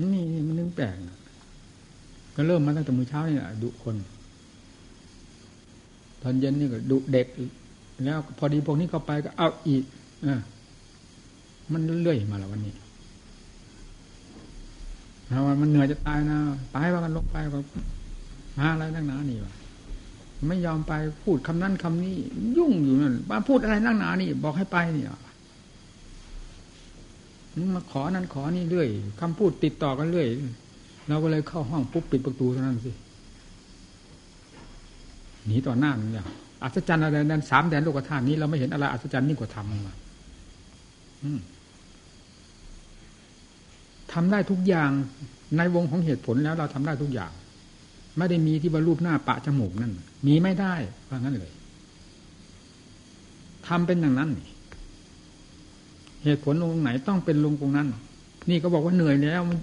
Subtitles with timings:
[0.00, 0.94] นี่มันนึงแปลก
[2.36, 3.96] ก็เริ่มมาตั้งแต่มื้อเช้านี่แหละดุคน
[6.22, 7.26] ตอนเย็นนี่ก็ดุเด็ก
[8.04, 9.82] แล้วพอดีพวกนี้เข้าไปก็เอาอีก
[10.26, 10.28] อ
[11.72, 12.74] มันเรื่อยมาแล้ววันนี้
[15.30, 16.38] ถ้าว่ามันเหนื่อยจะตายนะ
[16.74, 17.58] ตายว่ากันลงไปก็
[18.58, 19.52] หาอะไรนั่งหนานี่วะ
[20.48, 20.92] ไม่ยอมไป
[21.22, 22.16] พูดคำนั้นคำนี้
[22.56, 25.08] ยุ่งอยู่นั่นมาพูดอะไรนั่งหนานี่ บอกให้ไปเนี่ย
[27.74, 28.88] มาขอนั้นขอนี่เรื่อย
[29.20, 30.28] คำพูดติดต่อกันเรื่อย
[31.08, 32.92] เราก็เลยเข้าห้องปุ๊บปิดประตูเท่านั้นสิ
[35.46, 36.26] หนีต่อหน้าหนึ่งอย่าง
[36.62, 39.94] อัศจรรย์อะไรนั้นสามแดนโลกธาตุนี้เราไม่เห็นอะไรอัศจรรย์ยิ่งกว่าธรรมมา
[44.12, 44.90] ทำได้ทุกอย่าง
[45.56, 47.32] ในวงของเหตุผลแล้วเราทำได้ทุกอย่าง
[48.18, 49.92] ไม่ได้มีที่บรรลุหน้าปะจมูกนั่น
[50.26, 50.74] มีไม่ได้
[51.06, 51.52] เพราะงั้นเลย
[53.66, 54.46] ทำเป็นอย่างนั้นนี่
[56.26, 57.88] เหตุผลลงไหนต้องเป็นลงตรงนั้น
[58.50, 59.58] นี่ก็บอกว่าเหนื่อยแล้วมัน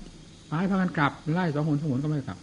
[0.47, 2.38] ไปพากันกลับไล่สองหนสองหนก็ไม่กลับ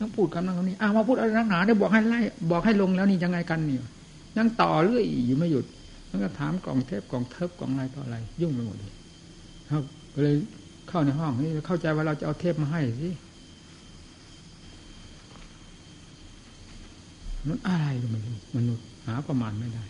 [0.00, 3.84] ต้องพูดคำนั้นคำนี้อ้าวมาพูดอะไรนักหนาเนี่ยบอกให้ไล่บอกให้ลงแล้วนี่ยังไงกันเนี่ย
[4.36, 5.64] ยังต่อเรื่อยอยู่ไม่หยุด
[6.08, 8.92] แล้วก็ถามกล่องเทปกล่องเทปกล่องอะไรต่ออะไร ยุ่งไปหมดเลย
[9.70, 9.82] ครับ
[10.14, 10.34] ก็เลย
[10.88, 13.10] เข้าในห้องนี่เข้าใจว่าเราจะเอาเทปมาให้สิ
[17.48, 19.84] มันอะไรก็ไม่รู้มนุษย์หาประมาณไม่ได้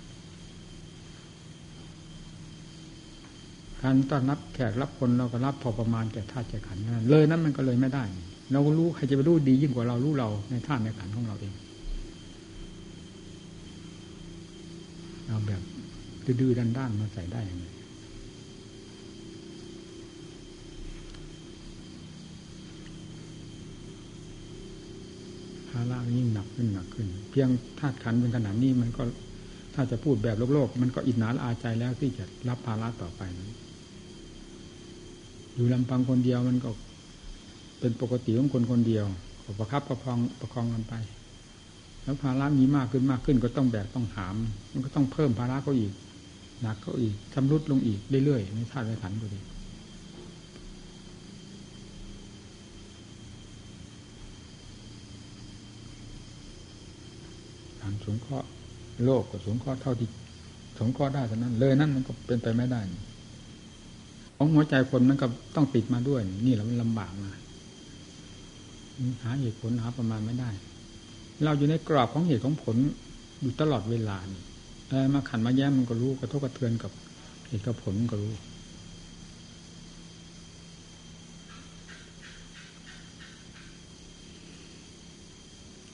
[3.82, 8.04] การต้อนรับแขกรับคนเราก็รับพอประมาณแก่ธาตุแก่ขันนั้นเลยนั้นมันก็เลยไม่ได้
[8.52, 11.54] เราก็รู้ใครจะไปรู้ดียิ่งกว่าเรารู้เราในธาตุในขันของเราเอง
[15.26, 15.62] เอาแบบ
[16.40, 17.66] ดื้อด้านๆมาใส่ได้ยังไง
[25.68, 27.48] ภาระยิ่งหนักขึ้นหนักขึ้น เพียง
[27.80, 29.02] ธาตุขันเป็นขนาดนี้มันก็
[29.74, 33.50] ถ้าจะพูดแบบโลกโลก มันก็อิจนาละอาใจแล้วที่จะรับภาระต่อไปนั้น
[35.60, 36.70] อยู่ลำพังคนเดียวมันก็
[37.80, 39.04] เป็นปกติของคนคนเดียว
[39.44, 40.94] ก็ประคับประคองประคองกันไป
[42.02, 44.36] แล้วภาระมีมากขึ้นมากขึ้นก็ต้องแบกต้องหาม
[44.72, 45.92] มันก็ต้องเพิ่มภาระเขาอีก
[46.62, 49.44] หนักเขาอีกชำรุดลงอีกเรื่อยๆในธาตุในขันตัวเอง
[57.80, 58.48] การสงเคราะห์
[59.04, 60.08] โลกก็สงเคราะห์เท่าที่
[60.78, 62.80] สงเคราะห์ได้เท่านั้น เลยนั่นมันก็เป็นไปไม่ได้
[64.42, 67.30] ของหัวใจคนมันก็ต้องติดมาด้วย นี่แหละมันลำบากมา
[69.24, 70.50] หาเหตุผลหาประมาณไม่ได้
[71.44, 72.76] เราอยู่ในกรอบของเหตุของผล
[73.40, 74.40] อยู่ตลอดเวลานี่
[75.14, 76.92] มาขันมาแย้มมันก็รู้กระทบกระเทือนกับ
[77.48, 78.34] เหตุกับผลก็รู้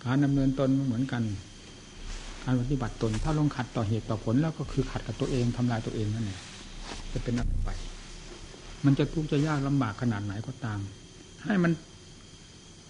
[0.04, 1.22] การดำเนินตนเหมือนกัน
[2.44, 6.40] การปฏิบัติตน ถ้าลงขัดต่อเหตุต่อผลแล้วก็คือขัดกับตัวเองทำลายตัวเองนั่นเอง
[7.12, 7.70] จะเป็นอะไรไป
[8.86, 10.78] มันจะทุกข์จะยากลำบากขนาดไหนก็ตาม
[11.44, 11.72] ให้มัน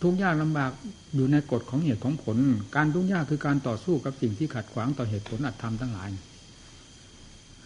[0.03, 0.71] ทุกข์ยากลำบาก
[1.15, 2.37] อยู่ในกฎของเหตุของผล
[2.77, 6.09] การทุกข์ยากคือการต่อสู้กับสิ่งที่ขัดขวางต่อเหตุผลอัตธรรมทั้งหลาย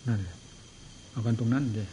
[0.09, 0.21] นั่น
[1.11, 1.89] เอากันตรงนั้นเลย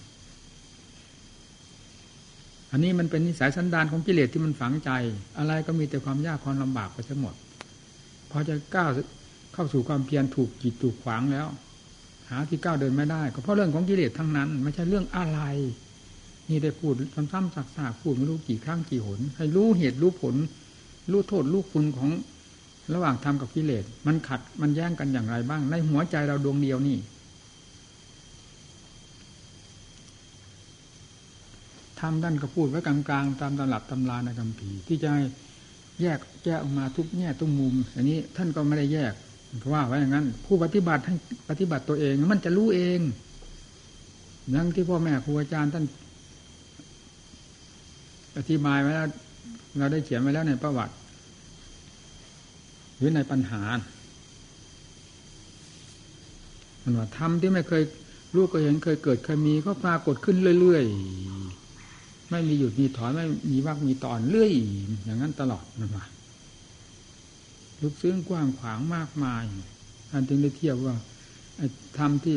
[2.72, 4.92] อันนี้มันเป็นนิสัยสันดานของกิเลสที่มันฝังใจ
[5.38, 7.36] อะไรก็มีแต่ความยากความลำบากไปทั้งหมด
[8.32, 8.90] พอจะก้าว
[9.54, 11.48] เข้าสู่ความเพียรถูกจิตถูกขวางแล้ว
[12.30, 15.40] หาที่ก้าวเดินไม่ได้ ก็เพราะเรื่องของกิเลสทั้งนั้น ไม่ใช่เรื่องอะไร
[16.50, 16.94] นี่ได้พูด
[17.32, 20.36] ซ้ำๆซักๆพูดไม่รู้กี่ครั้งกี่หน ให้รู้เหตุรู้ผล
[21.12, 22.10] รู้โทษรู้คุณของ
[22.94, 26.98] ระหว่างธรรมกับกิเลสมันขัดมันแย่งกันอย่างไรบ้าง ในหัวใจเราดวงเดียวนี่
[32.00, 35.24] ทำด้านก็พูดไว้กลางๆ ตามตำรับตำราในคำผีที่จะให้
[36.02, 39.14] แยกแยกออกมาทุกแง่ทุกมุม อันนี้ท่านก็ไม่ได้แยก
[39.60, 41.18] เพราะว่าไว้อย่างนั้น ผู้ปฏิบัติท่าน
[41.50, 43.00] ปฏิบัติตัวเอง มันจะรู้เอง
[44.52, 45.86] อย่างที่พ่อแม่ครูอาจารย์ท่าน
[48.38, 49.08] อธิบายไว้แล้ว
[49.78, 50.94] เราได้เขียนไว้แล้วในประวัติ
[52.96, 53.62] หรือในปัญหา
[56.82, 57.84] มันว่าธรรมที่ไม่เคย
[58.34, 64.52] รู้ก็เห็นเคยเกิดเคยมีก็ปรากฏขึ้นเรื่อยๆ ไม่มีหยุดมีถอนไม่มีวักมีตอนเรื่อย
[65.04, 66.06] อย่างนั้นตลอดนะว่า
[67.82, 69.44] ลึกซึ้งกว้างขวางมากมาย
[70.12, 70.96] อันจึงได้เทียบว่า
[71.98, 72.36] ธรรมที่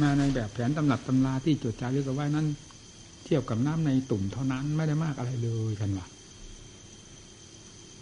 [0.00, 2.46] มาในแบบแผนตำหนับตำราที่จดจารึกเอาไว้นั้น
[3.28, 6.06] ทียบกับน้ำในตุ่มเท่านั้นไม่ได้มากอะไรเลยกันว่า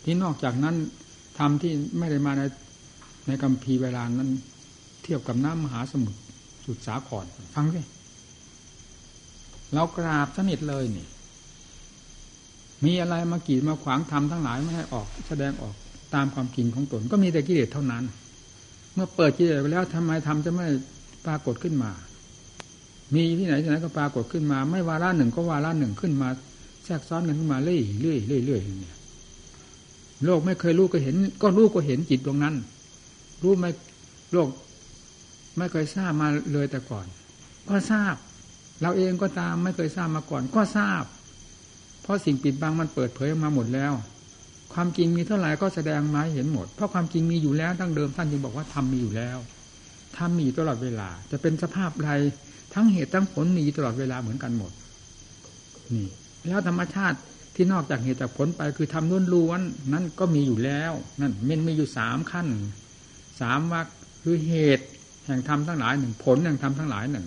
[0.04, 0.76] ที่นอกจากนั้น
[1.38, 2.42] ทำที่ไม่ได้มาใน
[3.26, 4.30] ในกัมพีเวลานั้น
[5.02, 6.20] เทียบกับน้ำมหาสมุทร
[6.64, 7.24] สุดสาคร
[7.54, 7.80] ฟังสิ
[9.74, 11.06] เรากราบสนิทเลยนี่
[12.84, 15.74] มีอะไรมากีดมาขวางทำทั้งหลายไม่ให้ออกแสดงออก
[16.14, 18.04] ตามความจริงของตน ก็มีแต่กิเลสเท่านั้น
[18.94, 20.66] เมื่อเปิดกิเลสไปแล้วทำไมทำจะไม่
[21.26, 21.90] ปรากฏขึ้นมา
[23.14, 26.28] มีที่ไหนที่ไหนก็ปรากฏขึ้นมา ไม่วาระหนึ่งก็วาระหนึ่งขึ้นมา
[26.84, 28.96] แทรกซ้อนกันขึ้นมาเรื่อยเรื่อยเรื่อยเรื่อยเนี่ย
[30.24, 32.54] โลกไม่เคยรู้ก็เห็น ก็รู้ก็เห็นจิตดวงนั้น
[33.42, 33.70] รู้ไม่
[34.32, 34.48] โลก
[35.58, 37.06] ไม่เคยทราบมาเลยแต่ก่อน
[37.68, 38.14] ก็ทราบ
[38.82, 41.04] เราเองก็ตามไม่เคยทราบมาก่อน ก็ทราบ
[42.02, 43.92] เพราะสิ่งปิดบังมันเปิดเผยออกมาหมดแล้ว
[44.72, 49.38] ความจริงมีเท่าไหร่ก็แสดงมาเห็นหมด เพราะความจริงมีอยู่แล้วตั้งเดิมท่านจึงบอกว่าทำมีอยู่แล้ว
[50.16, 52.10] ทำมีตลอดเวลา จะเป็นสภาพใด
[52.78, 54.72] ทั้งเหตุทั้งผลมีตลอดเวลาเหมือนกันหมด
[55.94, 56.06] นี่
[56.46, 57.18] แล้วธรรมชาติ
[57.54, 59.60] ที่นอกจากเหตุจากผลไปคือทำล้วนล้วน
[59.92, 62.48] นั่นก็มีอยู่แล้วนั่นมันมีอยู่สามขั้น
[63.40, 63.86] สามวัก
[64.22, 64.86] คือเหตุ
[65.26, 67.26] แห่งธรรมทั้งหลายหนึ่งผลแห่งธรรมทั้งหลายหนึ่ง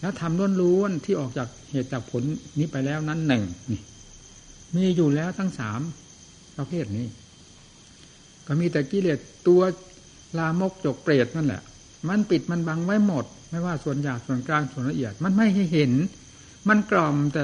[0.00, 2.22] แล้วทำล้วนล้วนที่ออกจากเหตุจากผล
[2.58, 3.80] นี้ไปแล้วนั้นหนึ่งนี่
[4.76, 5.80] มีอยู่แล้วทั้งสาม
[6.56, 7.06] ประเภทนี้
[8.46, 9.60] ก็มีแต่กิเลสตัว
[10.38, 11.62] ลามกจกเปรตนั่นแหละ
[12.08, 15.92] มันปิดมันบังไว้หมด ไม่ว่าส่วนหยาบส่วนกลางส่วนละเอียด มันไม่ให้เห็น
[16.68, 17.42] มันกล่อมแต่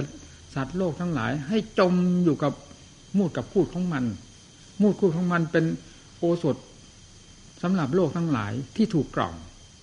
[0.55, 1.95] สัตว์โลกทั้งหลาย ให้จม
[2.25, 2.53] อยู่กับ
[3.17, 4.05] มูดกับพูดของมัน
[4.81, 5.65] มูดพูดของมันเป็น
[6.19, 6.57] โอสถ
[7.63, 9.35] สำหรับโลกทั้งหลายที่ถูกกล่อม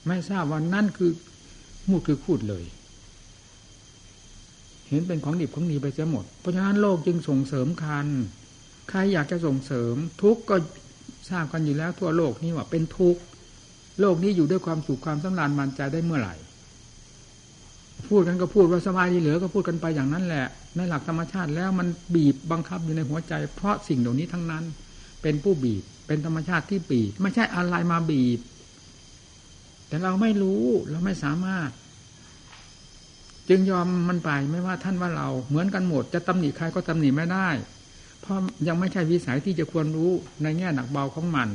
[0.07, 1.11] ไม่ทราบว่านั่นคือ
[1.89, 2.63] มูดคือพูดเลย
[4.89, 8.07] เห็นเป็นของดิบของดีไปเสียหมด เพราะฉะนั้นโลกจึงส่งเสริมคัน
[8.89, 10.55] ใครอยากจะส่งเสริม ทุกก็
[11.29, 13.21] ทราบกันอยู่แล้วทั่วโลกนี้ว่าเป็นทุกข์
[13.99, 16.35] โลกนี้อยู่ด้วยความสุขความสำราญมันใจได้เมื่อไหร่
[18.09, 24.63] พูดกันก็พูดว่าสบายดีเหลือก็พูดกันไปอย่างนั้นแหละในหลักธรรมชาติแล้วมันบีบบังคับอยู่ในหัวใจ เพราะสิ่งเหล่านี้ทั้งนั้น
[25.21, 28.39] เป็นผู้บีบเป็นธรรมชาติที่บีบ ไม่ใช่อะไรมาบีบ
[29.87, 31.69] แต่เราไม่รู้เราไม่สามารถ
[33.49, 37.49] จึงยอมมันไปไม่ว่าท่านว่าเราเหมือนกันหมด จะตำหนิใครก็ตำหนิไม่ได้
[38.21, 38.37] เพราะ
[38.67, 40.11] ยังไม่ใช่วิสัยที่จะควรรู้
[40.43, 41.49] ในแง่หนักเบาของมัน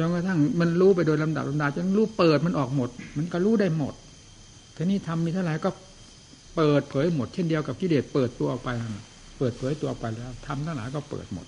[0.00, 3.94] จนกระทั่งมันรู้ไปโดยลำดับลำดาจนรู้เปิดมันออกหมด มันก็รู้ได้หมด
[4.76, 5.70] ทีนี้ทำมีเท่าไหร่ก็
[6.56, 8.68] เปิดเผยหมดเช่นเดียวกับกิเลสเปิดตัวออกไป
[9.38, 11.46] เปิดเผยตัวออกไปแล้วทำทั้งหลายก็เปิดหมด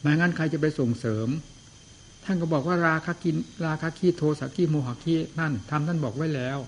[0.00, 1.28] ไม่งั้นใครจะไปส่งเสริม
[2.24, 3.36] ท่านก็บอกว่าราคากิน
[3.66, 6.58] ราคาคีโทสักีโมหะคีนั่นทำท่านบอกไว้แล้ว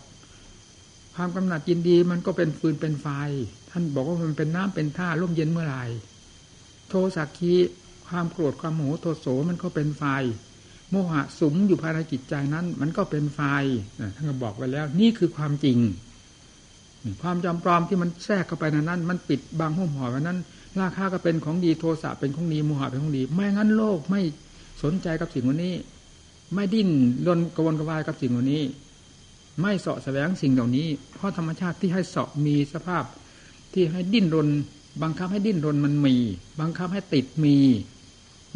[1.15, 3.06] ความกำหนัดยินดีมันก็เป็นฟืนเป็นไฟ
[3.70, 5.85] ท่านบอกว่ามันเป็นน้ำเป็นท่าร่มเย็นเมื่อไหร่
[6.88, 7.53] โทสักคี
[8.07, 10.05] ความโกรธความโมโหโทโสมันก็เป็นไฟ
[10.91, 13.41] โมหะสุมอยู่ภายในจิตใจนั้น มันก็เป็นไฟ
[14.15, 15.79] ท่านก็บอกไว้แล้ว นี่คือความจริง
[17.23, 20.39] ความจำปลอมที่มันแทรกเข้าไปในนั้น มันปิดบางห้องห่อไว้นั้น
[20.81, 24.21] ราคาก็เป็นของดีโทสะเป็นของดีโมหะเป็นของดี ไม่งั้นโลกไม่
[24.83, 25.75] สนใจกับสิ่งวันนี้
[26.55, 26.89] ไม่ดิ้น
[27.27, 28.63] รนกระวนกระวายกับสิ่งวันนี้
[29.61, 33.05] ไม่เสาะแสวงสิ่งเหล่านี้ เพราะธรรมชาติที่ให้เสาะมีสภาพ
[33.73, 34.49] ที่ให้ดิ้นรน
[35.03, 36.17] บังคับให้ดิ้นรนมันมี
[36.61, 37.56] บังคับให้ติดมี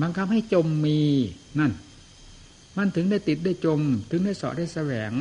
[0.03, 1.01] บังคับให้จมมี
[1.59, 1.73] นั่น
[2.77, 3.81] มันถึงได้ติดได้จม
[4.11, 5.13] ถึงได้สอดได้แสวง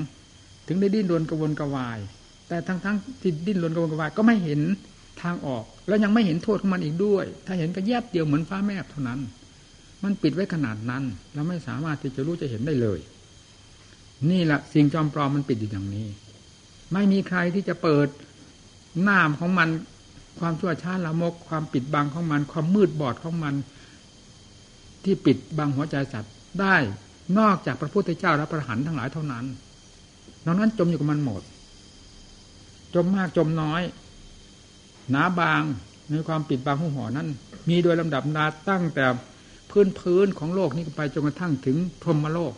[0.67, 1.99] ถึงได้ดิ้นรนกระวนกระวาย
[2.47, 4.61] แต่ทั้งทั้งที่ดิ้นรนกระวนกระวายก็ไม่เห็น
[5.21, 9.19] ทางออก แล้วยังไม่เห็นโทษของมันอีกด้วย ถ้าเห็นก็แยบเดียวเหมือนฟ้าแมบเท่านั้น
[10.03, 11.03] มันปิดไว้ขนาดนั้น
[11.33, 12.99] เราไม่สามารถที่จะรู้จะเห็นได้เลย
[14.29, 16.07] นี่แหละสิ่งจอมปลอมมันปิดอยู่อย่างนี้
[16.93, 18.07] ไม่มีใครที่จะเปิด
[19.03, 19.69] หน้าของมัน
[20.39, 23.55] ความชั่วช้าละมก ความปิดบังของมัน ความมืดบอดของมัน
[25.03, 26.75] ที่ปิดบังหัวใจสัตว์ได้
[27.37, 29.45] นอกจากพระพุทธเจ้าและพระหันทั้งหลายเท่านั้น
[30.45, 31.41] นอกนั้นจมอยู่กับมันหมด
[32.95, 33.81] จมมากจมน้อย
[35.09, 35.61] หนาบาง
[36.09, 37.27] ในความปิดบังของหัวนั้น
[37.69, 39.05] มีโดยลำดับนาตั้งแต่
[39.69, 42.53] พื้นพื้นของโลกนี้ไปจนกระทั่งถึงพรหมโลก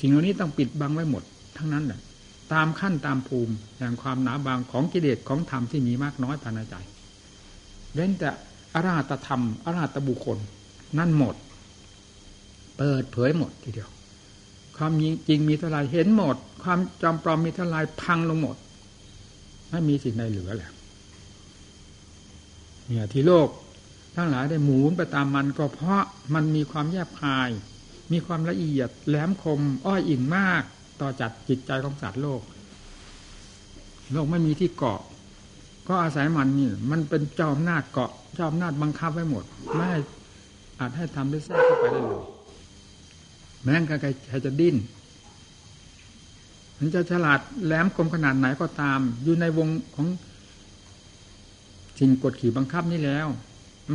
[0.00, 1.22] สิ่งเหล่านี้ต้องปิดบังไว้หมด
[1.56, 2.00] ทั้งนั้นแหละ
[2.54, 6.74] ตามขั้นตามภูมิแห่งความหนาบางของกิเลสของธรรมที่มีมากน้อยภายในใจ
[7.92, 8.30] เว้นแต่
[8.74, 10.38] อรหัตธรรมอรหัตบุคคล
[10.98, 11.34] นั่นหมด
[12.76, 13.90] เปิดเผยหมดทีเดียว
[14.76, 14.92] ความ
[15.28, 18.56] จริงมีเท่าไรเห็นหมด ความจำปลอมมีเท่าไรพังลงหมด
[19.70, 20.72] ไม่มีสิ่งใดเหลือแล้ว
[22.86, 23.48] เนี่ยที่โลก
[24.14, 26.02] ทั้งหลายได้หมุนไปตามมันก็เพราะ
[26.34, 27.48] มันมีความแยบคาย
[28.12, 30.62] มีความละเอียดแหลมคม อ้อยอิ่งมาก
[31.00, 32.40] ต่อจัดจิตใจของสัตว์โลก
[34.12, 35.00] โลกไม่มีที่เกาะ
[35.88, 39.44] ก็อาศัยมันนี่ มันเป็นเจ้าอำนาจเกาะ เจ้าอำนาจบังคับไว้หมด
[39.76, 39.90] ไม่
[40.78, 42.24] อาจให้ทำได้แทรกเข้าไปได้เลย
[43.62, 43.94] แม้ใคร
[44.28, 44.76] ใครจะดิ้น
[46.78, 50.06] มันจะฉลาดแหลมคมขนาดไหนก็ตาม อยู่ในวงของ
[51.98, 53.26] สิ่งกดขี่บังคับนี่แล้ว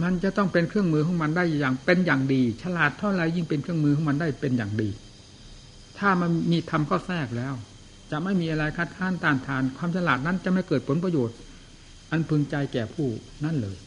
[0.01, 4.89] มันจะต้องเป็นเครื่องมือของมันได้อย่างเป็นอย่างดี ฉลาดเท่าไรยิ่งเป็นเครื่องมือของมันได้เป็นอย่างดี
[5.99, 7.53] ถ้ามันมีทำข้อแทรกแล้ว
[8.11, 11.37] จะไม่มีอะไรคัดค้านต้านทาน ความฉลาดนั้นจะไม่เกิดผลประโยชน์
[12.11, 13.07] อันพึงใจแก่ผู้
[13.45, 13.77] นั่นเลย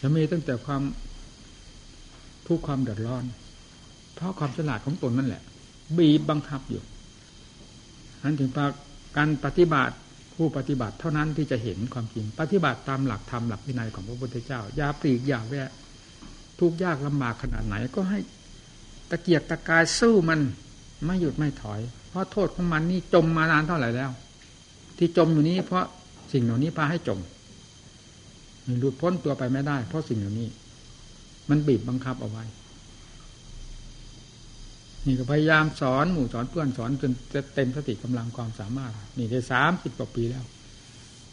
[0.00, 0.82] จะมีตั้งแต่ความ
[2.46, 3.24] ทุกข์ความเดือดร้อน
[4.14, 5.42] เพราะความฉลาดของตนนั่นแหละ
[5.98, 6.82] บีบบังคับอยู่
[8.24, 8.50] นั้นถึง
[9.16, 9.94] การปฏิบัติ
[10.34, 15.70] ผู้ปฏิบัติเท่านั้นที่จะเห็นความจริง ปฏิบัติตามหลักธรรมหลักวินัยของพระพุทธเจ้าอย่าปลีกอย่าแวะ
[16.60, 18.18] ทุกยากลำบากขนาดไหนก็ให้
[19.10, 20.40] ตะเกียกตะกายสู้มัน
[21.04, 24.10] ไม่หยุดไม่ถอย เพราะโทษของมันนี่จมมานานเท่าไหร่แล้ว
[24.98, 25.84] ที่จมอยู่นี้เพราะ
[26.32, 27.18] สิ่งเหล่านี้พาให้จม
[28.80, 30.48] หลุดพ้นตัวไปไม่ได้ เพราะสิ่งเหล่านี้
[31.48, 32.44] มันบีบบังคับเอาไว้
[35.06, 40.44] นี่ก็พยายามสอนหมู่สอนเพื่อนสอนจนจะเต็มสติกำลังความสามารถ นี่ได้สามสิบกว่าปีแล้ว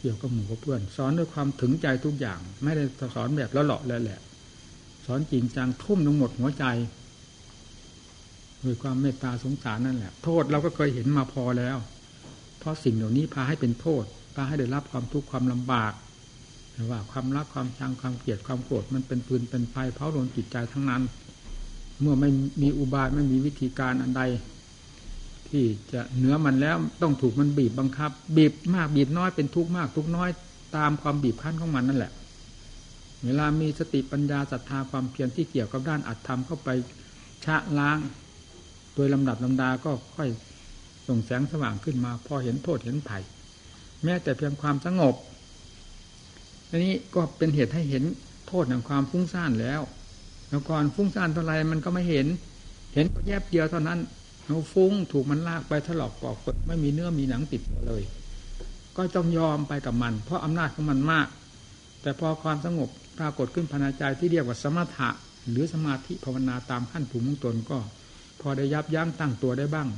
[0.00, 4.20] เกี่ยวกับหมู่กับเพื่อน สอนด้วยความถึงใจทุกอย่าง ไม่ได้สอนแบบละเลาะแล้วแหละ
[5.06, 6.64] สอนจริงจังทุ่มลงหมดหัวใจ
[8.66, 11.76] ด้วยความเมตตาสงสารนั่นแหละ โทษเราก็เคยเห็นมาพอแล้ว
[12.58, 14.04] เพราะสิ่งเหล่านี้พาให้เป็นโทษ
[14.34, 15.92] พาให้ได้รับความทุกข์ความลำบาก
[16.90, 21.02] ว่าความรักความชังความเกลียดความโกรธมันเป็นปืนเป็นไฟเผาโดนจิตใจทั้งนั้น
[22.00, 22.30] เมื่อไม่
[22.62, 24.22] มีอุบายไม่มีวิธีการอันใด
[25.48, 30.30] ที่จะเหนือมันแล้วต้องถูกมันบีบบังคับ บีบมากบีบน้อยเป็นทุกข์มากทุกน้อย
[30.76, 32.12] ตามความบีบคั้นของมันนั่นแหละ
[33.24, 36.68] เวลามีสติปัญญาศรัทธาความเพียรที่เกี่ยวกับด้านอัตธรรมเข้าไป
[37.44, 37.98] ชะล้าง
[38.96, 40.28] โดยลำดับลำดาก็ค่อย
[41.08, 43.18] ส่งแสงสว่างขึ้นมา พอเห็นโทษเห็นไผ่
[44.04, 45.14] แม้แต่เพียงความสงบ
[46.68, 48.04] อันนี้ก็เป็นเหตุให้เห็น
[48.48, 49.80] โทษแห่งความฟุ้งซ่านแล้ว
[50.48, 52.26] แล้วก่อนฟุ้งซ่านเท่าไรมันก็ไม่เห็น
[52.94, 53.98] เห็นแยบเดียวเท่านั้น
[54.46, 58.02] เราฟุ้งถูกมันลากไปถลอกปอกเปิดไม่มีเนื้อมีหนังติดเลย
[58.96, 61.28] ก็ต้องยอมไปกับมัน เพราะอำนาจของมันมาก
[62.02, 62.88] แต่พอความสงบ
[63.18, 65.08] ปรากฏขึ้นภายในใจที่เรียกว่าสมถะ
[65.50, 67.78] หรือสมาธิภาวนาตามขั้นภูมิของตนก็
[68.40, 69.88] พอได้ยับยั้งตั้งตัวได้บ้าง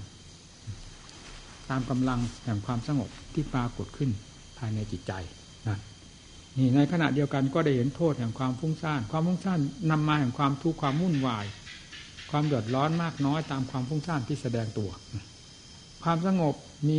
[1.68, 4.10] ตามกำลังแห่งความสงบที่ปรากฏขึ้น
[4.58, 5.12] ภายในจิตใจ
[5.68, 5.78] นะ
[6.56, 11.44] นี่ในขณะเดียวกันก็ได้เห็นโทษแห่งความฟุ้งซ่าน ความฟุ้งซ่านนำมาแห่งความทุกข์ความวุ่นวาย
[12.30, 14.90] ความเดือดร้อนมากน้อยตามความฟุ้งซ่านที่แสดงตัว
[16.02, 16.54] ความสงบ
[16.88, 16.98] มี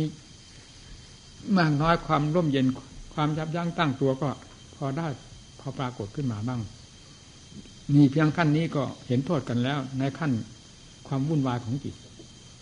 [1.58, 2.66] มากน้อยความร่มเย็น
[3.14, 4.28] ความยับยั้งตั้งตัวก็
[4.76, 5.06] พอได้
[5.60, 6.60] พอปรากฏขึ้นมาบ้าง
[7.94, 10.32] นี่เพียงขั้นนี้ก็เห็นโทษกันแล้ว ในขั้น
[11.10, 11.94] ความวุ่นวายของจิต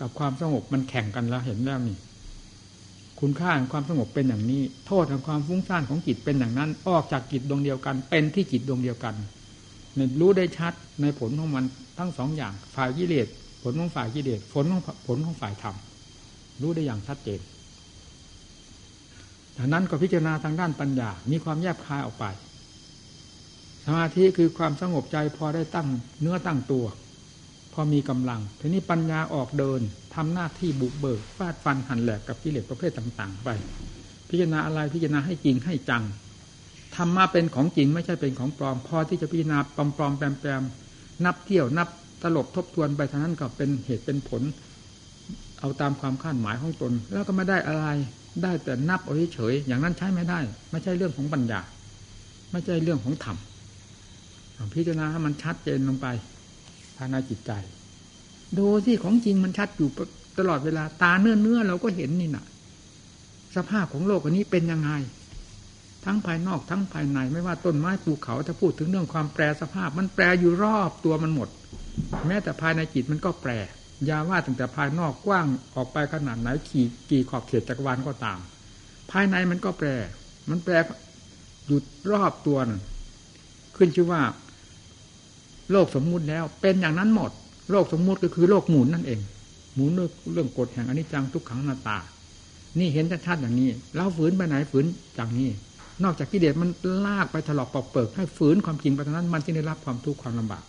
[0.01, 1.97] กับความสงบมันแข่งกันแล้วเห็นแล้วนี่
[3.21, 9.15] คุณค่าของความสงบเป็นอย่างนี้ โทษของความฟุ้งซ่านของจิตเป็นอย่างนั้น ออกจากจิตดวงเดียวกัน เป็นที่จิตดวงเดียวกัน
[9.95, 11.65] เนี่ยรู้ได้ชัดในผลของมัน
[11.99, 13.27] ทั้งสองอย่าง ฝ่ายกิเลส
[13.63, 15.77] ผลของฝ่ายกิเลสผลของผลของฝ่ายธรรม
[16.63, 17.41] รู้ได้อย่างชัดเจน
[19.57, 22.25] ดังนั้นก็พิจารณาทางด้านปัญญา มีความแยบคายออกไป
[23.85, 25.89] สมาธิคือความสงบใจพอได้ตั้ง
[26.21, 26.87] เนื้อตั้งตัว
[27.81, 29.81] อมีกำลัง ทีนี้ปัญญาออกเดิน
[30.15, 33.49] ทำหน้าที่บุกเบิกฟาดฟันหันแหลกกับกิเลสประเภทต่าง ๆ ไป
[34.31, 36.03] พิจารณาอะไรพิจารณาให้จริงให้จัง
[36.97, 40.63] ทำมาเป็นของจริงไม่ใช่เป็นของปลอม พอที่จะพิจารณาปลอมปลอมแปมแปม
[41.25, 41.89] นับเที่ยวนับ
[42.23, 44.43] ตลบทบทวนไปเท่านั้นก็เป็นเหตุเป็นผล
[45.61, 47.87] เอาตามความคาดหมายของตน แล้วก็ไม่ได้อะไร
[48.43, 50.39] ได้แต่นับเอาเฉยอย่างนั้นใช้ไม่ได้
[50.71, 51.61] ไม่ใช่เรื่องของปัญญา
[52.53, 53.37] ไม่ใช่เรื่องของธรรม
[54.75, 56.07] พิจารณาให้มันชัดเจนลงไป
[56.99, 57.53] ภายในจิตใจ
[58.59, 59.89] ดูที่ของจริงมันชัดอยู่
[60.39, 62.45] ตลอดเวลาตาเนื้อเนื้อเราก็เห็นนี่นะ
[63.57, 64.91] สภาพของโลกอันนี้เป็นยังไง
[66.05, 71.49] ทั้งภายนอกทั้งภายในไม่ว่าต้นไม้ภูเขาถ้าพูดถึงเรื่องความแปรสภาพ มันแปรอยู่รอบตัวมันหมด
[72.27, 73.53] แม้แต่ภายในจิตมันก็แปร
[74.09, 78.39] ยาว่าตั้งแต่ภายนอกกว้างออกไปขนาดไหนขี่กี่ขอบเขตจักรวาลก็ตาม
[79.11, 79.89] ภายในมันก็แปร
[80.51, 80.73] มันแปร
[81.67, 82.81] หยุดรอบตัวนั่น
[83.77, 84.23] ขึ้นชื่อว่า
[85.73, 87.31] โลกสมมุติแล้ว เป็นอย่างนั้นหมด
[87.71, 89.21] โลกสมมุติก็คือโลกหมุนนั่นเอง
[89.75, 89.91] หมุน
[90.33, 91.99] เรื่องกฎแห่งอนิจจังทุกขังนาตา
[92.79, 94.85] นี่เห็นชัดๆอย่างนี้เราฝืนไปไหนฝืน
[95.19, 95.49] จากนี้
[96.05, 96.71] นอกจากกิเลสมัน
[97.07, 100.63] ลากไปถลอกปอกเปิกให้ฝืนความจริงไปเท่านั้นมันจึงได้รับความทุกข์ความลำบาก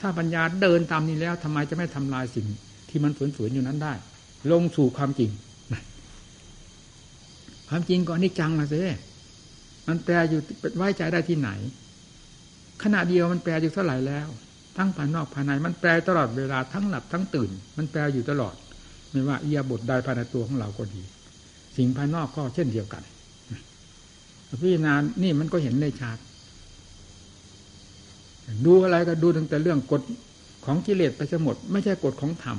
[0.00, 2.46] ถ้าปัญญาเดินตามนี้แล้วทำไมจะไม่ทำลายสิ่ง
[2.88, 3.92] ที่มันฝืนๆอยู่นั้นได้
[4.50, 5.30] ลงสู่ความจริง
[7.68, 8.82] ความจริงก็อนิจจังละสิ
[9.88, 10.40] มันแปลอยู่
[10.76, 11.50] ไว้ใจได้ที่ไหน
[12.82, 14.28] ขณะเดียวมันแปลอยู่เท่าไหร่แล้ว
[14.76, 18.54] ทั้งภายนอกภายในมันแปลตลอดเวลาทั้งหลับทั้งตื่น มันแปลอยู่ตลอด
[19.10, 21.02] ไม่ว่าเอียบทใดภายในตัวของเราก็ดี
[21.76, 23.02] สิ่งภายนอกก็เช่นเดียวกัน
[24.62, 26.18] พิจารณานี่มันก็เห็นได้ชัด
[28.64, 30.02] ดูอะไรก็ดูตั้งแต่เรื่องกฎ
[30.64, 32.58] ของกิเลสไปสมด ไม่ใช่กฎของธรรม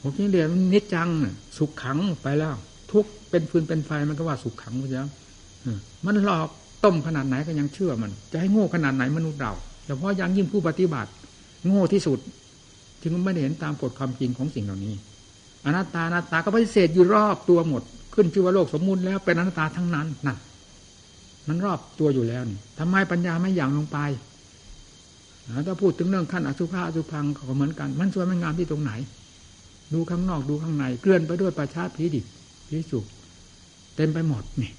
[0.00, 1.08] ของกิเลสมันนิจจัง
[1.58, 2.54] สุขขังไปแล้ว
[2.92, 5.06] ทุกเป็นฟืนเป็นไฟมันก็ว่าสุขขังไปแล้ว
[6.04, 6.48] มันหลอก
[6.84, 9.52] ต้มขนาดไหนก็ยังเชื่อมัน จะให้โง่ขนาดไหนมนุษย์เรา
[9.86, 11.10] เฉพาะยังยิ่งผู้ปฏิบัติ
[11.66, 12.18] โง่ที่สุด
[13.02, 14.94] จึงไม่ได้เห็นตามกฎความจริงของสิ่งเหล่านี้
[15.64, 17.82] อนัตตาอนัตตาก็ปฏิเสธอยู่รอบตัวหมด
[18.14, 20.38] ขึ้นชื่อว่าโลกสมมุติแล้วเป็นอนัตตาทั้งนั้นนั่น
[21.48, 23.98] มันรอบตัวอยู่แล้วนี่ทำไมปัญญาไม่อย่างลงไป
[25.66, 28.92] ถ้าพูดถึงเรื่องขั้นอสุภะอสุพังก็เหมือนกัน มันสวยมันงามที่ตรงไหน
[29.92, 32.24] ดูข้างนอกดูข้างในเกลื่อนไปด้วยประชาผีดิบ
[32.68, 33.04] ผีสุก
[33.96, 34.72] เต็มไปหมดนี่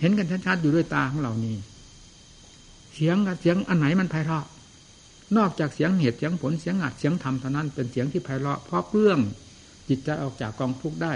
[0.00, 1.56] เห็นกันชัดๆอยู่ด้วยตาของเรานี่
[2.94, 4.46] เสียงกับเสียงอันไหนมันไพเราะ
[5.36, 9.18] นอกจากเสียงเหตุเสียงผลเสียงอัดเสียงธรรมเท่านั้นเป็นเสียงที่ไพเราะเพราะเรื่อง
[9.88, 11.12] จิตใจออกจากกองทุกข์ได้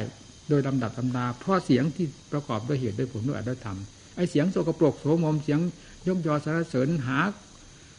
[0.49, 3.79] โดยลำดับลำดาเพราะเสียงที่ประกอบด้วยเหตุด้วยผลด้วยอัตธรรม
[4.17, 5.61] ไอเสียงโสกโปรกโสมมเสียง
[6.07, 7.19] ยกยอสารเสริญหา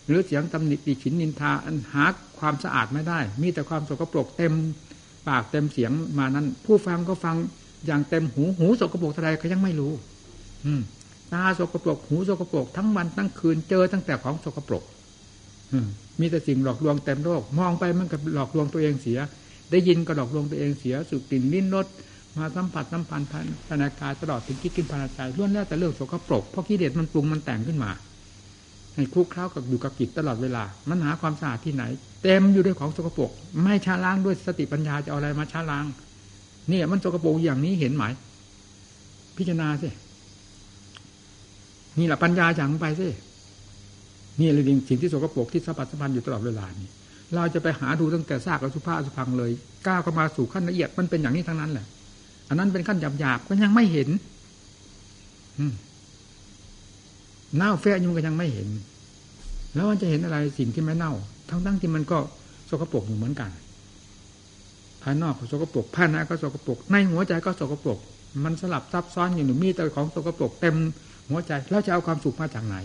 [0.06, 2.06] หรือเสียงตำหนิติฉินนินทาอันหา
[2.40, 4.54] ความสะอาดไม่ได้ มีแต่ความโสกปรกเต็ม
[5.28, 7.36] ปากเต็มเสียงมานั้น ผู้ฟังก็ฟัง
[7.86, 9.94] อย่างเต็มหูหูโสกปรกเท่าไรก็ยังไม่รู้
[11.34, 14.84] ตาสกปรกหูสกปรกทั้งวันทั้งคืนเจอตั้งแต่ของสกปรก
[16.20, 19.20] มีแต่สิ่งหลอกลวงเต็มโลก มองไปมันกับหลอกลวงตัวเองเสีย
[19.72, 21.88] ได้ยินก็หลอกลวงตัวเองเสียสุกลิ่นลิ้นรส
[22.38, 27.92] มาสัมผัสสัมพันธ์ภายในกายตลอดถึงคิดกินภายในใจล้วนแล้วแต่เรื่องสกปรกเพราะกิเลสมันปรุงมันแต่งขึ้นมา
[28.96, 31.84] ให้คลุกเคล้ากับอยู่กับกิจตลอดเวลา มันหาความสะอาดที่ไหน
[32.24, 33.32] เต็มอยู่ด้วยของสกปรก
[33.64, 35.86] ไม่ชาล้างด้วยสติปัญญาจะเอาอะไรมาชาล้าง
[36.72, 38.04] นี่มันสกปรกอย่างนี้เห็นไหม
[39.38, 39.90] พิจารณาสิ
[42.00, 43.08] นี่แหละปัญญาอย่างไปสิ
[44.40, 46.90] นี่เลยสิ่งที่สกปรกที่สัพพสัมพันอยู่ตลอดเวลานี่
[47.36, 49.52] เราจะไปหาดูตั้งแต่ซากอสุภาอสุพังเลย
[49.88, 51.86] ก้าวเข้ามาสู่ขั้นละเอียดมันเป็นอย่างนี้ทั้งนั้นแหละ
[52.50, 54.10] อันนั้นเป็นขั้นหยาบๆก็ยังไม่เห็น
[57.58, 58.70] เน่าแฝงยังก็ยังไม่เห็น
[59.74, 61.14] แล้วมันจะเห็นอะไรสิ่งที่ไม่เน่า
[61.50, 62.18] ทั้งๆที่มันก็
[62.70, 63.50] สกปรกอยู่เหมือนกัน
[65.02, 68.00] ภายนอกก็สกปรกภายในก็สกปรกในหัวใจก็สกปรก
[68.44, 70.76] มันสลับซับซ้อนอยู่หนึ่งมีแต่ของสกปรกเต็ม
[71.30, 72.76] หัวใจแล้วจะเอาความสุขมาจากไหน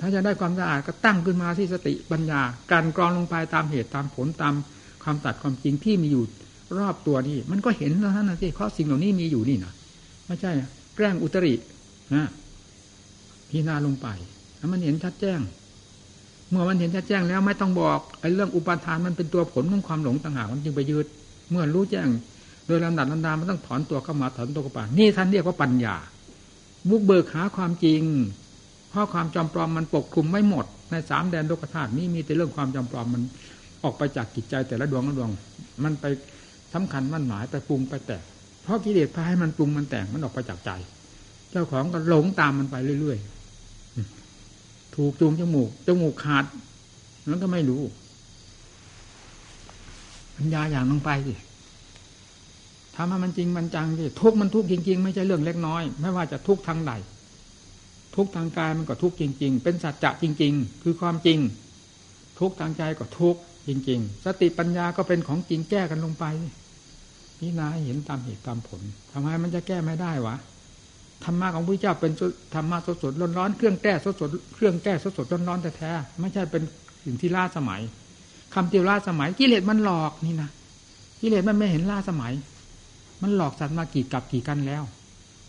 [0.00, 2.40] ถ้าจะได้ความสะอาดก็ตั้งขึ้นมาที่สติปัญญา
[2.72, 4.54] การกรองลงไปตามเหตุตามผลตาม
[5.02, 6.24] ความตัดความจริงที่มีอยู่
[6.78, 9.72] รอบตัวนี่มันก็เห็นแล้วนะที่ข้อสิ่งเหล่านี้มีอยู่นี่นะ
[10.26, 10.50] ไม่ใช่
[10.96, 11.54] แกล้งอุตริ
[12.14, 12.24] นะ
[13.48, 14.06] พิจารณาลงไป
[14.56, 15.40] แล้วมันเห็นชัดแจ้ง
[16.50, 21.06] เมื่อมันเห็นชัดแจ้งแล้วไม่ต้องบอกไอ้เรื่องอุปาทานมันเป็นตัวผลของความหลงต่างหากมันจึงไปยืด
[21.50, 22.08] เมื่อรู้แจ้ง
[22.66, 25.96] โดยลำดับลำดามันต้องถอนตัวเข้ามาถอนตัวเข้าไปนี่ท่านเรียกว่าปัญญา
[26.90, 28.02] บุกเบิกหาความจริง
[28.90, 33.22] เพราะความจำปลอมมันปกคลุมไม่หมด ในสามแดนโลกธาตุนี้มีแต่เรื่องความจำปลอมมัน
[33.82, 35.30] ออกไปจากจิตใจแต่ละดวงละดวง
[35.84, 36.04] มันไป
[36.74, 38.22] สำคัญมั่นหมายไปปรุงไปแต่ง
[38.62, 40.70] เพราะกิเลสพาให้มันปรุงมันแต่งมันออกไปจากใจ
[41.50, 46.44] เจ้าของก็หลงตามมันไปเรื่อยๆ ถูกจูงจมูกจมูกขาด
[47.28, 47.82] นั้นก็ไม่รู้
[50.36, 51.34] ปัญญาอย่างลงไปสิ
[52.96, 56.92] ทำให้มันจริงมันจังสิทุกมันทุกจริง ๆ ไม่ใช่เรื่องเล็กน้อย ไม่ว่าจะทุกทางใด
[58.16, 61.38] ทุกทางกายมันก็ทุกจริง ๆ เป็นสัจจะจริง ๆ คือความจริง
[62.40, 63.36] ทุกทางใจก็ทุก
[63.68, 66.24] จริง ๆ สติปัญญาก็เป็นของจริงแก้กันลงไป
[67.40, 68.80] นี่นาเห็นตามเหตุตามผล
[69.12, 70.36] ทำไมมันจะแก้ไม่ได้วะ
[71.24, 72.12] ธรรมะของพระเจ้าเป็น
[72.54, 76.62] ธรรมะสดสดร้อนๆเครื่องแก้สดสดเครื่องแก้สดสดร้อนๆแท้ๆไม่ใช่เป็น
[77.04, 77.80] สิ่งที่ล่าสมัย
[78.54, 80.50] คำที่ล่าสมัยกิเลสมันหลอกนี่นะ
[81.20, 82.32] กิเลสมันไม่เห็นล่าสมัย
[83.22, 84.82] มันหลอกสัตว์มากี่กับกี่กันแล้ว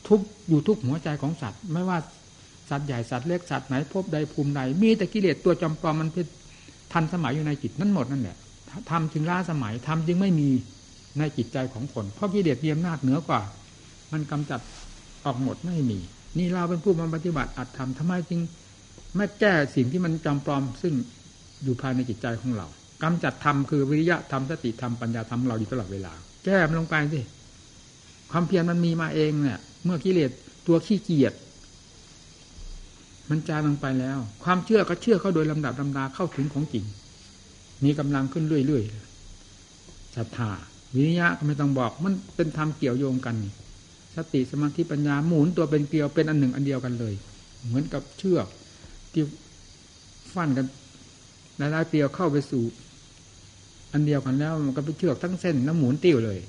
[0.07, 1.97] ทุกอยู่ทุกหัวใจของสัตว์ ไม่ว่า
[2.69, 6.25] สัตว์ใหญ่สัตว์เล็กสัตว์ไหนพบใดภูมิใดมีแต่กิเลสตัวจอมปลอมมันเป็น
[6.93, 8.37] ทันสมัยอยู่ในจิตนั่นหมดนั่นแหละ
[8.89, 10.49] ทำจึงล่าสมัยทำจึงไม่มี
[11.19, 13.41] ในจิตใจของคน เพราะกิเลสมีอำนาจเหนือกว่า
[14.11, 14.59] มันกำจัด
[15.25, 15.99] ออกหมดไม่มี
[16.37, 18.39] นี่เราเป็นผู้มาปฏิบัติอัดทำทำไมจึง
[19.15, 20.93] ไม่แก้สิ่งที่มันจำปลอม ซึ่ง
[21.63, 22.67] อยู่ภายในจิตใจของเรา
[23.03, 26.13] กำจัดธรรมคือวิริยะธรรมสติธรรมปัญญาธรรมเราอยู่ตลอดเวลา
[26.45, 27.21] แก้มันลงไปสิ
[28.31, 30.31] ความเพียรมันมีมาเองเนี่ย เมื่อกิเลส
[30.67, 31.33] ตัวขี้เกียจ
[33.29, 36.85] มันจางลงไปแล้ว ความเชื่อก็เชื่อเข้าโดยลำดับลำดาเข้าถึงของจริง
[37.83, 40.51] มีกำลังขึ้นเรื่อยๆศรัทธา
[40.95, 43.35] วิริยะก็ไม่ต้องบอก มันเป็นธรรมเกี่ยวโยงกัน
[44.15, 47.13] สติสมาธิปัญญาหมุนตัวเป็นเกลียวเป็นอันหนึ่งอันเดียวกันเลย
[47.65, 48.47] เหมือนกับเชือก
[49.13, 49.23] ที่
[50.33, 50.65] ฟันกัน
[51.57, 52.63] หลายๆเกลียวเข้าไปสู่
[53.93, 56.39] อันเดียวกันแล้ว มันก็ไปเชือกทั้งเส้นน้ำหมุนติ้วเลย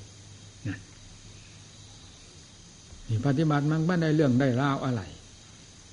[3.09, 5.03] นี่ปฏิบัติมันไม่ได้เรื่องได้ราวอะไร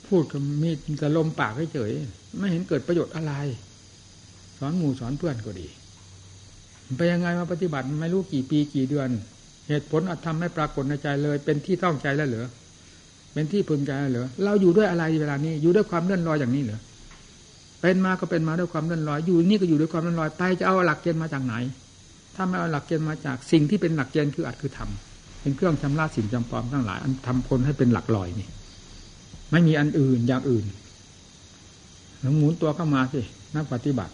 [0.07, 1.91] พูดก็มีแต่ลมปากเฉย
[2.39, 3.33] ไม่เห็นเกิดประโยชน์อะไร
[4.57, 5.67] สอนหมู่สอนเพื่อนก็ดี
[6.97, 9.09] ไปยังไงมาปฏิบัติไม่รู้กี่ปีกี่เดือน
[9.67, 12.47] เหตุผลอาจทำให้ปรากฏในใจเลย เป็นที่ต้องใจแล้วเหรอ
[13.33, 16.79] เป็นที่พึงใจแล้วเหรอเราอยู่ด้วยอะไรเวลานี้ อยู่ด้วยความเลื่อนลอยอย่างนี้เหรอ
[17.81, 21.53] เป็นมาก็เป็นมาด้วยความเลื่อนลอย อยู่นี่ก็อยู่ด้วยความเลื่อนลอยไปจะเอาหลักเกณฑ์มาจากไหน
[22.35, 25.14] ถ้าไม่เอาหลักเกณฑ์มาจากสิ่งที่เป็นหลักเกณฑ์คืออัดคือทำ
[25.45, 28.47] เป็นเครื่องชำระสิ่งจำปอมทั้งหลาย อันทำคนให้เป็นหลักลอยนี่
[29.51, 30.65] ไม่มีอันอื่นอย่างอื่น
[32.21, 33.21] หลงหมุนตัวเข้ามาสิ
[33.55, 34.13] นักปฏิบัติ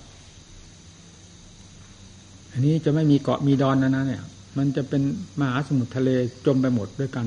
[2.51, 4.23] อันนี้จะไม่มีเกาะมีดอนนะนะเนี่ย
[4.57, 5.01] มันจะเป็น
[5.39, 6.09] มหาสมุทรทะเล
[6.45, 7.25] จมไปหมดด้วยกัน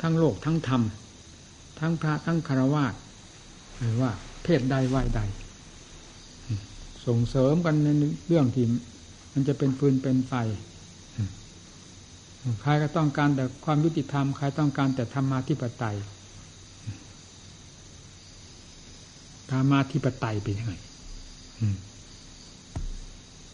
[0.00, 0.82] ทั้งโลกทั้งธรรม
[1.80, 2.84] ทั้งพระทั้งคารวะ
[3.78, 4.10] หรือว่า
[4.42, 5.20] เพศใดวัยใด
[7.06, 7.88] ส่งเสริมกันใน
[8.28, 8.64] เรื่องที่
[9.32, 10.34] มันจะเป็นฟืนเป็นไฟ
[12.62, 15.96] ใครก็ต้องการแต่ความยุติธรรม ใครต้องการแต่ธรรมาธิปไตย
[19.50, 20.74] ธรรมาธิปไตยเป็นยังไง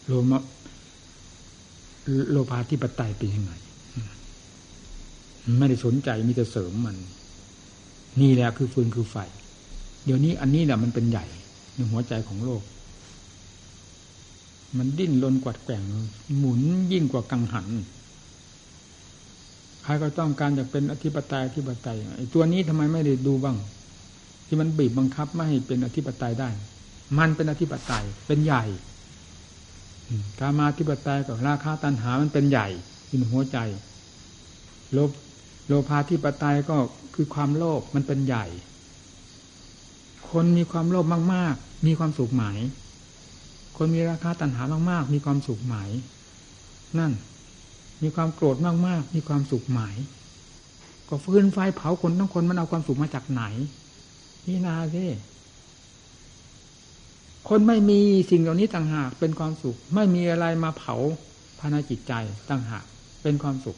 [0.05, 0.33] โลม
[2.31, 3.51] โลภาธิปไตยเป็นยังไง
[5.57, 6.97] ไม่ได้สนใจมีแต่เสริมมัน
[8.21, 9.15] นี่แหละคือฟืนคือไฟ
[10.05, 11.25] เดี๋ยวนี้อันนี้แหละมันเป็นใหญ่
[11.73, 12.61] ในหัวใจของโลก
[14.77, 15.81] มันดิ้นรนกวัดแกว่ง
[16.37, 17.67] หมุนยิ่งกว่ากังหัน
[19.83, 23.57] ใครก็ต้องการจะเป็นอธิปไตยอธิปไตยไอ้ตัวนี้ทำไมไม่ได้ดูบ้าง
[24.47, 26.49] ที่มันบีบบังคับไม่ให้เป็นอธิปไตยได้
[27.17, 28.63] มันเป็นอธิปไตยเป็นใหญ่
[30.39, 32.67] กามาธิปไตยกับราคาตันหามันเป็นใหญ่
[33.07, 33.57] เป็นหัวใจ
[34.93, 35.11] โลภ
[35.67, 36.77] โลภาธิปไตยก็
[37.15, 38.45] คือความโลภมันเป็นใหญ่
[40.29, 42.57] คนมีความโลภมาก ๆ มีความสุขหมาย
[43.77, 45.89] คนมีราคาตันหามาก ๆ มีความสุขหมาย
[46.99, 47.11] นั่น
[48.03, 49.95] มีความโกรธมากๆ มีความสุขหมาย
[51.09, 53.43] ก็ฟืนไฟเผาคนทั้งคนมันเอาความสุขมาจากไหน
[54.47, 55.05] นี่นาสิ
[57.49, 57.99] คนไม่มี
[58.31, 60.95] สิ่งเหล่านี้ต่างหากเป็นความสุข ไม่มีอะไรมาเผา
[61.59, 62.13] ภายในจิตใจ
[62.49, 62.85] ต่างหาก
[63.23, 63.77] เป็นความสุข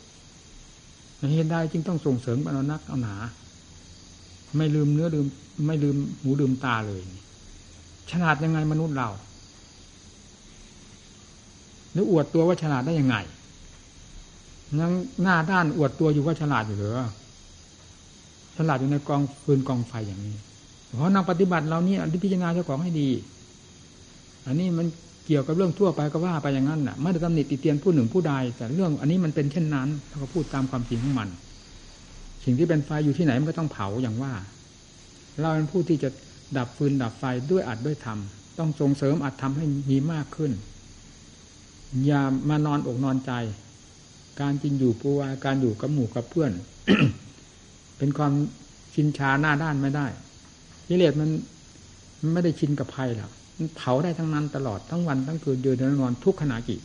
[1.32, 3.16] เหตุใดจึงต้องส่งเสริมกันนักเอาหนา
[4.58, 5.28] ไม่ลืมเนื้อลืม
[5.68, 7.02] ไม่ลืมหูลืมตาเลย
[8.12, 9.10] ฉลาดยังไงมนุษย์เรา
[11.92, 13.16] หรืออวดตัวว่าฉลาดได้ยังไง
[14.80, 17.00] ยังหน้าด้านอวดตัวอยู่ว่าฉลาดอยู่หรือ
[18.58, 20.36] ฉลาดอยู่ในกองฟืนกองไฟอย่างนี้
[20.98, 23.10] เพราะนักปฏิบัติเรานี่อันที่พิจารณาเจ้าของให้ดี
[24.46, 24.88] อันนี้มัน
[25.26, 31.30] เกี่ยวกับเรื่องทั่วไปก็ว่าไปอย่างนั้นน่ะไม่ได้ตำหนิติเตียนผู้หนึ่งผู้ใดแต่เรื่องอันนี้มันเป็นเช่นนั้นเราก็พูดตามความจริงของมัน
[32.44, 34.34] สิ่งที่เป็นไฟอยู่ที่ไหนมันก็ต้องเผาอย่างว่า
[35.42, 36.10] เราเป็นผู้ที่จะ
[36.58, 38.20] ดับฟืนดับไฟด้วยอัดด้วยธรรม
[38.58, 40.52] ต้องส่งเสริมอัดทำให้มีมากขึ้น
[42.06, 43.32] อย่ามานอนอกนอนใจ
[44.42, 46.52] การกินอยู่ปูวาการอยู่กับหมู่กับเพื่อน
[47.98, 48.34] เป็นความ
[48.94, 50.08] ชินชาหน้าด้านไม่ได้
[50.88, 51.30] กิเลสมัน
[52.34, 53.32] ไม่ได้ชินกับภัยหรอก
[53.78, 56.80] เผาได้ทั้งนั้นตลอดทั้งวันทั้งคืนเดินนอนทุกขณะจิต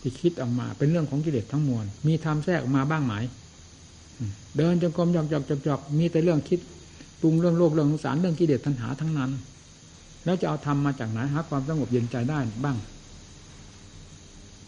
[0.00, 3.14] ที่คิดออกมาเป็นเรื่องของกิเลสทั้งมวล มีทำแทรกออกมาบ้างไหม
[4.56, 6.60] เดินจงกรมหยอกหยอกหยอกมีแต่เรื่องคิด
[7.20, 9.30] ปรุงเรื่องโลกเรื่องสงสารเรื่องกิเลสทันหาทั้งนั้น
[10.24, 12.76] แล้วจะเอาทำมาจากไหนหาความสงบเย็นใจได้บ้าง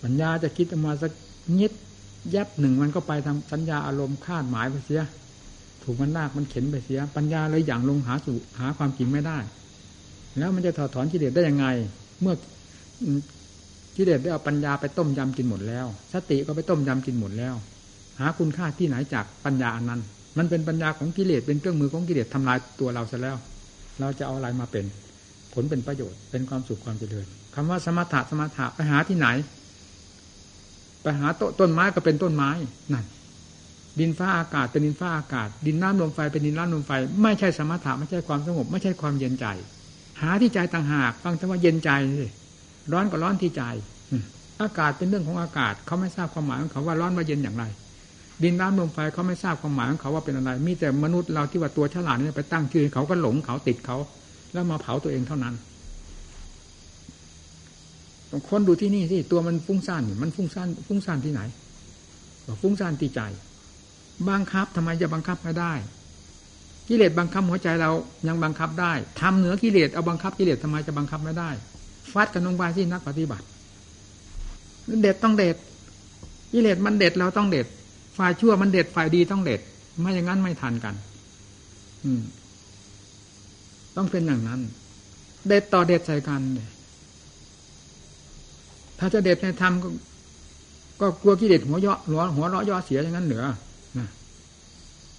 [0.03, 1.13] ปัญญาจะคิดออกมาสัก
[1.59, 1.73] นิด
[2.31, 5.03] แยบหนึ่งมันก็ไปทำสัญญาอารมณ์คาดหมายไปเสีย
[5.83, 9.39] ถูกมันลากมันเข็นไปเสีย ปัญญาเลยอย่างลงหาสู่หาความจริงไม่ได้
[10.39, 11.67] แล้วมันจะถอดถอนกิเลสได้ยังไง
[12.21, 12.35] เมื่อ
[13.97, 17.55] กิเลสได้เอาปัญญาไปต้มยำกินหมดแล้ว สติก็ไปต้มยำกินหมดแล้ว
[18.21, 20.01] หาคุณค่าที่ไหนจากปัญญาอันนั้น
[20.39, 23.37] มันเป็นปัญญาของกิเลสเป็นเครื่องมือของกิเลสทำลายตัวเราซะแล้ว
[24.01, 24.85] เราจะเอาอะไรมาเป็น
[25.53, 29.29] ผลเป็นประโยชน์เป็นความสุขความเจริญคำว่าสมถะสมถะไปหาที่ไหน
[31.05, 31.27] ไปหา
[31.61, 32.51] ต้นไม้ก็เป็นต้นไม้
[32.93, 33.05] นั่น
[34.01, 39.47] ดินฟ้าอากาศเป็นดินฟ้าอากาศ ดินน้ำลมไฟเป็นดินน้ำลมไฟ ไม่ใช่สมถะไม่ใช่ความสงบ ไม่ใช่ความเย็นใจ
[40.21, 41.91] หาที่ใจต่างหากฟังแต่ว่าเย็นใจ
[42.93, 43.63] ร้อนก็ร้อนที่ใจ
[44.63, 47.65] อากาศเป็นเรื่องของอากาศ เขาไม่ทราบความหมายของเขาว่าร้อนว่าเย็นอย่างไร
[48.43, 53.97] ดินน้ำลมไฟเขาไม่ทราบความหมายของเขาว่าเป็นอะไร มีแต่มนุษย์เราที่ว่าตัวฉลาดนี่ไปตั้งชื่อเขาก็หลงเขาติดเขา
[54.53, 55.55] แล้วมาเผาตัวเองเท่านั้น
[58.49, 61.43] คนดูที่นี่สิตัวมันฟุ้งซ่านมันฟุ้งซ่านฟุ้งซ่านที่ไหน
[62.47, 63.21] บอกฟุ้งซ่านที่ใจ
[64.29, 65.73] บังคับทำไมจะบังคับไม่ได้
[66.89, 67.91] กิเลสบังคับหัวใจเรา
[68.29, 71.51] ยังบังคับได้ทำเหนือกิเลสเอาบังคับกิเลสทำไมจะบังคับไม่ได้
[72.13, 73.45] ฟัดกันลงไปที่นักปฏิบัติ
[75.03, 75.57] เด็ดต้องเด็ด
[76.53, 77.67] กิเลสมันเด็ดเราต้องเด็ด
[78.19, 79.61] ฝ่ายชั่วมันเด็ดฝ่ายดีต้องเด็ด
[80.01, 80.95] ไม่อย่างนั้นไม่ทันกัน
[82.05, 82.23] อืม
[83.97, 84.61] ต้องเป็นอย่างนั้น
[85.47, 86.69] เด็ดต่อเด็ดใส่กันเลย
[89.05, 89.89] ถ้าจะเด็ดในธรรมก็
[91.01, 93.45] ก็กลัวกิเลสหัวยาะหัวหัวเราะย่อเสียอย่างนั้นเหนือ
[93.99, 94.09] นะ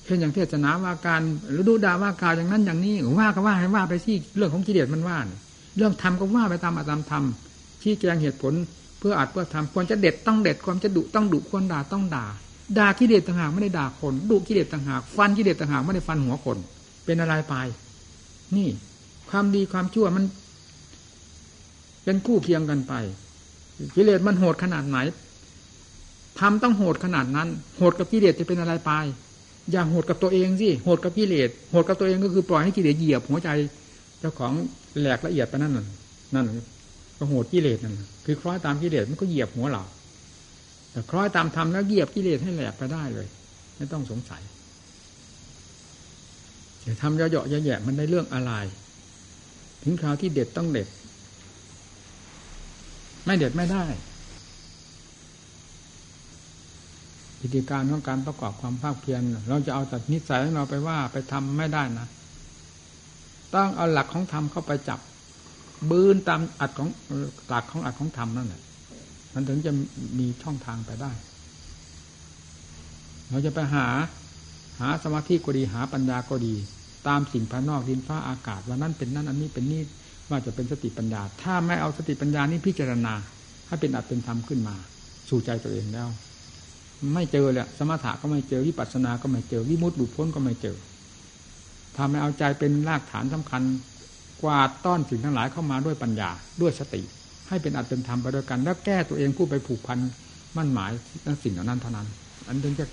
[0.05, 1.21] เช่นอย่างเทศนาว่าการ
[1.51, 5.17] หรือดูด่าว่ากล่าวอย่างนั้นอย่างนี้ว่าก็ว่าให้ว่าไปที่เรื่องของกิเลสมันว่า
[5.77, 7.23] เรื่องธรรมก็ว่าไปตามอาตามธรรม
[7.81, 8.53] ชี้แจงเหตุผล
[8.99, 12.25] เพื่ออาจเพื่อทำควรจะเด็ดต้องเด็ดความจะดุต้องดุควรด่าต้องด่า
[12.77, 16.57] ด่ากิเลสต่างหากไม่ได้ด่าคนดุกิเลสต่างหากฟันกิเลสต่างหากไม่ได้ฟันหัวคน
[17.05, 17.55] เป็นอะไรไป
[18.55, 18.67] นี่
[19.29, 20.25] ความดีความชั่วมัน
[22.03, 22.93] เป็นคู่เคียงกันไป
[23.95, 24.97] กิเลสมันโหดขนาดไหน
[26.39, 28.91] ทำต้องโหดขนาดนั้น โหดกับกิเลสจะเป็นอะไรไป
[29.71, 33.49] อย่าโหดกับตัวเองสิโหดกับกิเลสโหดกับตัวเองก็คือปล่อยให้กิเลสเหยียบหัวใจ
[34.19, 34.51] เจ้าของ
[34.99, 35.73] แหลกละเอียดไปนั่น
[36.35, 36.45] นั่น
[37.17, 39.83] ก็โหดกิเลสนั่นคือคล้อยตามกิเลสมันก็เหยียบหัวเรา
[40.91, 43.27] แต่คล้อยตามธรรมแล้วเหยียบกิเลสให้แหลกไปได้เลย
[43.77, 44.41] ไม่ต้องสงสัย
[46.83, 48.51] จะทำเยาะๆแย่มันได้เรื่องอะไร
[49.83, 50.87] ถึงคราวที่เด็ดต้องเด็ด
[53.25, 53.83] ไม่เด็ดไม่ได้
[57.39, 62.07] พิธีการของการประกอบความภาคเพียรเราจะเอาแต่นิสัยของเราไปว่าไปทำไม่ได้นะ
[63.55, 64.99] ต้องเอาหลักของธรรมเข้าไปจับ
[65.89, 66.89] บืนตามอัดของ
[67.49, 68.61] หลักของอัดของธรรมนั่นแหละ
[69.33, 69.71] มันถึงจะ
[70.19, 71.11] มีช่องทางไปได้
[73.29, 73.87] เราจะไปหา
[74.79, 76.55] หาสมาธิก็ดีหาปัญญาก็ดี
[77.07, 79.81] ตามสิ่งภายนอกดินฟ้าอากาศว่านั่นเป็นนั่นอันนี้เป็นนี่
[80.29, 83.13] ว่าจะเป็นสติปัญญา ถ้าไม่เอาสติปัญญานี้พิจารณา
[83.67, 84.75] ให้เป็นอัตเป็นธรรมขึ้นมา
[85.29, 86.07] สู่ใจตัวเองแล้ว
[87.13, 90.77] ไม่เจอแหละสมถะก็ไม่เจอวิปัสสนาก็ไม่เจอวิมุตติบุพ้นก็ไม่เจอ
[91.97, 93.61] ทำให้เอาใจเป็นรากฐานสำคัญ
[94.41, 96.29] กวาดต้อนสิ่งทั้งหลายเข้ามาด้วยปัญญา
[96.61, 97.01] ด้วยสติ
[97.49, 99.99] ให้เป็นอัตเป็นธรรมไปด้วยกัน แล้วแก้ตัวเองผู้ไปผูกพัน
[100.57, 100.91] มั่นหมาย
[101.25, 102.07] นั่นสิ่งเหล่านั้นเท่านั้น
[102.47, 102.85] อันถึงจะ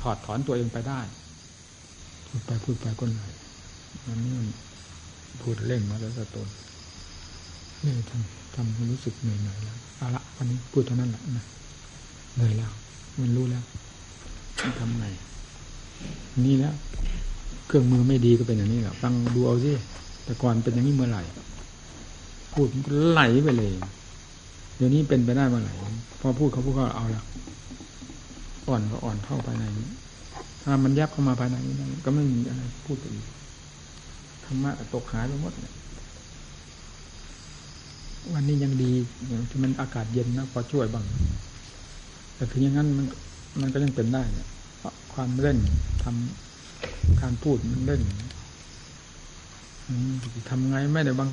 [0.00, 1.00] ถอดถอนตัวเองไปได้
[2.28, 3.32] พูดไปพูดไปก็เหนื่อย
[4.06, 4.34] อันนี้
[5.40, 6.48] พูดเล่งมาแล้วจะตน
[7.84, 11.44] นี่ทำทำรู้สึกเหนื่อยหน่อยแล้วเอาละวันนี้พูดเท่านั้นแหละนะ
[12.34, 12.70] เหนื่อยแล้ว
[13.20, 13.62] มันรู้แล้ว
[14.80, 15.06] ทำไง
[16.46, 16.74] นี่แล้ว
[17.66, 19.72] เครื่องมือไม่ดีก็เป็นอย่างนี้แหละฟังดูเอาสิ
[20.24, 21.22] แต่ก่อนเป็นอย่างนี้เมื่อไหร่
[22.52, 22.68] พูด
[23.10, 23.72] ไหลไปเลย
[24.76, 25.74] เดี๋ยวนี้เป็นไปได้เมื่อไหร่
[26.20, 27.22] พอพูดเขาพูดก็เอาละ
[28.68, 29.88] อ่อนก็อ่อนเข้าไปในนี้
[30.62, 31.74] ถ้ามันแยบเข้ามาภายในนี้
[32.04, 33.24] ก็ไม่มีอะไรพูดไปอีก
[34.48, 35.74] ธรรมะตกหายไปหมดเนี่ย
[38.32, 38.92] วันนี้ยังดี
[39.28, 41.04] อย่างที่มันอากาศเย็นนะพอช่วยบ้าง
[42.34, 43.06] แต่ถึงอย่างนั้นมัน
[43.60, 44.46] มันก็ยังเป็นได้เนี่ย
[45.12, 45.58] ความเล่น
[46.02, 48.02] ทำการพูดมันเล่น
[50.48, 51.30] ทำไงไม่ได้บัง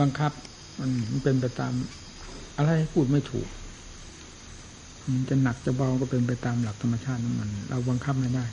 [0.00, 0.32] บังคับ
[0.80, 0.90] มัน
[1.22, 1.72] เป็นไปตาม
[2.56, 3.48] อะไรพูดไม่ถูก
[5.04, 8.44] มันจะหนักจะเบาก็เป็นไปตามหลักธรรมชาติของมัน เราบังคับไม่ได้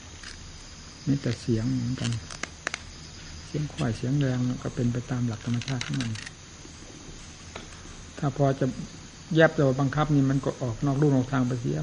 [1.06, 2.10] นี่แต่เสียงเหมือนกัน
[3.50, 6.10] เสียงควายเสียงแรงก็เป็นไปตามหลักธรรมชาติของมัน
[8.18, 8.66] ถ้าพอจะ
[9.34, 11.76] แยบจะบังคับนี่มันก็ออกนอกรูนอกทางไปเสีย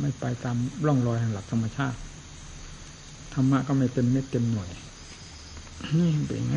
[0.00, 0.56] ไม่ไปตาม
[0.86, 1.98] ร่องรอยแห่งหลักธรรมชาติ
[3.34, 4.68] ธรรมะก็ไม่เต็มเม็ดเต็มหน่วย
[5.94, 6.56] นี่เป็นไง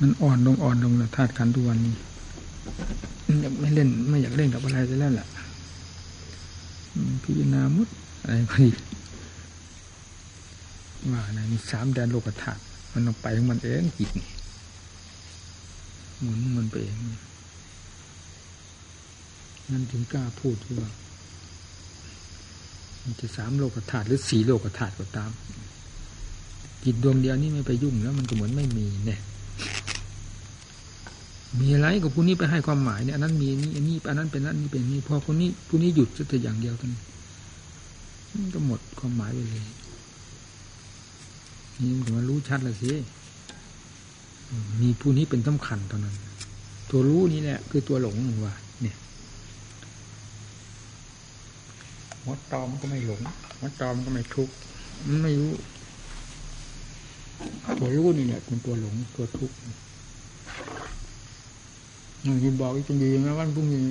[0.00, 1.94] มันอ่อนลงอ่อนลงนะธาตุขันทุวันนี้
[3.42, 5.28] อยากไม่เล่น ไม่อยากเล่นกับอะไรจะแล้วแหละ
[7.22, 7.88] พิจารณามุด
[8.22, 8.70] อะไรพอดี
[11.12, 12.60] ว่าในมีสามแดนโลกธาตุ
[12.92, 14.28] มันลงไปของมันเองจิตนี่
[16.20, 16.96] หมุนมันไปเอง
[19.70, 20.90] นั่นถึงกล้าพูดว่า
[23.02, 25.30] มันจะสามโลกธาตุหรือสี่โลกธาตุก็ตาม
[26.84, 29.20] จิตดวงเดียวนี่ไม่ไปยุ่งแล้ว มันก็เหมือนไม่มีเนี่ย
[31.60, 36.90] มีอะไรกับผู้นี้ไปให้ความหมายเนี่ยอันนั้นมีนี่อันนี้อันนั้นเป็นนั้นนี่เป็นนี่พอคนนี้ผู้นี้หยุดจะแต่อย่างเดียวกัน
[38.32, 39.64] มันก็หมดความหมายไปเลย
[41.80, 42.92] นี่มันมารู้ชัดเลยสิ
[44.82, 46.16] มีผู้นี้เป็นสำคัญตอนนั้น
[46.90, 48.14] ตัวรู้นี่แหละคือตัวหลง
[48.46, 48.96] ว่า เนี่ย
[52.22, 53.20] หัวตอมก็ไม่หลง
[53.58, 54.54] หัวตอมก็ไม่ทุกข์
[55.06, 55.52] มันไม่รู้
[57.78, 59.56] ตัวรู้นี่แหละเป็นตัวหลงตัวทุกข์
[62.22, 63.84] อย่างที่บอกอีกจดีนะวันพรุ่งนี้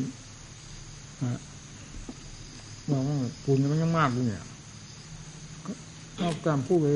[2.91, 4.43] บอกว่าปูนมันยังมากด้วยเนี่ย
[6.19, 6.88] ก็กามพูดไป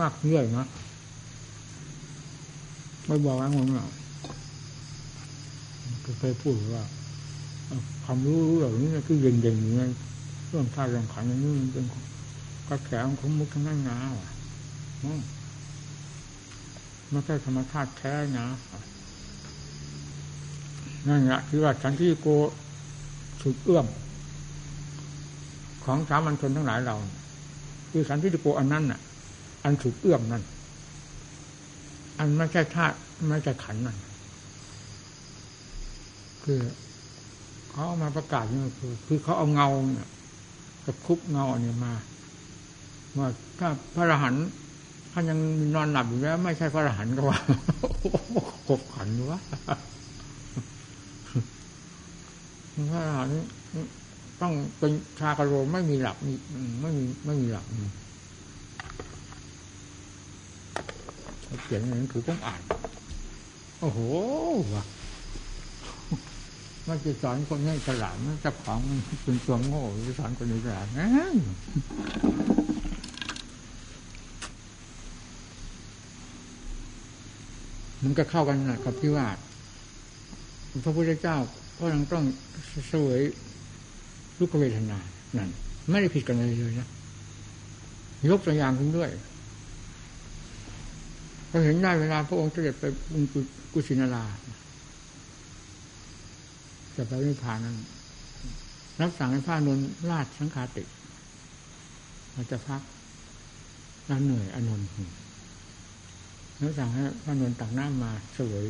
[0.00, 0.66] มากเรื่อยนะ
[3.06, 3.86] ไม่บอกว่าผมเนา
[6.20, 6.84] เคยพูดว่า
[8.04, 9.86] ความรู้เหล่านี้คือเด่นๆอย่างนี้
[10.48, 11.84] เรื่องท่าเรื่องขันอย่างนี้มันเป็น
[12.68, 14.30] กระแสของมุกทั้งนั้นงาอะ
[17.10, 18.46] ไม่ใช่ธรรมชาติแท้นะ
[21.08, 22.26] นั่นแหละคือว่าสันติโก
[23.42, 23.86] สุดเอื้อม
[25.84, 26.96] ของสามัญชนทั้งหลายเรา
[27.96, 29.00] คือสันติโกอันนั้นน่ะ
[29.64, 30.42] อันสุดเอื้อมนั่น
[32.18, 32.96] อันไม่ใช่ธาตุ
[33.28, 33.96] ไม่ใช่ขันนั่น
[36.44, 36.60] คือ
[37.70, 40.08] เขาเอามาประกาศนี่คือคือเขาเอาเงาเนี่ย
[40.84, 41.92] กระคุบเงาอันนี้มา
[43.18, 43.28] ว่า
[43.58, 44.46] ถ้าพระอรหันต์
[45.12, 45.38] ท่านยัง
[45.74, 47.38] นอนหลับอยู่แล้ว ไม่ใช่พระอรหันต์ก็ว่า
[48.66, 49.40] ขบขันวะ
[52.90, 53.36] พระอรหันต์
[54.42, 56.16] ต้องเป็นชากระโรไม่มีหลับ
[56.82, 57.66] ไม่มีไม่มีหลับ
[61.62, 62.60] เขียนอย่างนี้ถูกต้องอ่าน
[63.80, 63.98] โอ้โห
[66.88, 68.80] มันจะสอนคนนี้ฉลาดมันจะของ
[69.24, 71.08] เป็นตัวโง่จะสอนคนนี้ฉลาดนะ
[78.02, 79.26] มันก็เข้ากันนะกับที่ว่า
[80.84, 81.36] พระพุทธเจ้า
[81.78, 82.24] ก็ยังต้อง
[82.88, 83.20] เสวย
[84.38, 84.98] ลูกเวทนา
[85.36, 85.48] นั่น
[85.90, 86.88] ไม่ได้ผิดกันเลยเลยนะ
[88.30, 89.10] ยกตัวอย่างขึ้นด้วย
[91.48, 93.24] เราเห็นได้เวลาพระองค์เสด็จไปบุญ
[93.72, 94.24] กุศินารา
[96.96, 97.76] จะไปนิพพานนั้น
[99.00, 99.78] รับสั่งให้พระนน
[100.10, 100.84] ราชสังฆาติ
[102.32, 102.82] เราจะพัก
[104.06, 104.88] เราเหนื่อยอนนท์
[106.56, 108.66] แล้วสั่งให้พระนนตักน้ำมาเสวย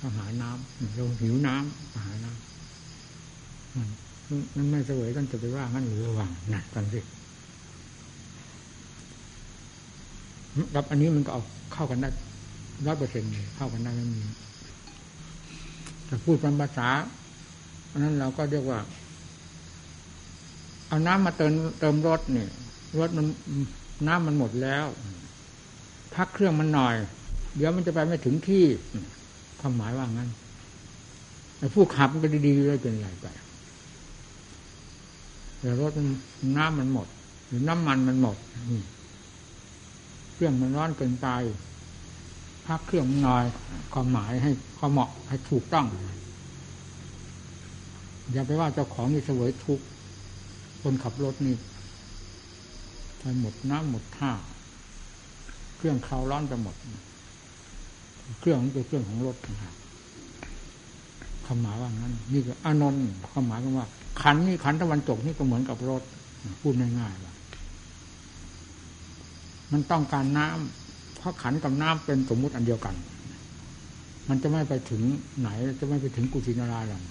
[0.00, 3.74] ก็หาน้ำลงหิวน้ำหาน้ำ
[4.56, 7.00] มันไม่เสวยกันจะไปว่างั้นหรือระวังหนักกันสิ
[10.74, 12.08] รับอันนี้มันก็เอาเข้ากันได้
[12.86, 14.22] ร้อยเปอร์เซ็นต์เข้ากันได้ไม่มี
[16.06, 16.88] แต่พูดเป็นภาษา
[17.90, 18.78] อันนั้นเราก็เรียกว่า
[20.88, 22.50] เอาน้ำมาเติมเติมรถเนี่ย
[22.98, 23.26] รถมัน
[24.06, 24.86] น้ำมันหมดแล้ว
[26.14, 26.94] พักเครื่องมันหน่อย
[27.56, 28.64] เดี๋ยวมันจะไปไม่ถึงที่
[29.60, 30.30] ความหมายว่างั้น
[31.56, 33.26] แต่ผู้ขับมันก็ดีๆเลยเป็นไรไป
[35.58, 36.08] แต่รถมัน
[36.56, 37.08] น้ำมันหมด
[37.46, 38.36] หรือน้ำมันมันหมด
[40.32, 41.28] เครื่องมันร้อนเกินไป
[42.66, 43.44] พักเครื่องนหน่อย
[43.92, 45.86] ความหมายให้ความเหมาะให้ถูกต้อง
[48.32, 49.80] อย่าไปว่าเจ้าของนี่เสวยทุก
[50.82, 51.54] คนขับรถนี่
[53.18, 54.32] ไปหมดน้ำหมดท่า
[55.76, 56.74] เครื่องเขาร้อนไปหมด
[58.38, 59.74] เครื่องมันเป็นเครื่องของรถนะครับ
[61.46, 63.00] คำหมายว่างั้น นี่คืออานนท์
[63.34, 63.88] คำหมายว่า
[64.22, 66.02] ขันนี่ขันตะวันตกนี่ก็เหมือนกับรถ
[66.62, 67.34] พูดง่ายๆว่า
[69.72, 72.94] มันต้องการน้ำเพราะขันกับน้ำเป็นสมมุติอันเดียวกัน
[74.28, 75.02] มันจะไม่ไปถึง
[75.40, 75.48] ไหน
[75.80, 77.02] จะไม่ไปถึงกุศินาราหรอก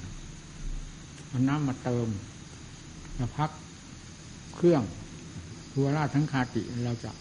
[1.32, 2.08] มันน้ำมาเติม
[3.20, 3.50] มาพัก
[4.56, 4.84] เครื่อง
[5.72, 7.12] ทัวราทั้งคาติเราจะ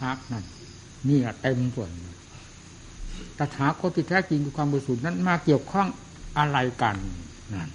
[0.00, 0.44] พักนั่น
[1.08, 1.90] นี่แหละเต็มส่วน
[3.38, 5.86] ตถาคตที่แท้จริงคือความบริสุทธิ์นั้นมาเกี่ยวข้อง
[6.38, 6.96] อะไรกัน
[7.52, 7.70] นั่น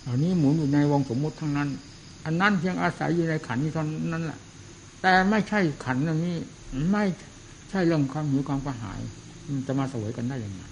[0.00, 1.68] เหล่านี้หมุนอยู่ในวงสมมติทั้งนั้น
[2.24, 4.38] อันนั้นเพียงอาศัยอยู่ในขันนี้เท่านั้นแหละ
[5.02, 6.36] แต่ไม่ใช่ขันอันนี้
[6.92, 7.04] ไม่
[7.70, 9.00] ใช่เรื่องความหิวความกระหาย
[9.46, 10.62] มันจะมาสวยกันได้ยังไง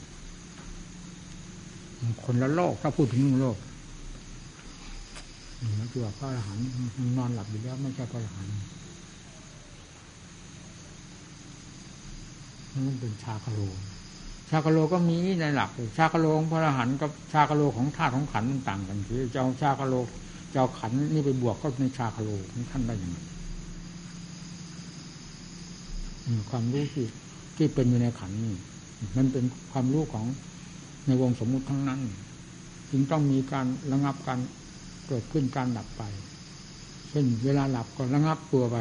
[2.25, 3.57] คนละโลกถ้าพูดถึงโลก
[5.61, 6.65] นี่คือว่าพระอรหันต์
[7.19, 8.53] นอนหลับอยู่แล้วไม่ใช่พระอรหันต์
[12.73, 13.61] มันเป็นชาคโล
[14.51, 19.95] ชาคโลก็มีในหลัก ชาคโลของพระอรหันต์กับชาคโลของธาตุของขันมันต่างกันคือเจ้าชาคโล
[20.53, 23.19] เจ้าขันนี่ไปบวกก็ในชาคโลของท่านได้ยังไง
[26.51, 27.07] ความรู้ที่
[27.57, 28.57] ที่เป็นอยู่ในขันนี่
[29.17, 30.27] มันเป็นความรู้ของ
[31.07, 32.01] ในวงสมมุติทั้งนั้น
[32.91, 34.39] จึงต้องมีการระงับการ
[35.09, 36.03] เกิดขึ้นการดับไป
[37.11, 38.77] เช่นเวลาหลับก็ระงับตัวไป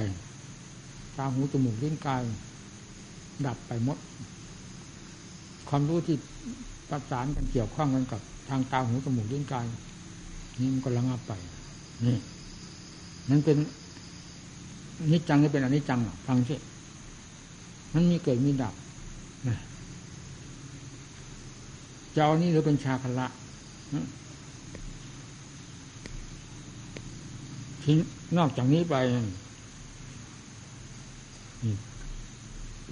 [1.18, 2.22] ตาหูจมูกลิ้นกาย
[3.48, 3.98] ดับไปหมด
[5.70, 6.18] ความรู้ที่
[6.90, 9.66] ประสานกันเกี่ยวข้องกันกับทางตาหูจมูกลิ้นกาย
[10.60, 11.34] นี่มันก็ระงับไป
[12.06, 12.18] นี่
[13.30, 13.58] นั่นเป็น
[15.12, 16.56] นิจจังนี่เป็นอนิจจังฟังสิ
[17.94, 18.74] มันมีเกิดมีดับ
[19.48, 19.58] นะ
[22.14, 23.28] เจ้านี่หรือเป็นชาคละ
[27.84, 27.98] ทิ้ง
[28.38, 28.96] นอกจากนี้ไป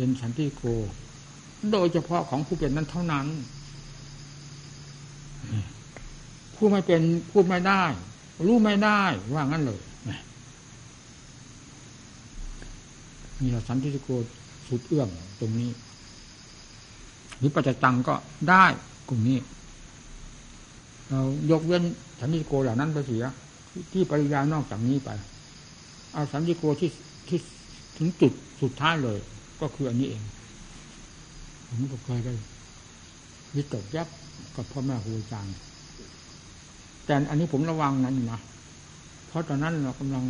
[0.01, 0.63] เป็นฉันที่โก
[1.71, 3.27] โดยเฉพาะของผู้เป็นนั้นเท่านั้น
[6.55, 7.83] ผู้ไม่เป็นพูดไม่ได้
[8.45, 9.01] รู้ไม่ได้
[9.33, 9.81] ว่างั้นเลย
[13.39, 14.09] นี่เราสันติโก
[14.67, 15.09] สุดเอื้อม
[15.39, 15.69] ตรงนี้
[17.37, 18.15] หรือปัจจตังก็
[18.49, 18.65] ได้
[19.09, 19.39] กลุ่มนี้
[21.09, 21.83] เรายกเว้น
[22.19, 23.23] สันติโกเหล่านั้นไปเสีย
[23.93, 25.09] ที่ปริยานอกจากนี้ไป
[26.13, 26.89] เอาสันติโกที่
[27.27, 27.39] ที่
[27.97, 28.31] ถึงจุด
[28.61, 29.19] สุดท้ายเลย
[29.61, 30.23] ก็คืออันนี้เอง
[31.67, 32.33] ผมก็เคยได้
[33.55, 34.07] วิตกยับ
[34.55, 35.55] กับพ่อแม่ครูอาจารย์
[37.05, 38.39] แต่อันนี้ผมระวังนั้นนะ
[39.27, 40.23] เพราะตอนนั้นเรากำลัง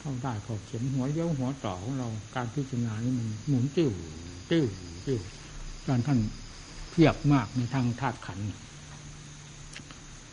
[0.00, 3.90] เข้าได้ขอบเข็มหัวเย้าหัวต่อของเราการพิจารณานี่มันหมุนติ้ว
[4.50, 4.64] ติ้ว
[5.06, 5.20] ติ้ว
[5.86, 6.18] ตอนท่าน
[6.90, 8.38] เพียบมากในทางธาตุขัน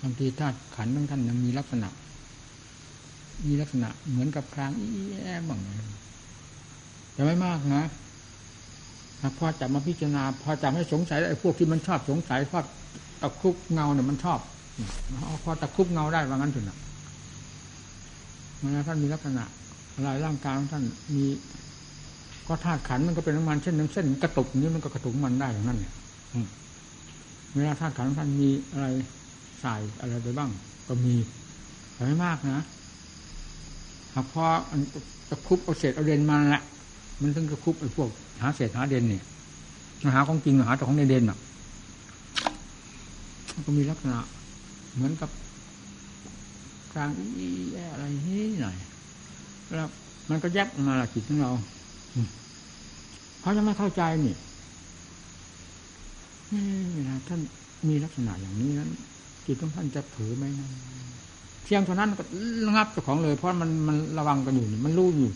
[0.01, 1.89] บางทีธาตุขันธ์บางท่านยังมีลักษณะ
[3.47, 5.59] มีลักษณะเหมือนกับพรางอีแอบบาง
[7.13, 7.85] แต่ไม่มากนะ
[9.37, 12.59] พอจับมาพิจารณา พอจับให้สงสัยไอ้พวกที่มันชอบสงสัยพอ
[13.21, 14.39] ตะคุบเงาเนี่ยมันชอบ
[15.43, 16.77] พอตะคุบเงาได้ว่างั้นถึงนะ
[18.61, 19.43] มันท่านมีลักษณะ
[19.93, 20.83] อะไรร่างกายของท่าน
[21.15, 21.25] มี
[22.47, 25.93] ก็ธาตุขันมันก็เป็นน้ำมันเช่นน้ำเส้นกระตุกนี้มันก็กระตุกมันได้อย่างนั้นเนี่ย
[27.55, 28.87] เวลาธาตุขันท่านมีอะไร
[29.61, 30.49] ใส่อะไรไปบ้าง
[30.87, 31.15] ก็มี
[31.93, 32.63] แต่ไม่มากนะ
[34.13, 34.45] หากพอ
[35.29, 36.63] จะคุบเอาเศษเอาเด่นมาแหละ
[37.21, 38.09] มันถึงจะคุบไอ้พวก
[38.41, 39.23] หาเศษหาเด่นเนี่ย
[40.15, 41.37] หาของจริงหาแต่ของในเด่นอะ
[43.65, 44.19] ก็มีลักษณะ
[44.95, 45.29] เหมือนกับ
[46.93, 47.47] กลางอี
[47.91, 48.77] อะไรนี่หน่อย
[49.75, 49.89] แล้ว
[50.29, 51.51] มันก็แยบมาละจิตของเรา
[53.41, 54.35] เขาจะไม่เข้าใจนี่
[56.95, 57.39] เวลาท่าน
[57.89, 58.89] มีลักษณะอย่างนี้นั้น
[59.45, 60.67] จิตของท่านจะเผลอไหมนะ
[61.63, 62.23] เพียงเท่านั้นก็
[62.67, 65.31] ระงับเจ้าของเลย เพราะมันมันระวังกันอยู่นี่มันรู้อยู่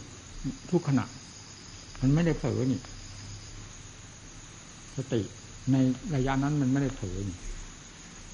[0.72, 1.06] ทุกขณะ
[2.06, 2.80] มันไม่ได้เผลอนี่
[4.96, 5.22] สติ
[5.72, 5.76] ใน
[6.16, 7.38] ระยะนั้นมันไม่ได้เผลอนี่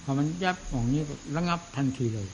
[0.04, 1.02] พอมันยับออกนี้
[1.36, 2.28] ระงับทันทีเลย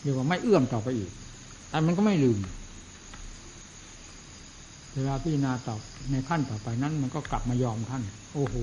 [0.00, 1.10] เรียกว่าไม่เอื้อมต่อไปอีก
[1.68, 2.38] แต่มันก็ไม่ลืม
[4.92, 5.76] เวลาพิจารณาต่อ
[6.10, 8.56] ในขั้นต่อไปนั้น มันก็กลับมายอมท่าน โอ้โห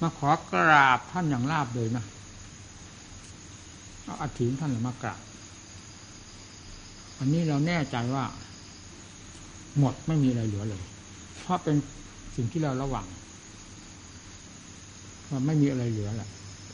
[0.00, 2.04] มาขอกราบท่านอย่างราบเลยนะ
[4.04, 5.20] เอาอาถินท่านมากราบ
[7.18, 8.24] อันนี้เราแน่ใจว่า
[9.78, 10.82] หมดไม่มีอะไรเหลือเลย
[11.42, 11.76] เพราะเป็น
[12.36, 13.06] สิ่งที่เราระวัง
[15.30, 16.28] ว่าไม่มีอะไรเหลือแหละ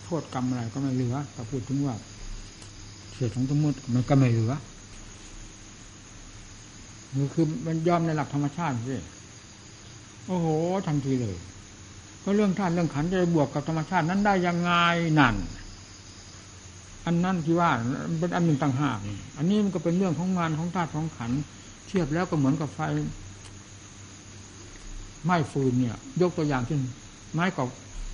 [0.04, 1.94] โทษกรรมอะไรก็ไม่เหลือแต่พูดถึงว่า
[3.12, 4.52] เสียของสมมติมันก็ไม่เหลือ
[7.16, 8.96] มันคือมันยอมในหลักธรรมชาติสิ
[10.26, 10.46] โอ้โห
[10.86, 11.36] ทันทีเลย
[12.22, 14.72] ก็เรื่องท่านเรื่องขันจะบวกกับธรรมชาตินั้นได้ยังไง
[15.18, 15.36] นั่น
[17.06, 17.70] อันนั้นที่ว่า
[18.20, 18.98] เป็นอันหนึ่งต่างหาก
[19.36, 21.32] อันนี้มันก็เป็นเรื่องของงานของธาตุของขัน
[21.86, 22.80] เทียบแล้วก็เหมือนกับไฟ
[25.24, 26.80] ไหม้ฟืนเนี่ย ยกตัวอย่างเช่น
[27.34, 27.64] ไม้ก่อ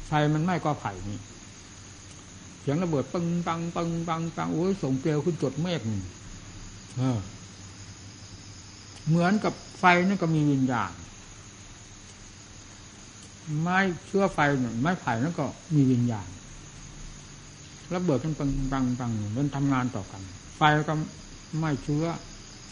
[0.09, 1.19] ไฟมันไหม้กอไผ่นี่
[2.61, 5.81] เสียงระเบิดปังปังปังปังปังโอ้ยส่งเปลวขึ้นจดเมฆ
[6.99, 7.19] เออ
[9.09, 10.93] เหมือนกับไฟนั่นก็มีวิญญาณ
[13.61, 16.29] ไม้เชื้อไฟเนี่ยไม้ไผ่นั่นก็มีวิญญาณ
[17.95, 20.23] ระเบิดมันปังปังปังมันทำงานต่อกัน
[20.57, 20.95] ไฟก็
[21.59, 22.05] ไม่เชื้อ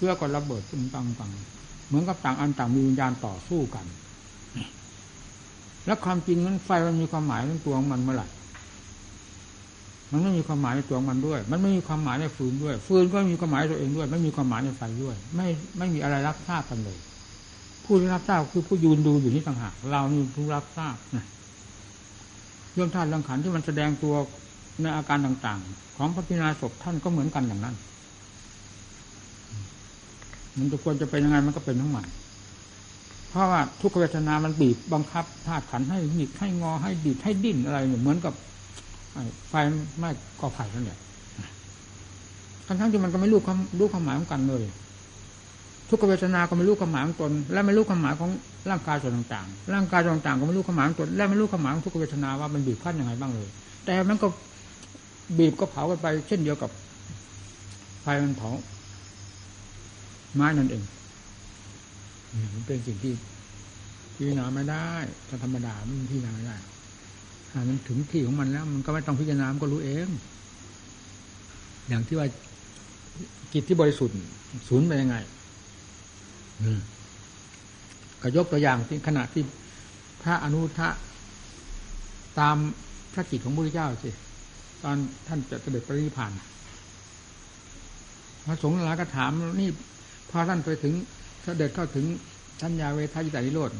[0.01, 1.31] เชื้อก็ระเบิดปังปังปัง
[1.87, 3.87] เหมือนกับต่างอันต่างมีวิญญาณต่อสู้กัน
[5.87, 8.27] แล้วความจริงนั้นไฟมันมีความหมายในตัวของมันเมื่อไหร่
[10.11, 15.47] มันไม่มีความหมายในตัวมันด้วย มันไม่มีความหมายในฟืนด้วย ฟืนก็มีความหมายตัวเองด้วย ไม่มีความหมายในไฟด้วย ไม่
[15.79, 16.99] ไม่มีอะไรรับทราบกันเลย
[17.85, 21.25] ผู้ที่รับทราบคือผู้ยืนดูอยู่นี่ต่างหาก เรานี่ผู้รับทราบนะ
[22.75, 24.15] เรื่องธาตุเรื่องขันที่มันแสดงตัว
[24.83, 27.77] ในอาการต่าง ๆ ของพระพิณาศพท่านก็เหมือนกันอย่างนั้น
[30.59, 32.07] มันจะควรจะเป็นยังไงมันก็เป็นทั้งมัน
[33.29, 38.35] เพราะว่าทุกเวทนามันบีบบังคับธาตุขันให้หงิกให้งอให้ดีดให้ดิ้นอะไรเหมือนกับ
[39.49, 39.55] ไฟ
[39.99, 40.99] ไม่ก่อไผ่นั่นแหละ
[42.67, 44.63] ทั้งทั้งที่มันก็ไม่รู้ความรู้ความหมายของกันเลย
[45.89, 48.31] ทุกเวทนาก็ไม่รู้ความหมายของตน และไม่รู้ความหมายของ
[48.71, 53.49] ร่างกายส่วนต่างๆ ร่างกายส่วนต่างๆก็ไม่รู้ความหมายของตนและไม่รู้ความหมายของทุกเวทนาว่ามันบีบคั้นยังไงบ้างเลย
[53.85, 54.27] แต่มันก็
[55.39, 56.71] บีบก็เผากันไป เช่นเดียวกับ
[58.03, 58.51] ไฟมันเผา
[60.35, 60.83] ไม้นั่นเอง
[62.55, 63.13] มันเป็นสิ่งที่
[64.15, 64.89] พิจารณาไม่ได้
[65.29, 66.57] ถ้าธรรมดามันพิจารณาไม่ได้
[67.51, 70.09] ถ้ามันถึงที่ของมันแล้ว มันก็ไม่ต้องพิจารณามันก็รู้เอง
[71.89, 72.27] อย่างที่ว่า
[73.53, 74.17] จิตที่บริสุทธิ์
[74.69, 75.17] ศูนย์ไปยังไง
[78.23, 79.43] ก็ยกตัวอย่างที่ขณะที่
[80.23, 80.89] พระอนุทะ
[82.39, 82.57] ตาม
[83.13, 84.11] พระกิจของพระพุทธเจ้าสิ
[84.83, 86.31] ตอนท่านจะเสด็จปรินิพพาน
[88.47, 89.69] พระสงฆ์หลายก็ถามนี่
[90.31, 90.95] พอท่านไปถึง
[91.43, 92.07] เสด็จเข้าถึง
[92.61, 93.71] ทัญญาเวทายตานิโรธ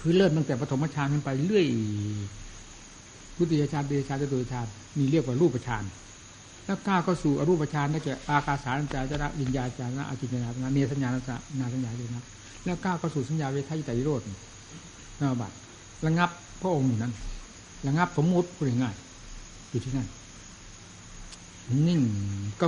[0.00, 1.66] คือเริ่มตั้งแต่ปฐมฌานขึ้นไปเรื่อย
[3.36, 5.84] พุทธิชาติเดชาติตุชาติมีเรียกว่ารูปฌาน
[6.64, 11.12] แล้วก้าวเข้าสู่อรูปฌานได้แก่อากาสารจาจระวิญญาจาระอาจินญาณเนสัญญาณ
[11.60, 12.24] นาสัญญาเลยนะ
[12.64, 14.20] แล้วก้าวเข้าสู่สัญญาเวทายตานิโรธ
[15.20, 15.52] นาบัต
[16.06, 16.30] ระงับ
[16.60, 17.12] พระองค์อยู่นั้น
[17.86, 18.94] ระงับสมมุติพูดง่าย
[19.70, 20.08] อยู่ที่นั่น
[21.86, 22.00] นิ่ง
[22.60, 22.66] ก็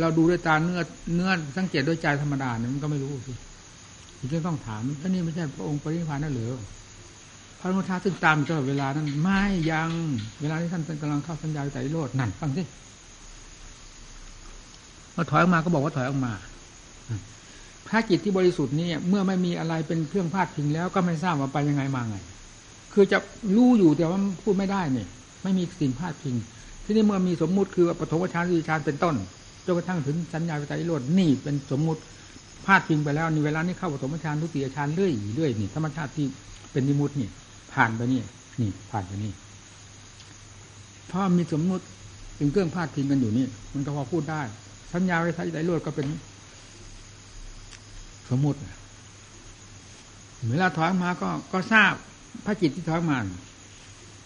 [0.00, 0.80] เราดูด้วยตาเนื้อ
[1.14, 3.32] เนื้อสังเกตด้วยใจธรรมดาเนี่ยมันก็ไม่รู้สิ
[4.32, 6.50] จึงต้องถามท่านี่ไม่ใช่พระองค์ปรินิพพานนั่นหรือ
[7.58, 9.90] พระมุทาซึ่งตามตลอดเวลานั้นไม่ยัง
[10.40, 12.62] เวลาที่ท่านกำลังเข้าสัญญาใจโลดนั่นฟังสิ
[15.14, 16.32] พอถอยออกมาก็บอกว่าถอยออกมา
[17.86, 22.16] พระจิตที่บริสุทธิ์นี่เมื่อไม่มีอะไรเป็นเครื่องพาดพิงแล้วก็ไม่ทราบว่าไปยังไงมาไง
[22.92, 23.18] คือจะ
[23.56, 25.08] รู้อยู่แต่ว่าพูดไม่ได้เนี่ย
[25.42, 26.34] ไม่มีสิ่งพาดพิง
[26.84, 29.14] ที่นี่เมื่อมีสมมุติคือปฐมฌานวิชานเป็นต้น
[29.64, 32.00] จนกระทั่งถึงสัญญาวิจัยโลดนี่เป็นสมมุติ
[32.66, 36.26] พาดพิงไปแล้วนี่เวลานี้เข้าปฐมฌานทุติยฌานเรื่อยเรื่อยนี่ธรรมชาติที่
[36.72, 37.28] เป็นนิมุตินี่
[37.72, 38.20] ผ่านไปนี่
[38.60, 39.32] นี่ผ่านไปนี่
[41.08, 41.84] เพราะมีสมมุติ
[42.36, 44.42] เป็นเครื่องพาดพิงกันอยู่นี่ มันก็พอพูดได้
[44.92, 46.06] สัญญาวิจัยโลดก็เป็น
[48.30, 48.58] สมมุติ
[50.50, 51.92] เวลาถอยมาก็ก็ทราบ
[52.44, 53.18] พระจิตที่ถอยมา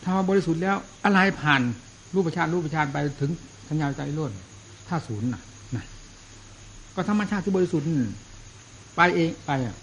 [0.02, 1.62] ถ้าบริสุทธิ์แล้วอะไรผ่าน
[2.16, 3.30] รูปฌานรูปฌานไปถึง
[3.68, 4.32] สัญญาใจล้น
[4.88, 5.42] ถ้าศูนย์น่ะ
[5.76, 5.84] นะ
[6.94, 7.88] ก็ธรรมชาติที่บริสุทธิ์
[8.96, 9.76] ไปเองไปอะ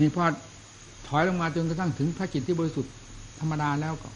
[0.00, 0.24] นี่พอ
[1.06, 2.92] ถอยลงมาจนกระทั่งถึงพระจิตที่บริสุทธิ์
[3.40, 4.10] ธรรมดาแล้วก็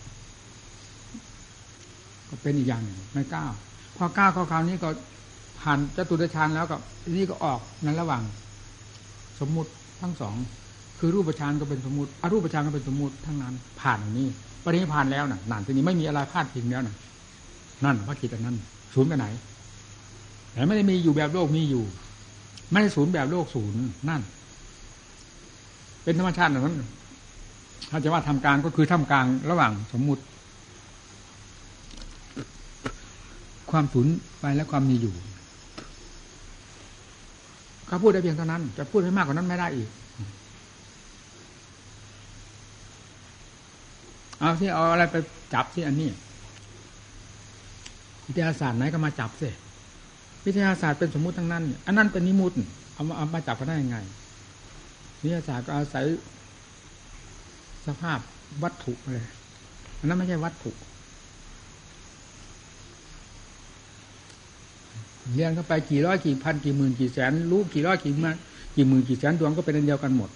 [2.28, 3.52] ก็เป็นอีกอย่างหนึ่งไม่ก้าว
[3.96, 4.88] พอก้าวคราวนี้ก็
[5.60, 8.22] ผ่านจตุตฌานแล้วก็ทีนี้ก็ออกนั้นระหว่าง
[9.40, 10.34] สมมุติทั้งสอง
[10.98, 14.28] คือรูปฌานก็เป็นสมมติอรูปฌานก็เป็นสมมติทั้งนั้น ผ่านอย่างนี้
[14.64, 16.94] ปรินิพานแล้วน่ะนั่นทีนี้ไม่มีอะไรพลาดพิงแล้วน่ะ
[17.84, 18.56] นั่นพระกิจอันนั้น
[18.94, 19.26] ศูนย์ไปไหน
[20.52, 21.84] แต่ไม่ได้มีอยู่แบบโลกมีอยู่
[22.72, 24.22] ไม่ได้ศูนย์แบบโลกศูนย์นั่น
[26.04, 26.76] เป็นธรรมชาตินั้น
[27.90, 30.22] ถ้าจะว่าทำกลางก็คือทำกลางระหว่างสมมุติ
[33.70, 35.14] ความศูนย์ไปและความมีอยู่
[37.86, 39.88] เขาพูดได้เพียงเท่านั้น จะพูดให้มากกว่านั้นไม่ได้อีก
[44.40, 45.16] เอาที่เอาอะไรไป
[45.54, 46.10] จับที่อันนี้
[48.26, 49.48] วิทยาศาสตร์ไหนก็มาจับสิ
[50.44, 52.56] วิทยาศาสตร์เป็นสมมุติทั้งนั้น อันนั้นเป็นนิมุติ
[52.94, 53.98] เอามาเอามาจับกันได้ยังไง
[55.22, 56.04] วิทยาศาสตร์ก็อาศัย
[57.86, 58.18] สภาพ
[58.62, 59.26] วัตถุเลย
[59.98, 60.70] อันนั้นไม่ใช่วัตถุ
[65.34, 68.32] เรียนเข้าไปกี่ร้อยกี่พันกี่หมื่นกี่แสนรู้กี่ร้อยกี่มา
[68.76, 70.30] กี่หมื่นกี่แสนดวงก็เป็นอันเดียวกันหมด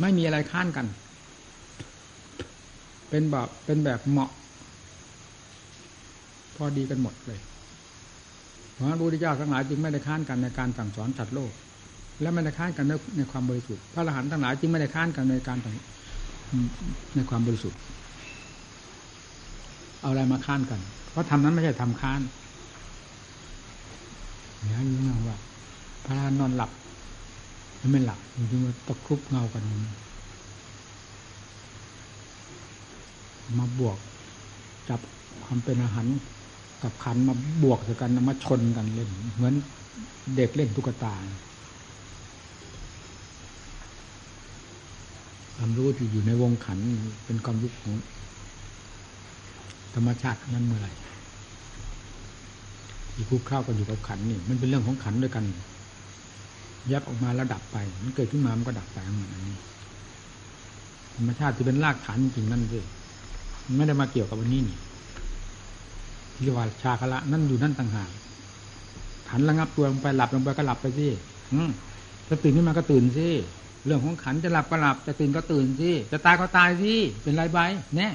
[0.00, 0.86] ไม่มีอะไรค้านกัน
[3.12, 4.30] เป็นแบบเป็นแบบเหมาะ
[6.56, 7.40] พอดีกันหมดเลย
[8.74, 11.52] เพราะพระพุทธเจ้าทั้งหลายจึงไม่ได้ค้านกันในการสั่งสอนจัดโลก
[12.20, 15.58] และไม่ได้ค้านกันในในความบริสุทธิ์พระอรหันต์ทั้งหลายจึงไม่ได้ค้านกันในการ
[17.16, 17.78] ในความบริสุทธิ์
[20.00, 22.20] เอาอะไรมาค้านกัน เพราะทำนั้นไม่ใช่ทำค้าน
[24.58, 24.98] เนี่ยรู้
[25.28, 25.38] ว่า
[26.04, 26.70] พระานอนหลับ
[27.80, 29.62] มันไม่หลับจริงๆมันตะครุบเงากัน
[33.58, 33.98] มาบวก
[34.88, 35.00] จับ
[35.44, 36.06] ความเป็นอาหาร
[36.82, 39.54] กับขันมาบวกกันมาชนกันเล่น เหมือน
[40.36, 41.14] เด็กเล่นตุ๊กตา
[45.56, 46.78] ความรู้ที่อยู่ในวงขัน
[47.24, 47.94] เป็นความรู้ของ
[49.94, 50.92] ธรรมชาตินั้นเมื่อไหร่
[53.14, 55.44] ที่คู่เข้ากันอยู่กับขันนี่ มันเป็นเรื่องของขันด้วยกัน
[56.90, 59.56] ยับออกมาแล้วดับไป มันเกิดขึ้นมามันก็ดับไปเหมือนนี้
[61.16, 62.84] ธรรมชาติที่เป็นรากฐานจริงนั่นเลย
[63.76, 64.78] ไม่ได้มาเกี่ยวกับวันนี้นี่
[66.42, 68.10] เรียกว่าชาคละนั่นอยู่นั่นต่างหาก
[69.28, 71.08] ขันระงับตัวลงไปหลับลงไปก็หลับไปสิ
[72.28, 73.28] จะตื่นขึ้นมาก็ตื่นสิ
[73.86, 77.58] เรื่องของขันจะหลับก็หลับ จะตื่นก็ตื่นสิจะตายก็ตายสิเป็นไรไป
[77.96, 78.08] แน่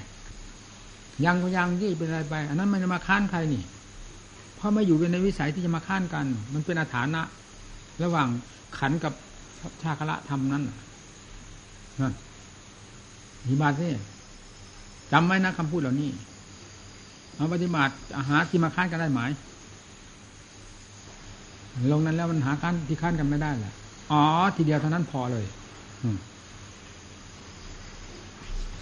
[1.25, 3.63] ยังก็ยังที่เป็นไรไป อันนั้นไม่ได้มาค้านใครนี่
[4.55, 7.21] เพราะไม่อยู่ในวิสัยที่จะมาค้านกัน มันเป็นอาถานะ
[8.03, 8.27] ระหว่าง
[8.77, 9.13] ขันกับ
[9.81, 10.63] ชาคละธรรมนั้น
[12.01, 12.13] นั่น
[13.45, 13.87] มีบาสิ
[15.11, 16.09] จำไว้นะคำพูดเหล่านี้
[17.35, 19.21] เอาปฏิบัติอาหารที่มาค้านกันได้ไหม
[21.91, 23.73] ลงนั้นแล้วมันหาค้านที่ค้านกันไม่ได้แหละ
[24.11, 24.21] อ๋อ
[24.55, 25.45] ทีเดียวเท่านั้นพอเลย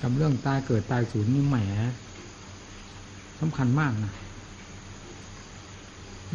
[0.02, 1.58] กับเรื่องตายเกิดตายสูญนี่แหม
[3.40, 4.12] สำคัญมากนะ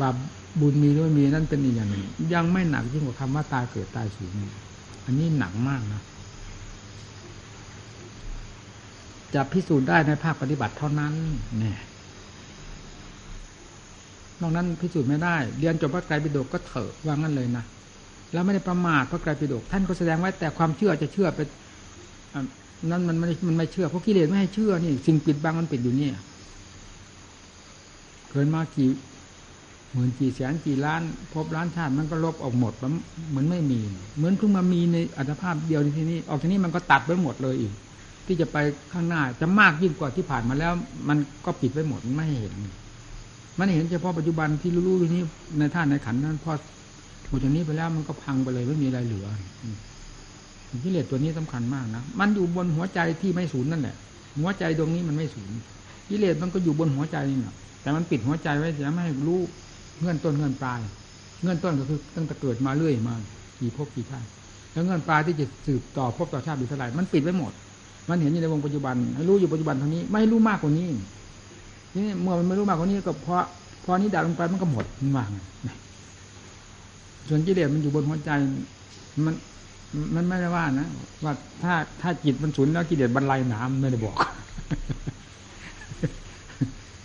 [0.00, 0.14] บาป
[0.60, 4.30] บุญมีด้วยมีนั่นเป็นอีกอย่างหนึ่งยังไม่หนักยิ่งกว่าคำว่าตายเกิดตายสูญ
[5.04, 6.00] อันนี้หนักมากนะ
[9.34, 11.14] จะพิสูจน์ได้ในภาคปฏิบัติเท่านั้น
[11.58, 11.80] เนี่ย
[14.40, 17.64] นอกนั้นพิสูจน์ไม่ได้ เรียนจบพระไตรปิฎกก็เถอะว่างั้นเลยนะ
[18.32, 21.40] แล้วไม่ได้ประมาทพระไตรปิฎกท่านก็แสดงไว้แต่ความเชื่อจะเชื่อไป
[22.90, 26.08] นั้นมันไม่มันไม่เชื่อเพราะกิเลสไม่ให้เชื่อนี่สิ่งปิดบังมันปิดอยู่นี่
[28.30, 28.90] เกินมากี่
[29.92, 31.02] หมื่นกี่แสนกี่ล้าน
[31.32, 32.72] พบล้านชาติมันก็ลบออกหมด
[33.30, 33.80] เหมือนไม่มี
[34.16, 37.72] เหมือนเพิ่งมามีในอัตภาพเดียวในที่นี้ ออกที่นี้มันก็ตัดไปหมดเลยอีก
[38.30, 38.58] ที่จะไป
[38.92, 40.72] ข้างหน้า จะมากยิ่งกว่าที่ผ่านมาแล้ว
[41.08, 42.54] มันก็ปิดไปหมดไม่เห็น
[43.58, 45.22] มันเห็นเฉพาะปัจจุบันที่รู้ๆนี้
[45.58, 46.52] ในท่านในขันนั้นพอ
[47.28, 49.26] หมดจากนี้ไปแล้วมันก็พังไปเลยไม่มีอะไรเหลือ
[50.84, 53.96] กิเลสตัวนี้สำคัญมากนะมันอยู่บนหัวใจที่ไม่สูญนั่นแหละ
[54.38, 55.50] หัวใจดวงนี้มันไม่สูญ
[56.08, 59.40] กิเลสมันก็อยู่บนหัวใจนี่แหละแต่มันปิดหัวใจไว้จะไม่ให้รู้
[60.00, 60.80] เงื่อนต้นเงื่อนปลาย
[61.42, 63.14] เงื่อนต้นก็คือตั้งแต่เกิดมาเรื่อยมา
[63.60, 64.28] กี่ภพกี่ชาติ
[64.72, 67.52] แล้วเงื่อนปลายที่จะสืบต่อภพต่อชาติอยู่เท่าไหร่มันปิดไว้หมด
[68.08, 70.88] มันเห็นอยู่ในวงปัจจุบันให้รู้อยู่ปัจจุบันเท่านี้ ไม่รู้มากกว่านี้
[71.96, 73.44] นี่เมื่อมันไม่รู้มากกว่านี้ก็เพราะ
[73.84, 75.28] พอนี้ดับลงไปมันก็หมดมันว่าง
[77.28, 78.30] ส่วนกิเลสมันอยู่บนหัวใจ
[79.24, 79.34] มัน
[80.14, 80.88] มันไม่ได้ว่านะ
[81.24, 81.32] ว่า
[81.62, 84.16] ถ้าถ้าจิตมันสูญแล้วกิเลสบรรลัยหนามไม่ได้บอก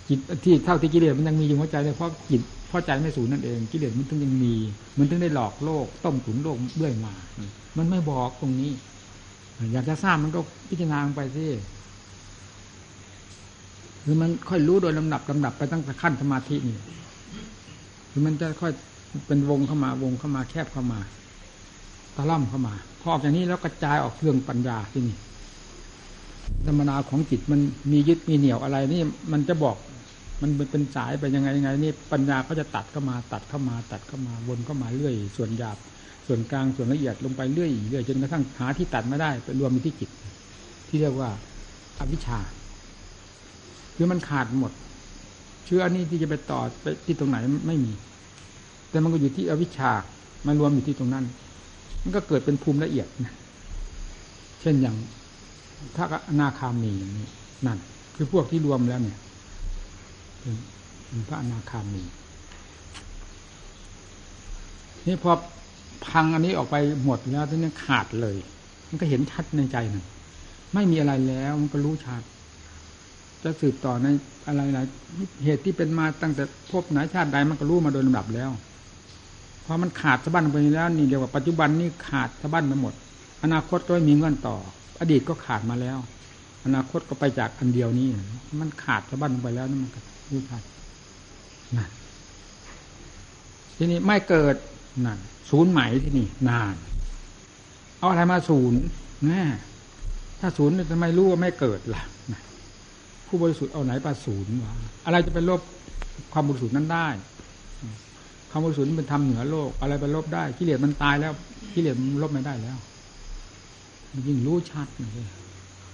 [0.08, 4.54] จิตที่เท่าที่กิเลสมันยังมีอยู่หัวใจเลยเพราะจิตเพราะใจไม่สูญนั่นเองกิเลสมันถึงยังมี
[4.98, 7.14] มันถึงได้หลอกโลก ต้มถุนโลกเรื่อยมา
[7.78, 8.72] มันไม่บอกตรงนี้
[9.74, 10.39] อยากจะทราบมันก็
[10.70, 11.45] พิจารณาไปสิ
[14.03, 16.78] คือมันค่อยรู้โดยลำดับลำดับไปตั้งแต่ขั้นสมาธินี่
[18.12, 18.72] คือมันจะค่อย
[19.28, 20.99] เป็นวงเข้ามาวงเข้ามาแคบเข้ามา
[22.16, 25.18] ตะล่อมเข้ามา พอออกจากนี้แล้วกระจายออกเรื่องปัญญาที่นี่
[26.66, 27.60] ธรรมนาของจิตมัน
[27.91, 29.01] มียึดมีเหนี่ยวอะไรนี่
[29.32, 29.76] มันจะบอก
[30.42, 35.78] มันเป็นสายไปยังไงยังไง นี่ปัญญาก็จะตัดเข้ามาตัดเข้ามา ตัดเข้ามาวนเข้ามาเรื่อย ส่วนหยาบ
[36.28, 40.10] ส่วนกลางส่วนละเอียดลงไปเรื่อยเรื่อยจนกระทั่งหาที่ตัดไม่ได้ไปรวมอยู่ที่จิต
[40.88, 41.30] ที่เรียกว่า
[42.00, 42.40] อวิชชา
[43.96, 44.72] คือมันขาดหมด
[45.66, 47.94] เชื่ออนนี้ที่จะไปต่อไปที่ตรงไหนไม่มี
[48.90, 49.92] แต่มันก็อยู่ที่อวิชชา
[50.48, 51.26] มันรวมอยู่ที่ตรงนั้น
[52.04, 53.34] มันก็เกิดเป็นภูมิละเอียดนะ
[54.62, 54.96] เช่นอย่าง
[55.96, 57.28] พระอนาคามีอย่างนี้
[57.66, 57.78] นั่น
[58.16, 59.18] คือพวกที่รวมแล้วเนี่ย
[61.06, 62.04] เป็นพระอนาคามี
[65.08, 65.32] นี่พอ
[66.08, 66.76] พังอันนี้ออกไป
[67.06, 68.36] หมดแล้วทีนี้ขาดเลย
[68.88, 70.06] มันก็เห็นชัดในใจนั่น
[70.74, 72.22] ไม่มีอะไรแล้วมันก็รู้ชัด
[73.43, 74.08] จะสืบต่อใน
[74.48, 74.86] อะไรหลาย
[75.43, 78.52] เหตุที่เป็นมาตั้งแต่พบไหนชาติใดมันก็รู้มาโดยลำดับแล้ว
[79.66, 82.93] พอมันขาดสะบั้นไปแล้ว นี่เดียวกับปัจจุบันนี่ขาดสะบั้นไปหมด
[83.43, 84.58] อนาคตก็ไม่มีเงื่อนต่อ
[85.00, 85.98] อดีตก็ขาดมาแล้ว
[86.66, 88.08] อนาคตก็ไปจากอันเดียวนี้
[88.62, 89.91] มันขาดสะบั้นไปแล้วนั่นมัน
[90.26, 90.61] ก็รู้ชัด
[91.78, 91.89] นั่น
[93.78, 94.55] ทีนี้ไม่เกิด
[95.05, 95.19] นั่น
[95.49, 96.76] ศูนย์ใหม่ที่นี่นาน
[97.97, 98.80] เอาอะไรมาศูนย์
[99.28, 99.43] แน่
[100.39, 102.03] ถ้าศูนย์ทำไมรู้ว่าไม่เกิดล่ะ
[103.28, 104.73] ผู้บริสุทธิ์เอาไหนปาศูนย์วะ
[105.05, 105.61] อะไรจะไปลบ
[106.34, 107.07] ความบริสุทธิ์นั้นได้
[108.49, 111.34] ความบริสุทธิ์เป็นธรรมเหนือโลก อะไรไปลบได้กิเลสมันตายแล้ว
[111.73, 112.78] กิเลสมันลบไม่ได้แล้ว
[114.28, 115.28] ยิ่งรู้ชัดเลย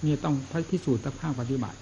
[0.06, 0.36] นี่ต้อง
[0.70, 1.78] พิสูจน์ตะภาคปฏิบัติ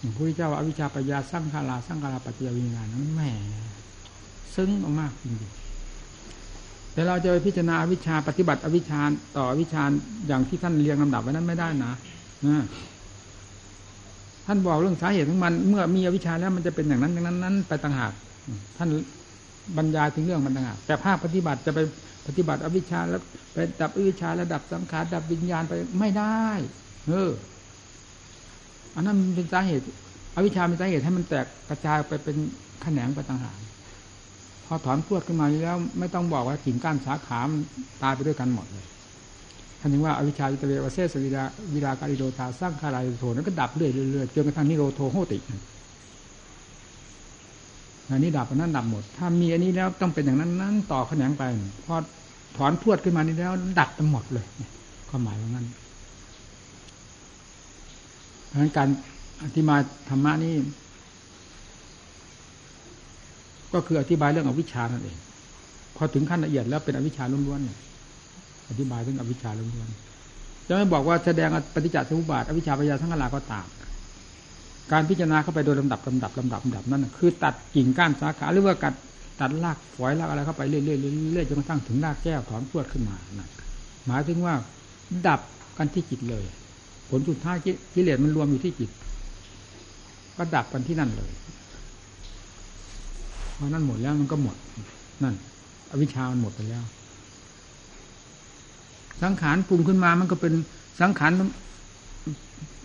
[0.00, 3.22] พระพุทธเจ้าอวิชชาปัญญาสร้างคาราสร้างคาราปัจจยวิญญาณนั้นแหม
[4.54, 4.70] ซึ้ง
[5.00, 9.00] มากจริงๆแต่เราจะไปพิจารณาอวิชชาปฏิบัติอวิชชา
[9.36, 9.82] ต่ออวิชชา
[10.26, 11.92] อย่างที่ท่านเรียงลำดับไว้นั้นไม่ได้นะ
[12.46, 12.64] นะ
[14.46, 18.12] ท่านบอกเรื่องสาเหตุของมัน เมื่อมีอวิชชาแล้วมันจะเป็นอย่างนั้นอย่างนั้นนั้นไปต่างหาก
[18.76, 18.88] ท่าน
[19.76, 21.80] บรรยายถึงเรื่องมันต่างหากแต่ภาคปฏิบัติจะไป
[22.26, 23.22] ปฏิบัติอวิชชาแล้ว
[23.52, 26.46] ไปดับอวิชชาระดับสังขารดับวิญญาณไปไม่ได้
[27.08, 27.30] เออ
[28.94, 29.84] อันนั้นเป็นสาเหตุ
[30.36, 32.36] อวิชชาเป็นสาเหตุให้มันแตกกระจายไปเป็น
[32.82, 33.56] แขนงไปต่างหาก
[34.64, 37.40] พอถอนพวดขึ้นมาแล้ว ไม่ต้องบอกว่ากิ่งก้านสาขา
[38.02, 38.86] ตายไปด้วยกันหมดเลย
[39.80, 41.42] ท่านถึงว่าอวิชชาวิตเววเสสวิดา
[41.74, 43.88] วิดาการิโดธาสร้างคารายโทนั้นก็ดับเรื่อ
[44.24, 45.38] ยๆจนกระทั่งนิโรโทโหติ
[48.08, 51.42] อันนี้ดับอันนั้นดับหมด ถ้ามีอันนี้แล้วต้องเป็นอย่างนั้นนั้นต่อแขนงไป
[51.84, 51.94] พอ
[52.56, 54.46] ถอนพวดขึ้นมานี้แล้ว ดับทั้งหมดเลย
[55.08, 55.66] ความหมายของนั้น
[58.50, 58.88] เพราะฉะนั้นการ
[59.44, 60.54] อธิบายธรรมะนี่
[63.74, 65.16] ก็คืออธิบายเรื่องอวิชชานั่นเอง
[65.96, 67.78] พอถึงขั้นละเอียดแล้วเป็นอวิชชาล้วนๆเนี่ย
[68.68, 73.66] อธิบายเรื่องอวิชชาล้วนๆจะไม่บอกว่าแสดงปฏิจจสมุปบาทอวิชชาปัญญาทั้งหลายก็ตาม
[74.92, 78.94] การพิจารณาเข้าไปโดยลำดับลำดับลำดับลำดับนั่นคือตัดกิ่งก้านสาขาหรือว่ากัด
[79.40, 83.48] ตัดรากฝอยรากอะไรเข้าไปเรื่อยๆเรื่อยๆจนกระทั่งถึงรากแก้วถอนพวดขึ้นมานะ
[84.06, 84.54] หมายถึงว่า
[85.26, 85.40] ดับ
[85.78, 86.44] กันที่จิตเลย
[87.10, 87.56] ผลสุดท้าย
[87.94, 88.90] กิเลสมันรวมอยู่ที่จิต
[90.36, 91.30] ก็ดับกันที่นั่นเลย
[93.56, 94.56] พอนั่นหมดแล้วมันก็หมด
[95.22, 95.34] นั่น
[95.90, 96.84] อวิชามันหมดไปแล้ว
[99.22, 100.52] สังขารปรุงขึ้นมามันก็เป็น
[101.00, 101.32] สังขาร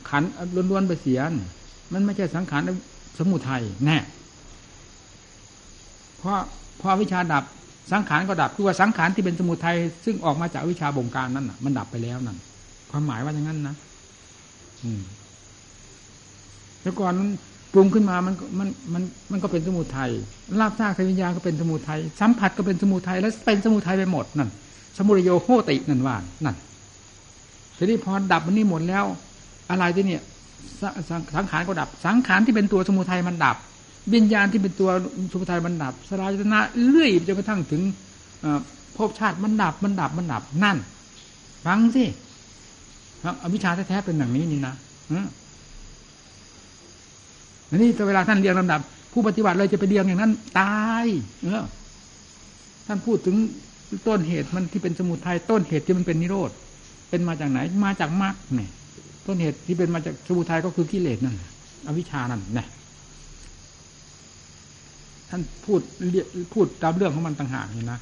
[0.10, 0.24] ขัน
[0.72, 1.20] ล้วนๆไปเสีย
[1.94, 2.62] มันไม่ใช่สังขาร
[3.20, 3.98] สมุทัยแน่
[6.18, 6.38] เพราะ
[6.82, 7.44] พอวิชาดับ
[7.92, 12.38] สังขารก็ดับคือว่าสังขารที่เป็นสมุทัยซึ่งออกมาจากวิชาบงการนั่นน่ะ มันดับไปแล้วนั่น
[12.92, 13.76] ความหมายว่าอย่างนั้นนะ
[16.82, 17.30] แต่ก่อนมัน
[17.74, 20.10] ปรุงขึ้นมามันมันมันมันก็เป็นสมุทัย
[20.60, 24.50] ลาบซากวิญญาณก็เป็นสมุทัยสัมผัสก็เป็นสมุทัยแล้วเป็นสมุทัยไปหมดนั่น
[24.98, 26.16] สมุทโยโหตินั่นว่า
[26.46, 26.56] นั่น
[27.78, 29.06] ทีนี้พอดับมันนี่หมดแล้ว
[29.70, 30.22] อะไรที่เนี่ย
[31.36, 33.58] สังขารก็ดับ สังขารที่เป็นตัวสมุทัยมันดับ
[34.14, 34.90] วิญญาณที่เป็นตัว
[35.32, 37.82] สมุทัยมันดับสลายตนะเลื่อยจนกระทั่งถึง
[38.96, 40.78] ภพชาติมันดับมันดับมันดับนั่น
[41.66, 42.04] ฟังสิ
[43.44, 44.76] อวิชชาแท้ๆเป็นอย่างนี้นี่นะ
[47.70, 48.80] อันนี้เวลาท่านเรียงลำดับ
[49.14, 51.06] ผู้ปฏิบัติเลยจะไปเรียงอย่างนั้น ตาย
[51.44, 51.64] เออ
[52.88, 53.36] ท่านพูดถึง
[54.08, 56.52] ต้นเหตุมันที่เป็นสมุทัยต้นเหตุที่มันเป็นนิโรธ
[57.10, 58.72] เป็นมาจากไหน มาจากมรรคเนี่ย
[59.28, 61.36] ต้นเหตุที่เป็นมาจากสมุทัยก็คือกิเลสนั่น
[61.88, 62.68] อวิชานั่นนะ
[65.30, 65.82] ท่านพูด
[66.54, 68.00] พูดตามเรื่องของมันต่างหากนี่นะ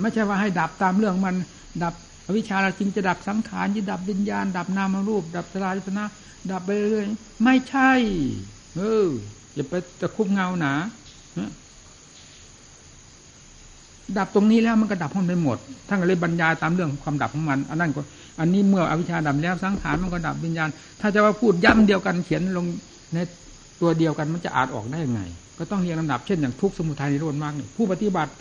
[0.00, 1.36] ไม่ใช่ว่าให้ดับตามเรื่องมัน
[1.82, 1.94] ดับ
[2.26, 6.06] อวิชชาจริงจะดับสังขารจะดับวิญญาณ ดับนามรูป ดับสลายตนะ
[6.50, 7.06] ดับไปเรื่อย
[7.44, 7.90] ไม่ใช่
[8.76, 9.08] เออ
[9.54, 10.72] อย่าไปตะคุบเงาหนา
[14.18, 15.58] ดับตรงนี้แล้วมันก็ดับพ้นไปหมด
[15.88, 18.02] ท่านก็เลยบรรยายตามเรื่องความดับของมัน อันนั้นก็
[18.40, 20.68] อันนี้เมื่ออวิชชาดับแล้วสังขารมันก็ดับวิญญาณ
[21.00, 22.66] ถ้าจะว่าพูดย้ำเดียวกันเขียนลง
[23.14, 23.18] ใน
[23.80, 25.22] ตัวเดียวกันมันจะอาจออกได้ยังไง
[25.58, 28.32] ก็ต้องเรียงลำดับเช่นอย่างทุกสมุทัยในโลกมากนี่ผู้ปฏิบัติ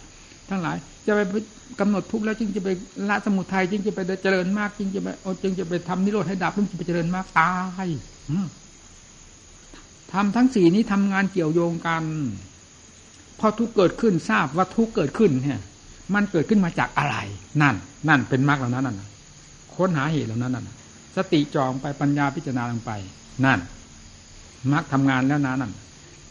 [0.51, 0.77] ทั้งหลาย
[1.07, 1.21] จะไป
[1.79, 2.69] กำหนดทุกแล้วจึงจะไป
[3.09, 5.07] ละสมุทัยจึงจะไปเจริญมากจึงจะไป
[5.43, 7.53] จึงจะไปทำนิโรธให้ดับจึงจะไปเจริญมากตา
[7.85, 7.87] ย
[10.13, 12.03] ทำทั้งสี่นี้ทำงานเกี่ยวโยงกัน
[13.39, 15.59] พอทุกเกิดขึ้นทราบว่าทุกเกิดขึ้นเนี่ย
[16.13, 17.15] มันเกิดขึ้นมาจากอะไร
[17.61, 17.75] นั่น
[18.09, 19.09] นั่นเป็นมรรคเหล่านั้นน่ะ
[19.75, 20.75] ค้นหาเหตุเหล่านั้นน่ะ
[21.15, 22.91] สติจองไปปัญญาพิจารณาลงไป
[23.45, 23.59] นั่น
[24.71, 25.71] มรรคทำงานแล้วนะนั่น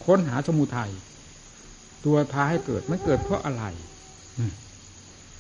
[0.05, 0.91] ค้นหาสมุทัย
[2.05, 3.65] ตัวพาให้เกิดมันเกิดเพราะอะไร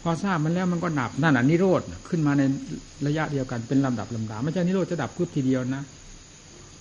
[0.03, 2.43] พอทราบมันแล้วมันก็ดับนั่นอะนิโรธขึ้นมาใน
[3.07, 5.83] ระยะเดียวกันเป็นลำดับลำดาไม่ใช่นิโรธจะดับพุบทีเดียวนะ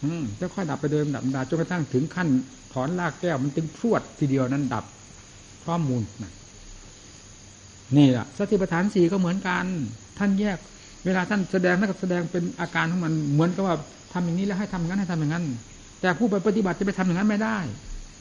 [0.04, 2.28] อืมจะค่อยดับไปโดยลำดับลำดาจนกระทั่งถึงขั้น
[2.74, 4.86] ถอนรากแก้วมันตึงพรวดทีเดียวนั้นดับ
[5.66, 6.32] ข้อมูลนะ
[7.98, 9.66] นี่แหละสติปัฏฐานสี่ก็เหมือนกัน
[10.18, 10.58] ท่านแยก
[11.06, 13.76] เวลาท่านแสดงท่านก็แสดงเป็นอาการของมันเหมือนกับว่า
[14.14, 15.46] ทำอย่างนี้แล้วให้ทำอย่างนั้นให้ทำอย่างนั้น
[16.02, 17.58] แต่ผู้ไปปฏิบัติจะไปทำอย่างนั้นไม่ได้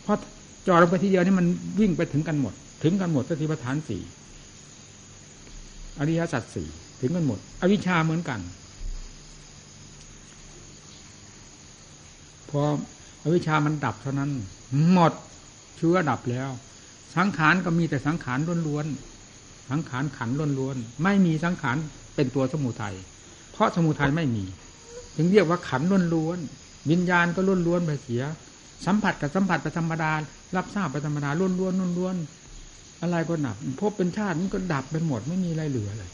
[0.03, 0.19] เพราะ
[0.67, 1.47] จ่อลงไปทีเดียวนี่มัน
[1.81, 4.03] วิ่งไปถึงกันหมด ถึงกันหมดสติปัฏฐานสี่
[5.99, 6.69] อริยสัจสี่
[7.01, 8.41] ถึงกันหมด อวิชชาเหมือนกัน
[12.51, 12.63] พอ
[13.25, 14.31] อวิชชามันดับเท่านั้น
[14.93, 15.13] หมด
[15.77, 16.51] เชื้อดับแล้ว
[17.17, 21.77] สังขารก็มีแต่สังขารล้วนๆสังขารขันล้วนๆไม่มีสังขาร
[22.15, 22.95] เป็นตัวสมุทัย
[23.53, 24.45] เพราะสมุทัยไม่มี
[25.17, 25.83] ถึงเรียกว่าขัน
[26.15, 28.23] ล้วนๆวิญญาณก็ล้วนๆไปเสีย
[28.87, 30.13] สัมผัสกับสัมผัสไปธรรมดา
[30.57, 32.48] รับทราบไปธรรมดาล้วนๆล้วนๆ
[33.03, 36.11] อะไรก็ดับพบเป็นชาติมันก็ดับไปหมดไม่มีอะไรเหลือเลย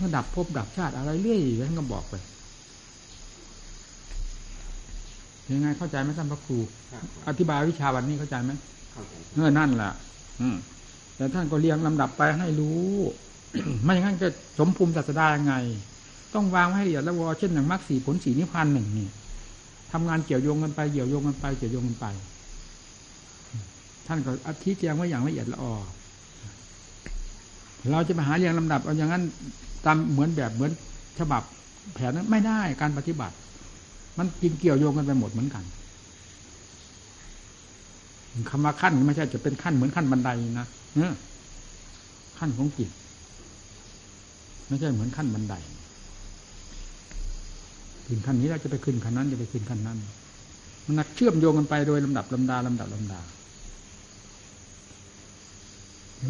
[0.00, 2.14] ก็ดับพบดับชาติอะไรเรื่อยๆท่านก็บอกไป
[5.52, 6.58] ยังไงเข้าใจไหมท่านพระครู
[7.28, 8.52] อธิบายวิชาวันนี้เข้าใจไหม
[9.34, 9.92] เออนั่นแหละ
[10.40, 10.56] อืม
[11.16, 12.90] แต่ท่านก็เรียงลำดับไปให้รู้
[13.82, 14.28] ไม่อย่างนั้นจะ
[14.58, 15.54] สมภูมิศาสดายังไง
[16.34, 19.08] ต้องวางให้ละเอียดแล้ววอเช่นอย่างมรรคสี่ผลสี่นิพพานหนึ่งนี่
[19.92, 22.06] ทำงานเกี่ยวโยงกันไปเกี่ยวโยงกันไปเกี่ยวโยงกันไป
[24.06, 25.74] ท่านก็อธิแจงไว้อย่างละเอียดละออ
[27.90, 29.22] เราจะมาหาเรียงลำดับเอาอย่างนั้น
[29.84, 30.70] ตามเหมือนแบบเหมือน
[31.18, 31.42] ฉบับ
[31.94, 33.34] แผนนั้นไม่ได้การปฏิบัติ
[34.18, 35.64] มันกินเกี่ยวโยงกันไปหมดเหมือนกัน
[38.50, 40.30] คำว่าขั้นไม่ใช่จะเป็นขั้นเหมือนขั้นบันได
[40.60, 40.98] นะเอ
[42.38, 42.90] ขั้นของจิต
[44.68, 45.54] ไม่ใช่เหมือนขั้นบันได
[48.06, 49.98] ขึ้นขั้นนี้เราจะไปขึ้นขั้นนั้นจะไปขึ้นขั้นนั้น
[50.84, 53.20] มันนักเชื่อมโยงกันไปโดยลำดับลำดาลำดับลำดา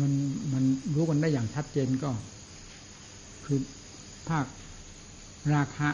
[0.03, 0.13] มัน
[0.53, 2.11] มันรู้กันได้อย่างชัดเจนก็
[3.45, 3.59] คือ
[4.29, 4.47] ภาค
[5.55, 5.89] ราคะ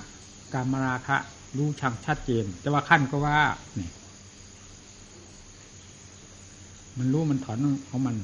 [0.54, 1.16] กามราคะ
[1.56, 3.38] รู้ชังชัดเจน แต่ว่าขั้นก็ว่า
[3.78, 3.90] นี่
[6.98, 8.16] มันรู้มันถอนของมัน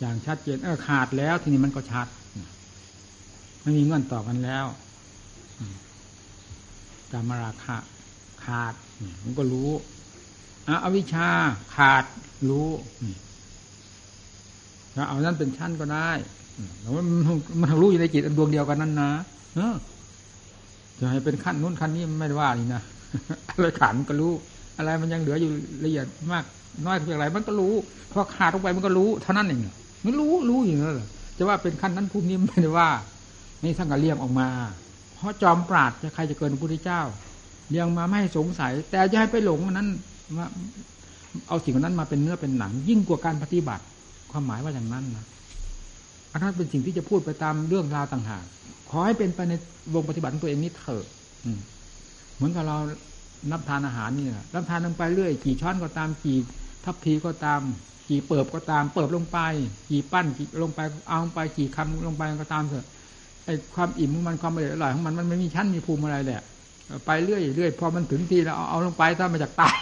[0.00, 2.06] อย่างชัดเจน เออขาดแล้ว ทีนี้มันก็ชัด
[3.62, 4.66] ไม่มีเงื่อนต่อกันแล้ว
[7.12, 7.76] กามราคะ
[8.44, 8.74] ขาด
[9.24, 9.70] มันก็รู้
[10.84, 11.28] อวิชชา
[11.76, 12.04] ขาด
[12.48, 12.68] รู้
[14.96, 16.10] ล้วเอานั้นเป็นชั้นก็ได้
[16.80, 17.06] แล้วมัน
[17.60, 19.10] มันรู้อยู่ในจิตดวงเดียวกันนั่นนะ
[19.56, 19.74] เออ
[20.98, 22.82] จะให้เป็นขั้นนู้นขั้นนี้ไม่ได้ว่านี่นะ
[23.48, 24.32] อะไรขาดมันก็รู้
[24.78, 25.50] อะไรมันยังเหลืออยู่
[25.84, 26.44] ละเอียดมาก
[26.86, 27.74] น้อยเพียงไรมันก็รู้
[28.12, 29.60] พอขาดลงไปมันก็รู้เท่านั้นเอง
[30.04, 32.88] มันรู้รู้อย่างนั้นเหรอจะว่าเป็นขั้นนั้นภูมินี้ไม่ได้ว่า
[33.64, 34.48] นี่ท่านก็เรียงออกมา
[35.16, 37.00] เพราะจอมปราดจะใครจะเกินพระพุทธเจ้า
[37.70, 39.88] เรียงมาไม่ให้สงสัย แต่จะให้ไปหลงนั้น
[40.38, 40.48] ว่า
[41.48, 43.84] เอาสิ่งนั้นมาเป็นเนื้อเป็นหนัง ยิ่งกว่าการปฏิบัติ
[44.32, 45.24] ความหมายว่าอย่างนั้นนะ
[46.32, 48.44] อันนั้นเป็นสิ่งที่จะพูดไปตามเรื่องราวต่างหาก
[48.90, 49.54] ขอให้เป็นไปใน
[49.94, 51.04] วงปฏิบัติตัวเองนี้เถอะ
[52.36, 52.76] เหมือนกับเรา
[53.50, 56.38] นับทานอาหารนี่แหละรับทานลงไปเรื่อยกี่ช้อนก็ตามกี่
[56.84, 57.60] ทัพพีก็ตาม
[58.08, 59.38] กี่เปิบก็ตาม เปิบลงไป
[59.90, 62.86] กี่ปั้นกี่ลงไปเอาลงไปกี่คำลงไปก็ตามเถอะ
[63.44, 66.40] ไอ้ความอิ่มของมันความอร่อยของมันมันไม่มีชั้นมีภูมิอะไรแหละ
[67.06, 69.76] ไปเรื่อยเรื่อยพอมันถึงที่แล้วเอาลงไปถ้ามาจากตาย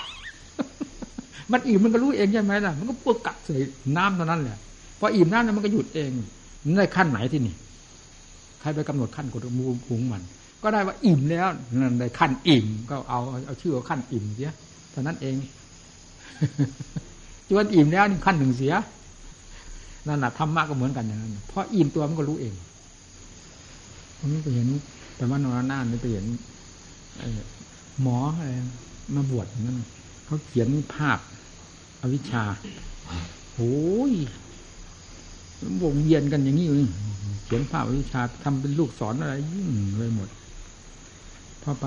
[1.53, 3.55] มันอิ่มมันก็รู้เองใช่ไหมล่ะ มันก็ปวดกัดใส่
[3.97, 4.59] น้ำตอนนั้นแหละ
[4.99, 6.11] พออิ่มน้ำแล้วมันก็หยุดเอง
[6.79, 7.55] ในขั้นไหนที่นี่
[8.61, 10.23] ใครไปกำหนดขั้นกฎมูพุงมัน
[10.63, 11.49] ก็ได้ว่าอิ่มแล้ว
[11.81, 14.51] นั่นได้ขั้นอิ่ม ก็เอาเอาชื่อว่าขั้นอิ่มเสีย
[14.91, 15.35] เท่านั้นเอง
[17.49, 18.75] จนอิ่มแล้วนี่ขั้นหนึ่งเสีย
[20.09, 22.55] นั่นแหะธรรมะก็เหมือนกันอย่างนั้นเพราะอิ่มตัวมันก็รู้เอง
[24.19, 24.69] ผมไปเห็น
[25.17, 26.25] แต่ว่านอนหน้านี่ไปเห็น
[28.03, 28.53] หมออะไร
[29.15, 29.77] มาบวชนั่น
[30.25, 31.19] เขาเขียนภาพ
[32.03, 32.45] อวิชชา
[33.55, 34.13] โอ้ย
[35.83, 36.77] วงเวียนกันอย่างนี้อยู่
[37.45, 40.29] เขียนภาพอวิชชาทำเป็นลูกสอนอะไรยิ่งเลยหมด
[41.63, 41.85] พอไป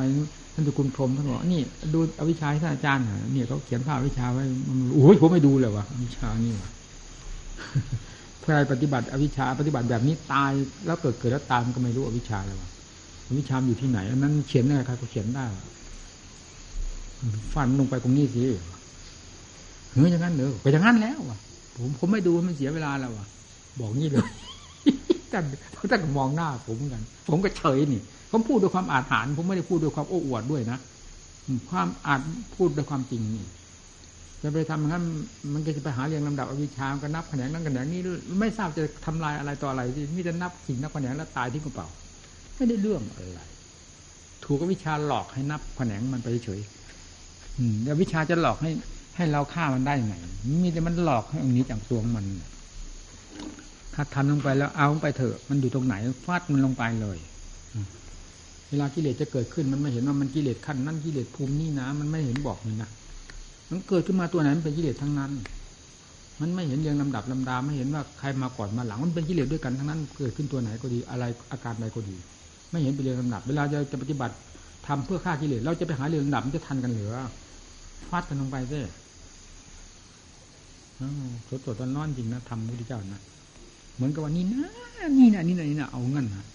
[0.53, 1.61] ท่านจุกุลพรมท่านบอกนี่
[1.93, 3.03] ดูอวิชาที่ท่านอาจารย์
[3.33, 4.43] เนี่ยเขาเขียนภาพอวิชชาไว้
[4.95, 6.69] โอ้ยผมไม่ดูเลยวะอวิชชานี่วะ
[8.41, 10.51] ใครปฏิบัติอวิชชาปฏิบัติแบบนี้ตาย
[10.85, 12.69] แล้วเกิดเกิดแล้วตายมันก็ไม่รู้อวิชชาเลยวะ
[13.27, 15.45] อวิชชาอยู่ที่ไหนอันนั้นเขียนได้ใครก็เขียนได้
[17.53, 18.43] ฟันลงไปตรงนี้สิ
[19.93, 21.37] เฮ้ยอย่างนั้นเด้อไปอย่างนั้นแล้ววะ
[21.77, 23.25] ผมผมไม่ดูมันเสียเวลาแล้ววะ
[23.79, 24.25] บอกงี้เลย
[25.31, 25.43] ท่าน
[25.91, 30.79] ท่านมองหน้าผมเหมือนกัน ผมก็เฉยนี่ผมพูดด้วยความอาถรรพ์ผมไม่ได้พูดด้วยความโอ้อวดด้วยนะ
[31.69, 32.21] ความอาจ
[32.55, 33.45] พูดด้วยความจริงนี่
[34.41, 35.03] จะไปทำอย่างนั้น
[35.53, 38.01] มันก็จะไปหาเรียงลำดับอวิชาก็นับแขนงนั้นแขนงนี้
[38.39, 41.87] ไม่ทราบจะทำลายอะไรต่ออะไรที่มิจะนับสิ่งนับแขนงแล้วตายที่กระเป๋า
[42.55, 43.41] ไม่ได้เรื่องอะไร
[44.45, 46.61] ถูกวิชาหลอกให้นับแขนงมันไปเฉย
[47.57, 48.71] อืมแล้ววิชาจะหลอกให้
[49.15, 50.15] ให้เราฆ่ามันได้ยังไง
[50.63, 52.25] มีแต่มันหลอกให้องนี้จากตัวมัน
[53.93, 55.95] ถ้าทำลงไปแล้วเอาไปเถอะ มันอยู่ตรงไหน
[56.25, 57.17] ฟาดมันลงไปเลย
[58.69, 62.89] เวลากิเลสจะเกิดขึ้นมันไม่เห็นว่ามันกิเลสขั้นนั้นกิเลสภูมินี่นะมันไม่เห็นบอกนี่นะ
[63.69, 65.31] มันเกิดขึ้นมาตัวไหนมันเป็นกิเลสทั้งนั้น
[66.41, 72.15] มันไม่เห็นเรียงลำดับลำดาไม่เห็นว่าใครมาก่อนมาหลัง มันเป็นกิเลสด้วยกันทั้งนั้น เกิดขึ้นตัวไหนก็ดีอะไรอาการใดก็ดี
[72.71, 74.35] ไม่เห็นเป็นเรียงลำดับ เวลาจะจะปฏิบัติ
[74.87, 77.13] ทำเพื่อฆ่ากิเลสเราจะไปหาเรียงลำดับมันจะทันกันเหรือ
[78.09, 78.79] ฟาดกันลงไปซิ
[81.47, 83.21] สดสดตอนนอนจริงนะทำพุทธเจ้านะ
[83.95, 84.63] เหมือนกับว่านี่นะ
[85.17, 86.45] นี่นะนี่นะนี่นะเอาเงินนะ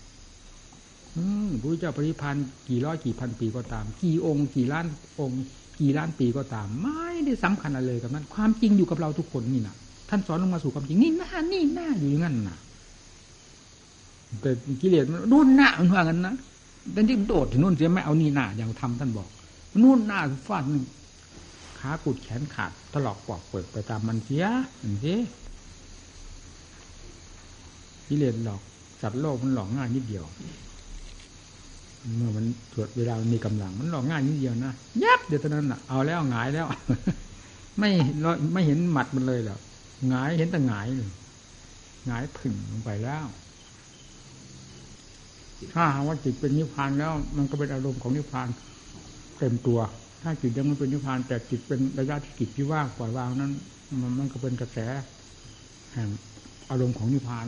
[1.60, 4.86] พระเจ้าปริพันธ์กี่ร้อยกี่พันปีก็ตาม กี่องค์ กี่ล้าน
[5.20, 5.42] องค์
[5.80, 9.74] กี่ล้านปีก็ตาม ไม่ได้สำคัญอะไรเลยกับนั้น ความจริงอยู่กับเราทุกคนนี่นะ
[10.08, 12.56] ท่านสอนลงมาสู่ความจริงนี่หน้านี่หน้าอยู่อย่างนั้นนะ
[14.40, 14.50] แต่
[14.82, 16.34] กิเลสมันนู่นหน้ามันว่างั้นนะ
[16.92, 19.28] แต่ที่โดดถึงนู่นเสียไม่เอานี่หน้าอย่างทำท่านบอก
[19.82, 20.64] นู่นหน้าฟาด
[21.78, 24.44] ขากุดแขนขาดตลอกปอกเปิดไปตามมันเสีย
[24.80, 25.18] อย่างนี้
[28.08, 28.60] กิเลสหลอก
[29.00, 30.24] สัตว์โลกมันหลอกง่ายนิดเดียว
[32.16, 34.72] เมื่อมันตรวจเวลามีกำลังมันหลอกง่ายนิดเดียวนะ
[35.02, 36.66] ยับเดี๋ยวนนั้นอะเอาแล้วหงายแล้ว
[37.78, 37.90] ไม่
[38.52, 39.60] ไม่เห็นหมัดมันเลยหรอก
[40.08, 41.10] หงายเห็นแต่หงายเลย
[42.06, 43.26] หงายผึ่งลงไปแล้ว
[45.72, 48.48] ถ้าหาว่าจิตเป็นนิพพานแล้ว มันก็เป็นอารมณ์ของนิพพาน
[49.38, 49.78] เต็มตัว
[50.22, 53.52] ถ้าจิตยังไม่เป็นนิพพานแต่จิตเป็นระยะที่จิตที่ว่างปล่อยวางนั้น
[54.00, 54.78] มันมันก็เป็นกระแส
[55.92, 56.08] แห่ง
[56.70, 57.46] อารมณ์ของนิพพาน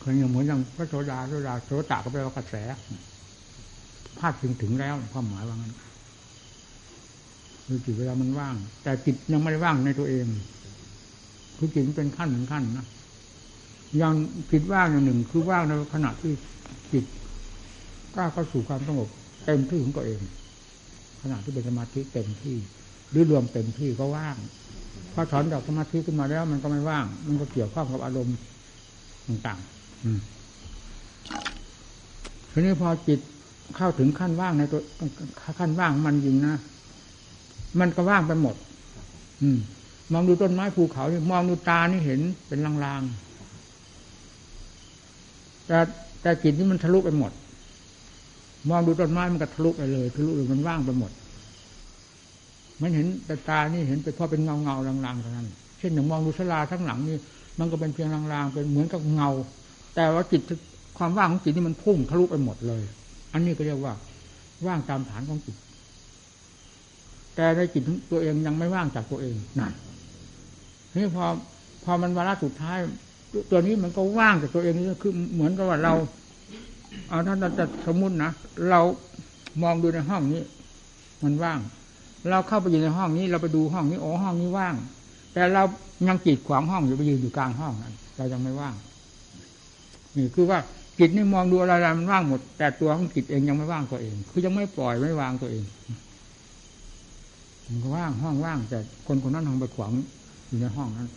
[0.00, 2.54] เคยเหมือนอย่างพระโสดาโสดาโสตาก็แปลว่ากระแส
[4.18, 5.74] พาดถึงถึงแล้วความหมายว่างั้น
[7.66, 10.26] คือจิตเวลามันว่าง แต่จิตยังไม่ได้ว่างในตัวเอง
[11.56, 12.86] คือจิตมันเป็นขั้นถึงขั้นนะ
[14.02, 14.14] ยัง
[14.50, 16.32] จิตว่างอย่างหนึ่ง คือว่างในขณะที่
[16.92, 17.04] จิต
[18.14, 19.08] กล้าเข้าสู่ความสงบ
[19.44, 20.20] เต็มที่ของตัวเอง
[21.22, 22.56] ขณะที่เป็นสมาธิเต็มที่
[23.10, 24.36] หรือรวมเต็มที่ก็ว่าง
[25.12, 28.36] พอถอนจากสมาธิขึ้นมาแล้ว มันก็ไม่ว่าง มันก็เกี่ยวข้องกับอารมณ์
[29.26, 29.70] ต่างๆ
[32.52, 33.20] ทีนี้พอจิต
[33.76, 34.80] เข้าถึงขั้นว่างในตัว
[35.58, 36.56] ขั้นว่างมันยิงนะ
[37.80, 38.54] มันก็ว่างไปหมด
[39.42, 39.58] อืม
[40.12, 45.78] มองดูต้นไม้ภูเขามองดูตานี่เห็นเป็นลางๆแต่
[46.22, 47.32] แต่จิตนี่มันทะลุไปหมด
[48.68, 51.10] มองดูต้นไม้มันก็ทะลุไปเลยทะลุเลยมันว่างไปหมด
[52.80, 55.46] มันเห็นแต่ตานี่เห็นเป็นพอเป็นเงาเงาลางๆเท่านั้น
[55.78, 57.16] เช่นอย่างมองดูสลาทั้งหลังนี่
[57.58, 59.28] มันก็เป็นเพียงลางๆเป็นเหมือนกับเงา
[59.94, 60.42] แต่ว่าจิต
[60.98, 62.82] ความว่างของจิตนี่มันพุ่งทะลุไปหมดเลย
[63.32, 63.94] อันนี้ก็เรียกว่า
[64.66, 65.56] ว่างตามฐานของจิต
[67.34, 69.72] แต่ในจิตตัวเองยังไม่ว่างจากตัวเองนั่น
[70.94, 71.24] นี่พอ
[71.84, 72.78] พอมันวาระสุดท้าย
[73.50, 75.94] ตัวนี้มันก็ว่างจากตัวเองนี่คือเหมือนกับว่าเรา
[77.08, 78.30] เอาถ้าเราจะสมมุตินะ
[78.70, 78.80] เรา
[79.62, 80.42] มองดูในห้องนี้
[81.22, 81.58] มันว่าง
[82.30, 84.74] เราเข้าไปอยู่ในห้องนี้ เราไปดูห้องนี้โอ้ห้องนี้ว่าง
[85.32, 85.62] แต่เรา
[86.08, 88.74] ยังกีดขวางห้องอยู่ไปยืนอยู่กลางห้องนั้นเรายังไม่ว่าง
[90.16, 90.58] นี่คือว่า
[90.98, 95.64] จิตนี่มองดูอะไรมันว่างหมด แต่ตัวของจิตเองยังไม่ว่างตัวเอง คือยังไม่ปล่อยไม่วางตัวเอง
[97.66, 99.90] มันก็ว่างห้องว่าง แต่คนคนนั้นทางไปขวาง
[100.48, 101.08] อยู่ในห้องนั้น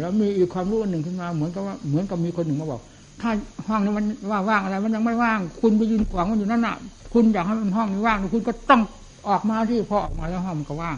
[0.00, 2.82] แล้วมีอีกความรู้อันหนึ่งขึ้นมา เหมือนกับว่าเหมือนกับมีคนหนึ่งมาบอก
[3.20, 3.30] ถ้า
[3.68, 6.76] ห้องนี้มันว่าว่างอะไร มันยังไม่ว่าง คุณไปยืนขวางมันอยู่นั่นน่ะ
[7.12, 8.82] คุณอยากให้มันห้องนี้ว่างคุณก็ต้อง
[9.28, 10.96] ออกมาที่พอออกมาแล้วห้องมันก็ว่าง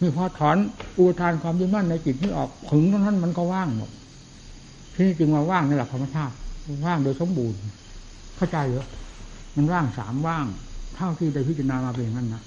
[0.00, 0.56] มีพอถอน
[0.98, 3.90] อุทานความยึดมั่นในจิตที่ออกถึงนั้นมันก็ว่างหมด
[4.94, 6.34] ที่จึงว่าว่างในหลักธรรมชาติ
[6.86, 7.58] ว่างโดยสมบูรณ์
[8.36, 8.86] เข้าใจเหรอ
[9.56, 10.46] มันว่างสามว่าง
[10.96, 12.42] เท่าที่ได้พิจารณามาเป็นนั้นนะ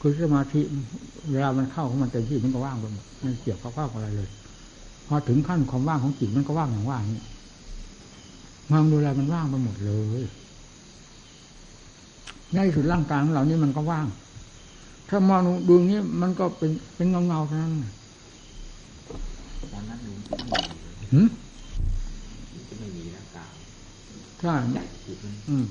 [0.00, 0.60] คือสมาธิ
[1.32, 4.28] เวลามันเข้าของมันเต็มที่มันก็ว่างไปหมดไม่เกี่ยวกับข้าวอะไรเลย
[5.06, 7.22] พอถึงขั้นความว่างของจิตมันก็ว่างอย่างว่างนี้
[8.70, 10.22] มองดูอะไรมันว่างไปหมดเลย
[12.54, 14.06] ในสุดร่างกายของเรานี่มันก็ว่าง
[15.08, 17.72] ถ้ามองดูนี้มันก็เป็นเป็นเงาเงาเท่านั้น
[21.12, 21.28] หืม
[24.40, 24.54] ใช่
[25.48, 25.64] อืม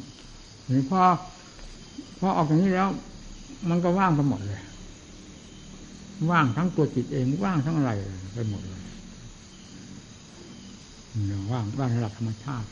[0.78, 1.02] นี่พอ
[2.20, 2.90] พอออกอย่างนี้แล้ว
[3.70, 4.62] มันก็ว่างไปหมดเลย
[6.32, 7.92] ว่างทั้งตัวจิตเองว่างทั้งอะไร
[8.34, 8.82] ไปหมดเลย
[11.28, 12.68] เนี่ยว่างว่างระดับธรรมชาติ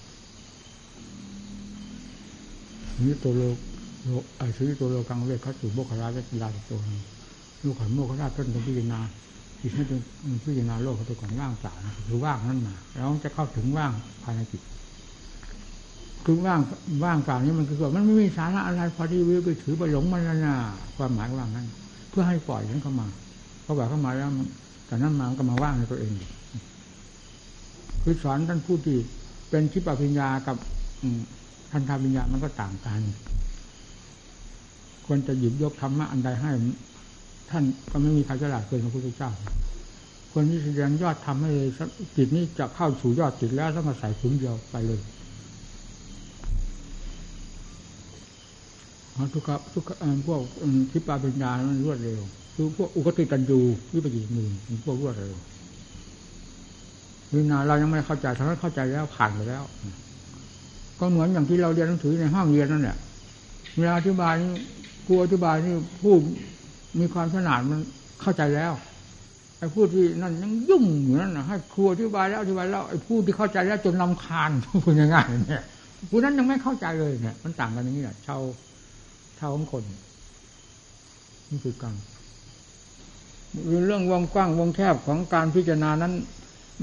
[3.06, 3.56] นี่ตัวโลก
[4.06, 7.02] โลไอ้ชีวิตัวโลกังเวทเขาสู่โบกราและกีฬาตัวนึง
[7.64, 9.00] ลูกขันโมกราต้นเป็นพิจารณา
[9.62, 10.00] จิตให้เป็น
[10.44, 11.74] พิจารณาโลกเขาตัวก่อนว่างเปล่า
[12.08, 13.92] คือว่างนั่นมาแล้วจะเข้าถึงว่าง
[14.24, 14.62] ภายในจิต
[16.26, 16.60] คือว่าง
[17.06, 20.56] ว่างเปล่านี้มันคือว่ามันไม่มีสาระอะไรพอที่วิวไปถือไปหลงมันนะ
[20.96, 21.68] ความหมายว่างนั้น
[22.10, 23.08] เพื่อให้ปล่อยนั้นเข้ามา
[23.66, 24.30] พอปล่อยเข้ามาแล้ว
[24.86, 26.12] แต่นั้นมาก็มาว่างในตัวเอง
[28.04, 28.98] คือสอนท่านผู้ที่
[29.50, 30.58] เป็นชิปปัญญากับ
[31.72, 33.02] ท่านทาวิญญาณมันก็ต่างกัน
[35.06, 36.52] ควรจะหยิบยกธรรมะอันใดให้
[37.50, 39.32] ท่านก็ไม่มีใครฉลาดเกินพระพุทธเจ้า
[40.34, 41.70] คนที่แสดงยอดทำให้เลย
[42.16, 45.00] จิตนี้จะเข้าสู่ยอดจิตแล้วต้องมาใส่ถุงเดียวไปเลย
[49.34, 50.42] ทุกข์ทุกข์พวก
[50.92, 52.22] ทิปาปัญญามันรวดเร็ว
[52.54, 53.60] คือพวกอุกติตันยู
[53.94, 54.50] วิปจิมือ
[54.86, 55.36] พวกรวดเร็ว
[57.34, 59.64] วินาเรายังไม่เข้าใจทั้งนั้นเข้าใจแล้วผ่านไปแล้ว
[61.00, 62.98] ก็เหมือนอย่างที่เราเรียนหนังสือในห้องเรียนนั่นแหละ
[63.78, 64.52] เวลาอธิบายนี่
[65.06, 66.14] ครูอธิบายนี่ผู้
[67.00, 67.80] มีความฉลาดมัน
[68.22, 68.74] เข้าใจแล้ว
[69.60, 74.52] ไอ้ผู้ที่นั่นยังยุ่งอยู่นั่นนะให้ครูอธิบายแล้วอธิบายแล้วไอ้ผู้ที่เข้าใจแล้วจนลำคาญ
[74.84, 75.64] พูดง่ายๆเนี่ย
[76.10, 78.42] ผู้นั้นยังไม่เข้าใจเลยเนี่ย มันต่างกันอย่างนี้แหละชาว
[79.40, 79.84] ชาวของคน
[81.50, 81.96] นี่คือกัง
[83.86, 86.14] เรื่องวงกว้างวงแคบของการพิจารณานั้น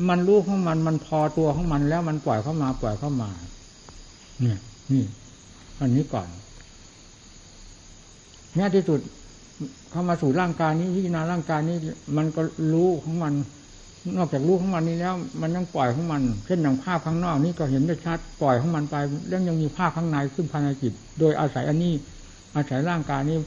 [0.08, 3.30] มันรู้ของมันมันพอตัวของมันแล้วมันปล่อยเข้ามาปล่อยเข้ามา
[4.42, 4.58] เนี่ย
[4.92, 5.04] นี่
[5.80, 6.28] อันนี้ก่อน
[8.54, 9.00] แม้ที่สุด
[9.90, 11.76] เข้ามาสู่ร่างกายนี้พิจารณาร่างกายนี้
[12.16, 13.32] มันก็รู้ของมัน
[14.16, 18.96] นอกจากรู้ของมันนี้แล้ว มันยังปล่อยของมัน เช่นอย่างภาพข้างนอกนี้ก็เห็นได้ชัดปล่อยของมันไป
[19.28, 21.92] แล้วยังมีภาพข้างในขึ้นภายในจิต โดยอาศัยอันนี้
[22.56, 23.38] อาศัยร่างกายนี้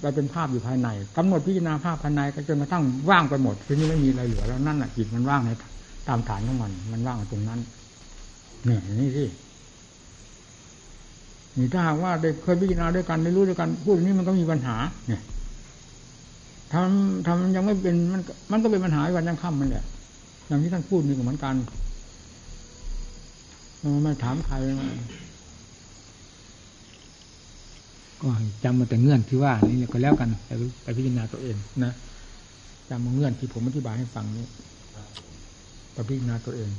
[0.00, 5.50] ไปเป็นภาพอยู่ภายในกำหนดพิจารณาภาพภายในก็จนกระทั่งว่างไปหมดทีนี้ไม่มีอะไรเหลือแล้วนั่นแหละจิตมันว่างใน
[6.08, 7.60] ตามฐานของมัน มันว่างตรงนั้น
[8.64, 9.24] เนี่ยนี่สิ
[11.58, 14.76] นี่ถ้าหากว่าได้เคยพิจารณาด้วยกันได้รู้ด้วยกันพูดนี้มันก็มีปัญหา
[15.08, 15.22] เนี่ย
[16.72, 18.20] ทำทำยังไม่เป็นมัน
[18.52, 19.84] มันก็เป็นปัญหาวันยังค่ำมันแหละ
[20.46, 21.54] อย่างที่ท่านพูดนี่ก็เหมือนกัน
[24.02, 24.54] ไม่ถามใคร
[28.22, 28.28] ก็
[28.64, 30.28] จำมาแต่เงื่อนที่ว่านี่ก็แล้วกัน
[30.82, 31.92] ไปพิจารณาตัวเองนะ
[32.88, 34.46] จำมาเงื่อนที่ผมอธิบายให้ฟังนี้
[35.92, 36.70] ไปพิจารณาตัวเอง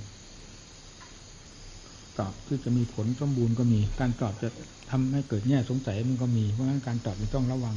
[2.19, 4.49] ตอบที่จะมีผลสมบูรณ์ก็มี การตอบจะ
[4.91, 7.75] ทำให้เกิดแง่สงสัยมันก็มี เพราะฉะนั้นการตอบมันต้องระวัง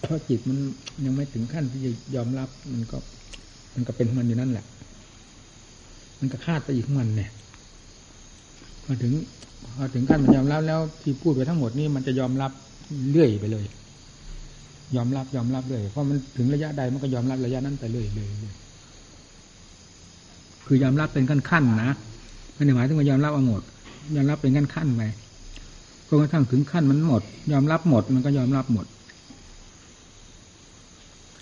[0.00, 0.58] เพราะจิตมัน
[1.04, 2.98] ยังไม่ถึงขั้นที่จะยอมรับ มันก็
[3.74, 4.66] มันก็เป็นมันอยู่นั่นแหละ
[6.18, 7.30] มันก็คาดไปอีกมันเนี่ย
[8.86, 9.12] มาถึง
[9.76, 12.52] พอถึงขั้นมันยอมรับแล้วที่พูดไปทั้งหมดนี่มันจะยอมรับ
[13.10, 13.64] เรื่อยไปเลย
[14.96, 18.54] ยอมรับยอมรับเลยเพราะมันถึงระยะใดมันก็ยอมรับระยะนั้นไปเลยเลยเลย
[20.66, 21.90] คือยอมรับเป็นขั้นขั้นนะ
[22.54, 23.62] ไม่ได้หมายถึงว่ายอมรับเอาหมด
[24.16, 25.02] ยอมรับเป็นขั้นขั้นไป
[26.08, 28.86] จนกระทั่งถึงขั้นมันหมด ยอมรับหมดมันก็ยอมรับหมด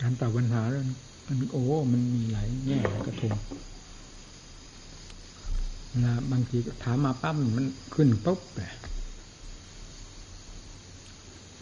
[0.00, 0.84] การตอบปัญหาแล้ว
[1.26, 3.32] มันโอ้มันมีหลายแง่กระทง
[6.04, 8.74] นะบางทีถามมาปั๊บมันขึ้นปุ๊บแบบ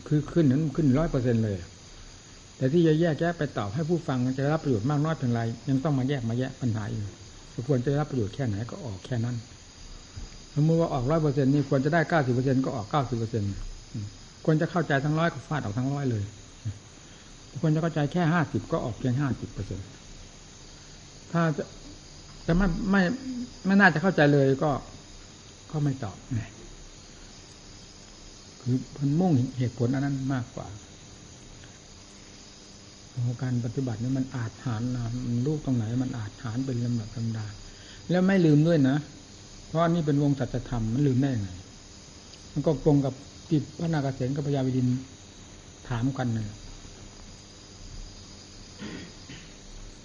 [0.07, 1.59] คือขึ้นนั้นขึ้นร้อยเปอร์เซ็นเลย
[2.57, 7.07] แต่ที่จะแยกแยะไปตอบให้ผู้ฟังจะรับประโยชน์มากน้อยเพียงไรยังต้องมาแยกมาแยะปัญหาอยู่
[7.69, 9.37] ควรจะรับประโยชน์แค่ไหนก็ออกแค่นั้น
[10.55, 13.53] สมมติว่าออกร้อยเปอร์เซ็นต์นี่ควรจะได้เก้าสิบเปอร์เซ็นต์ก็ออกเก้าสิบเปอร์เซ็นต์
[14.45, 16.25] ควรจะเข้าใจทั้งร้อยก็ฟาดออกทั้งร้อยเลย
[17.63, 19.87] ควรจะเข้าใจแค่ห้าสิบก็ออกเพียงห้าสิบเปอร์เซ็นต์
[21.33, 21.65] ถ้าจะ
[22.47, 23.03] จะไม่ไม่
[23.67, 24.71] ไม่น่าจะเข้าใจเลยก็
[25.73, 26.17] ก็ไม่ตอบ
[28.61, 30.67] คือมันมุ่งเหตุผลอันนั้นมากกว่า
[33.43, 37.47] การปฏิบัตินี่มันอาจฐานนะมันรูปตรงไหนมันอาจฐานเป็นลำดับลำดา
[38.11, 38.97] แล้วไม่ลืมด้วยนะ
[39.67, 41.51] เพราะนี่เป็นวงสัจธรรมมันลืมได้ยังไง
[42.53, 43.15] มันก็ตรงกับ
[43.49, 44.87] ที่พระนาคเษนกับพญาวิดิน
[45.89, 46.47] ถามกันเลย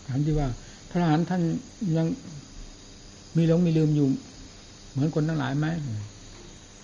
[0.07, 0.47] ถามที่ว่า
[0.89, 1.41] พระอรหันต์ท่าน
[1.97, 2.07] ยัง
[3.37, 4.07] มีหลงมีลืมอยู่
[4.91, 5.67] เหมือนคนทั้งหลายไหม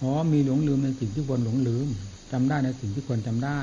[0.02, 1.88] อ๋อมีหลงลืมในสิ่งที่ควรหลงลืม
[2.32, 3.60] จำได้ในสิ่งที่ควรจำได้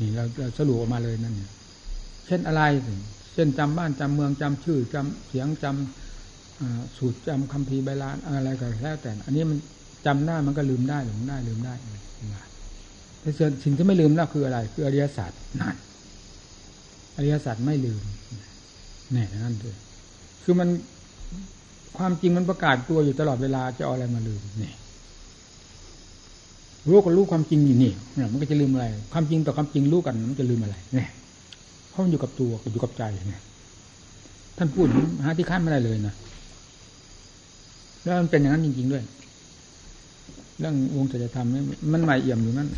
[0.00, 1.52] นี่เราเราสรุปออกมาเลยนั่นเนี่ย
[2.26, 2.62] เช่นอะไร
[3.34, 9.58] เช่นจำบ้านจำเมืองจำชื่อจำเสียงจำสูตรจำคำพีใบลานอะไรก็แล้วแต่ อันนี้มัน
[10.06, 11.74] จำได้มันก็ลืมได้หลงได้ลืมได้
[13.20, 13.30] แต่
[13.64, 15.30] สิ่งที่ไม่ลืมนั่นคืออะไร คืออริยสัจ
[15.60, 15.76] นั่น
[17.16, 18.02] อริยสัจไม่ลืม
[19.12, 19.76] แน่นั่นเลย
[20.42, 20.68] คือมัน
[21.98, 24.74] ความจริงมันประกาศตัวอยู่ตลอดเวลาจะเอาอะไรมาลืมเนี่ย
[26.90, 31.08] รู้กับรู้ความจริงอยู่นี่เนี่ยมันก็จะลืมอะไร ความจริงต่อความจริงรู้กันมันจะลืมอะไรเนี่ย
[31.90, 33.42] เพราะมันอยู่กับตัวอยู่กับใจเนี่ย
[34.56, 34.86] ท่านพูด
[35.24, 36.14] หาที่ขั้นไม่ได้เลยนะ
[38.02, 39.02] แล้วมันเป็นอย่างนั้นจริง ๆด้วย
[40.60, 41.62] เรื่องวงจะทำนี่
[41.92, 42.68] มันใหม่เอี่ยมอยู่นั่น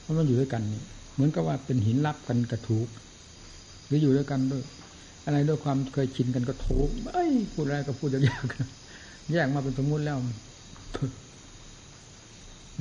[0.00, 0.82] เพราะมันอยู่ด้วยกันนี่
[1.14, 2.88] เหมือนกับว่าเป็นหินรับกันกระถูก
[3.86, 4.62] หรืออยู่ด้วยกันด้วย
[5.26, 6.66] อะไรด้วยความเคยชินกันก็โถ
[7.12, 10.18] ไอ้พูดอะไรก็พูดยากๆแยกมาเป็นสมมุติแล้ว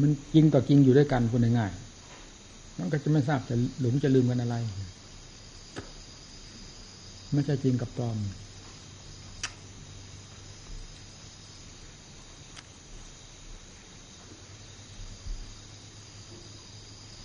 [0.01, 4.55] มันจริงต่อจริงอยู่ด้วยกันพูดง่ายๆมันก็จะไม่ทราบจะหลงจะลืมกันอะไร
[7.33, 8.17] ไม่ใช่จริงกับปลอม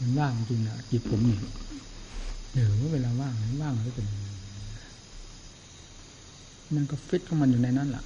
[0.00, 1.36] มันว่างจริงนะจิตผมนี่
[2.52, 4.06] เดี๋ยวเวลาว่างมันว่างแล้วเป็น
[6.74, 8.04] มันก็ฟิตของมันอยู่ในนั้นแหละ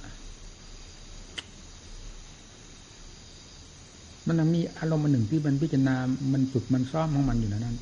[4.39, 5.95] มันมีอารมณ์หนึ่งที่มันพิจารณา
[6.33, 7.75] มันฝึกมันซ้อมของมันอยู่ในนั้น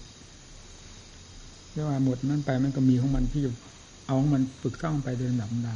[1.72, 3.44] เรียกว่าหมดนั้นไปมันก็มีของมันที่
[4.06, 5.76] เอาของมันฝึกซ้อมไปเดินหลับดา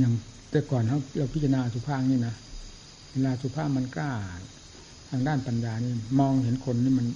[0.00, 0.14] อย่าง
[0.50, 2.34] แต่ก่อนเขาเราพิจารณาสุภาพนี่นะ
[3.10, 4.10] เวลาสุภาพมันกล้า
[5.10, 7.06] ทางด้านปัญญานี่ มองเห็นคนนี่มัน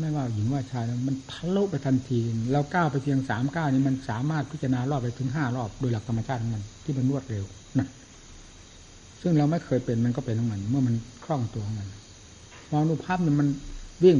[0.00, 2.18] ไม่ว่าหญิงว่าชายมันทะลุไปทันที
[2.52, 7.44] เราก้าวไปเพียงสามก้าวนี้มันสามารถพิจารณารอบไปถึงห้ารอบโดยหลักธรรมชาติของมันที่มันรวดเร็ว
[7.78, 7.88] นะ
[9.20, 11.88] ซึ่งเราไม่เคยเป็นมันก็เป็นของมันเมื่อมันคล่องตัวของมัน
[12.72, 13.48] มองดูภาพเนี่ยมัน
[14.04, 14.16] วิ่ง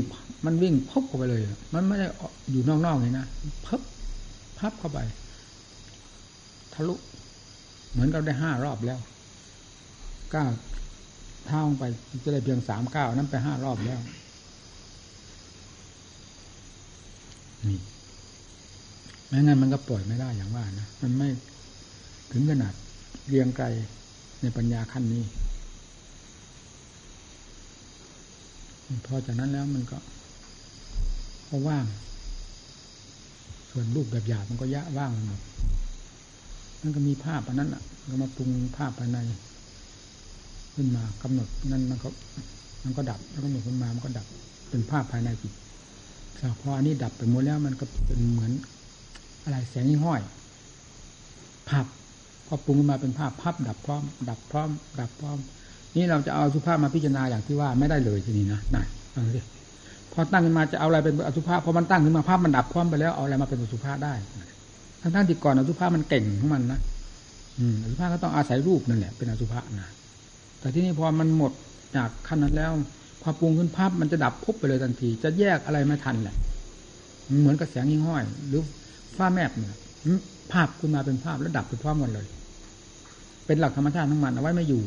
[0.46, 1.42] มันวิ่งพบเข้าไปเลย
[1.74, 2.06] มันไม่ได้
[2.50, 3.26] อยู่นอกๆเลยนะ
[3.66, 3.80] พับ
[4.58, 4.98] พับเข้าไป
[6.74, 6.94] ทะลุ
[7.92, 8.98] เหมือนกับได้ห้ารอบแล้ว
[10.34, 10.50] ก้าว
[11.46, 11.84] เท้าไป
[12.24, 14.00] จะได้เพียงสามก้าวนั้นไปห้ารอบแล้ว
[17.66, 17.78] นี่
[19.28, 21.28] แม้งั้นมันก็ปล่อยไม่ได้อย่างว่านะมันไม่
[22.32, 22.74] ถึงขนาด
[23.28, 23.66] เรียงไกล
[24.42, 25.24] ในปัญญาขั้นนี้
[29.06, 29.98] พอจากนั้นแล้วมันก็
[31.48, 31.86] ก็ว่าง
[33.70, 35.40] ส่วนรูปแบบหยาบมันก็ยะว่างหมด
[36.82, 39.18] มันก็มีภาพอันนั้นอะก็มาปรุงภาพภายใน
[40.74, 42.08] ขึ้นมากำหนดนั่นมันก็
[42.84, 44.26] มันก็ดับแล้วก็หนดขึ้นมามันก็ดับ
[44.70, 45.52] เป็นภาพภายในจิต
[46.60, 48.52] พออันนี้ดับไปหมดแล้วมันก็เป็นเหมือน
[49.44, 50.20] อะไรแสงห้อย
[51.68, 51.86] ภาพ
[52.46, 54.68] พอปรุงขึ้นมาเป็นภาพภาพดับพร้อม ดับพร้อม
[55.00, 55.38] ดับพร้อม
[55.94, 59.40] นี่เราจะเอาสุภาพมาพิจารณาอย่างที่ว่าไม่ได้เลยทีนี้นะนั่นฟังสิ
[60.12, 64.14] พอตั้งขึ้นมาจะเอาอะไรเป็นอสุภาพพอมันตั้งขึ้นมาภาพมันดับพร้อมไปแล้วเอาอะไรมาเป็นอสุภาพได้
[65.02, 66.80] ทั้งทั้งที่ก่อนอสุภาพมันเก่งของมันนะ
[67.58, 69.88] อืมอสุภาพก็ต้องอาศัยรูปนั่นแหละเป็นอสุภาพนะ
[70.60, 71.52] แต่ที่นี่พอมันหมด
[71.96, 72.70] จากขั้นนั้นแล้ว
[73.22, 76.36] พอปรุงขึ้นภาพมันจะดับพุบไปเลยทันที จะแยกอะไรไม่ทันแหละ
[77.40, 78.62] เหมือนกับแสงยิ่งห้อย หรือ
[79.16, 79.74] ฟ้าแมบเนี่ย
[80.52, 82.26] ภาพขึ้นมาเป็นภาพแล้วดับไปพร้อมกันเลย
[83.46, 84.82] เป็นหลักธรรมชาติของมันเอาไว้ไม่อยู่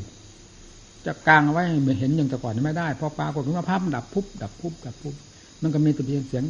[1.06, 5.16] จะกลางเอาไว้เหมือนเห็นอย่างแต่ก่อนไม่ได้พอปรากฏว่าภาพมันดับพุบดับพุบดับพุบ
[5.62, 6.44] มันก็มีแต่เพียงเสียง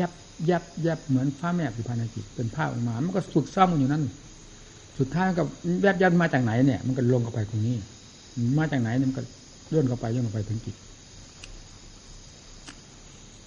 [0.00, 0.12] ยับ
[0.50, 4.02] ยับยับเหมือนฟ้าแมบอยู่ภายในจิตเป็นภาพออกมา มันก็สุดซ่อมอยู่นั่น
[4.98, 5.46] สุดท้ายกับ
[5.84, 7.76] ยับยับมาจากไหนเนี่ย มันก็ลงเข้าไปตรงนี้
[8.58, 9.22] มาจากไหนมันก็
[9.72, 10.76] ย่นเข้าไปย่นเข้าไปถึงจิต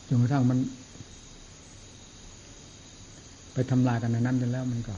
[0.08, 0.60] จนกระทั่งมัน
[3.54, 4.96] ไปทำลายกันในนั้นจนแล้วมันก็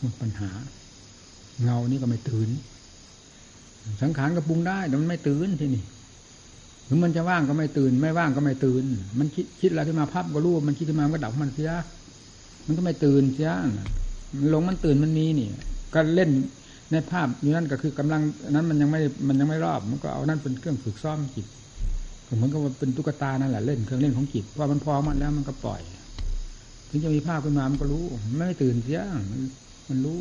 [0.00, 0.50] หมดปัญหา
[1.62, 2.48] เงานี่ก็ไม่ตื่น
[4.02, 5.84] สังขารก็ปรุงได้แต่มันไม่ตื่นที่นี่
[6.88, 8.82] ถึงมันจะว่างก็ไม่ตื่น ไม่ว่างก็ไม่ตื่น
[9.18, 11.70] มันคิดคิดอะไรขึ้นมาพับก็รู้มันคิดขึ้นมามันก็ดับมันเสีย
[12.66, 13.50] มันก็ไม่ตื่นเสีย
[14.38, 15.48] มันลงมันตื่นมันมีนี่
[15.94, 16.30] ก็เล่น
[16.90, 21.46] ในภาพอยู่นั่นก็คือกำลังนั้นมันยังไม่มันยังไม่รอบ มันก็เอานั่นเป็นเครื่องฝึกซ้อมจิต
[22.34, 25.80] เหมือนกับว่าเป็นตุ๊กตานั่นแหละเล่นเครื่องเล่นของจิตพอมันพอมันแล้วมันก็ปล่อย
[26.88, 28.04] ถึงจะมีภาพขึ้นมามันก็รู้
[28.36, 29.00] ไม่ตื่นเสีย
[29.88, 30.20] มันรู้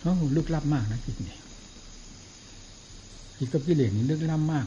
[0.00, 1.38] โอ้ลึกลับมากนะจิตเนี่ย
[3.38, 4.66] จิตกับกิเลสนี่ลึกลับมาก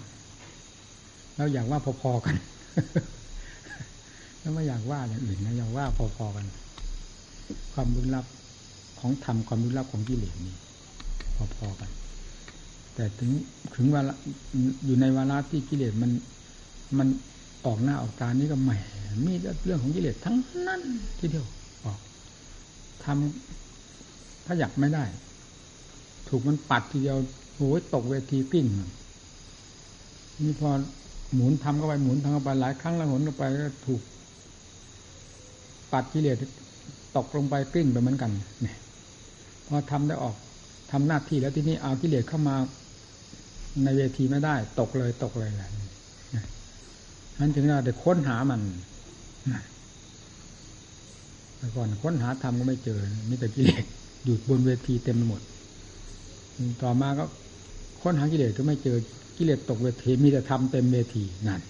[1.38, 2.36] เราอยากว่าพอๆกัน
[4.40, 5.86] แล้วไม่อยากว่าอย่างอื่นนะอยากว่า
[6.18, 6.46] พอๆกัน
[7.74, 8.26] ความลึกลับ
[9.00, 10.56] ของธรรมความลึกลับของกิเลสนี่
[11.58, 11.90] พอๆกัน
[12.96, 13.32] แต่ถึง
[13.76, 14.14] ถึงเวลา
[14.86, 16.12] อยู่ในเวลาที่กิเลสมัน
[16.98, 17.08] มัน
[17.66, 18.72] ออกหน้าออกตานี่ก็ใหม
[19.26, 19.34] มี
[19.66, 20.82] เรื่องของกิเลสทั้งนั้น
[21.20, 21.46] ทีเดียว
[21.86, 22.00] ออก
[23.04, 25.04] ทำถ้าอยากไม่ได้
[26.30, 27.18] ถูกมันปัดทีเดียว
[27.56, 28.66] โอ้ยตกเวทีกิ้ง
[30.42, 30.70] นี่พอ
[31.34, 34.02] หมุนทำเข้าไปหมุนทำเข้าไปหลายครั้งแล้วหมุนเข้าไปก็ถูก
[35.92, 36.38] ปัดกิเลส
[37.16, 38.32] ตกลงไปกลิ้งไปเหมือนกัน
[38.64, 38.78] เนี่ย
[39.68, 40.36] พอทำได้ออก
[40.92, 42.56] ทำหน้าที่แล้วที่นี่เอากิเลสเข้ามา
[43.84, 45.70] ในเวทีไม่ได้ ตกเลยตกเลยแหละ
[47.40, 48.62] นั้นถึงเราได้ค้นหามัน
[51.58, 53.84] แต่ก่อนค้นหาทำก็ไม่เจอมีแต่กิเลส
[54.24, 55.42] อยู่บนเวทีเต็มหมด
[56.82, 57.26] ต่อมาก็
[58.02, 58.98] ค้นหากิเลสก็ไม่เจอ
[59.38, 61.62] กิเลสตกเวทีมีแต่ทำเต็มเวทีนั่น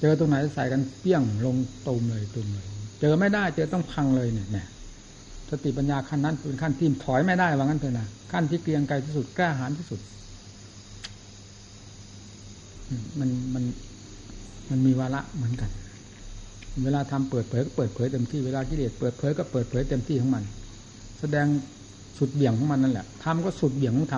[0.00, 1.56] เจอตรงไหนใส่กันเปี้ยงลง
[1.88, 2.66] ตุมเลยตุมเลย
[3.00, 4.68] เจอไม่ได้ เจอต้องพังเลยเนี่ย
[5.52, 10.00] สติปัญญาขั้นนั้นเป็นขั้นที่ถอยไม่ได้ว่างั้นเถอะนะขั้นที่เกรียงไกรที่สุดกล้าหาญที่สุด
[13.18, 13.64] มันมัน
[14.70, 15.70] มันมีวาระเหมือนกัน
[16.84, 20.44] เวลาทำเปิดเผยก็เปิดเผยเต็มที่เวลากิเลสเปิดเผยก็เปิดเผยเต็มที่ของมัน
[21.20, 21.46] แสดง
[22.18, 24.14] สุดเบี่ยงของมันนั่นแหละทำก็สุดเบี่ยงของท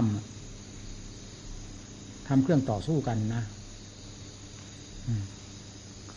[0.72, 3.42] ำทำเครื่องต่อสู้กันนะ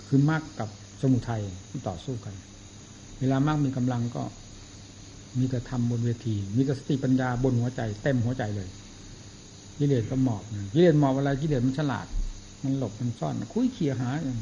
[0.08, 0.70] คือมากกับ
[1.02, 1.42] สมุทัย
[1.88, 2.34] ต่อสู้กัน
[3.20, 4.24] เวลามากมีกำลังก็
[5.40, 8.70] มีแต่ทำบนเวที มีแต่สติปัญญาบนหัวใจ เต็มหัวใจเลย
[9.78, 10.44] กิเลสก็หมอบ
[10.74, 12.08] กิเลสหมอบอะไรกิเลสมันฉลาด
[12.64, 14.40] มันหลบมันซ่อน คุยเขี่ยหาอย่าง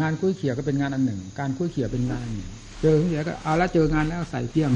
[0.00, 2.50] งานคุยเขี่ยก็เป็นงานอันหนึ่ง การคุยเขี่ยเป็นงานหนึ่ง
[2.82, 4.70] เจอเขี่ยก็เอาละเจองานแล้วใส่เพียง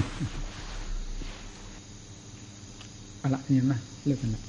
[3.22, 4.42] อะไรนี่นะเรียกกันนะ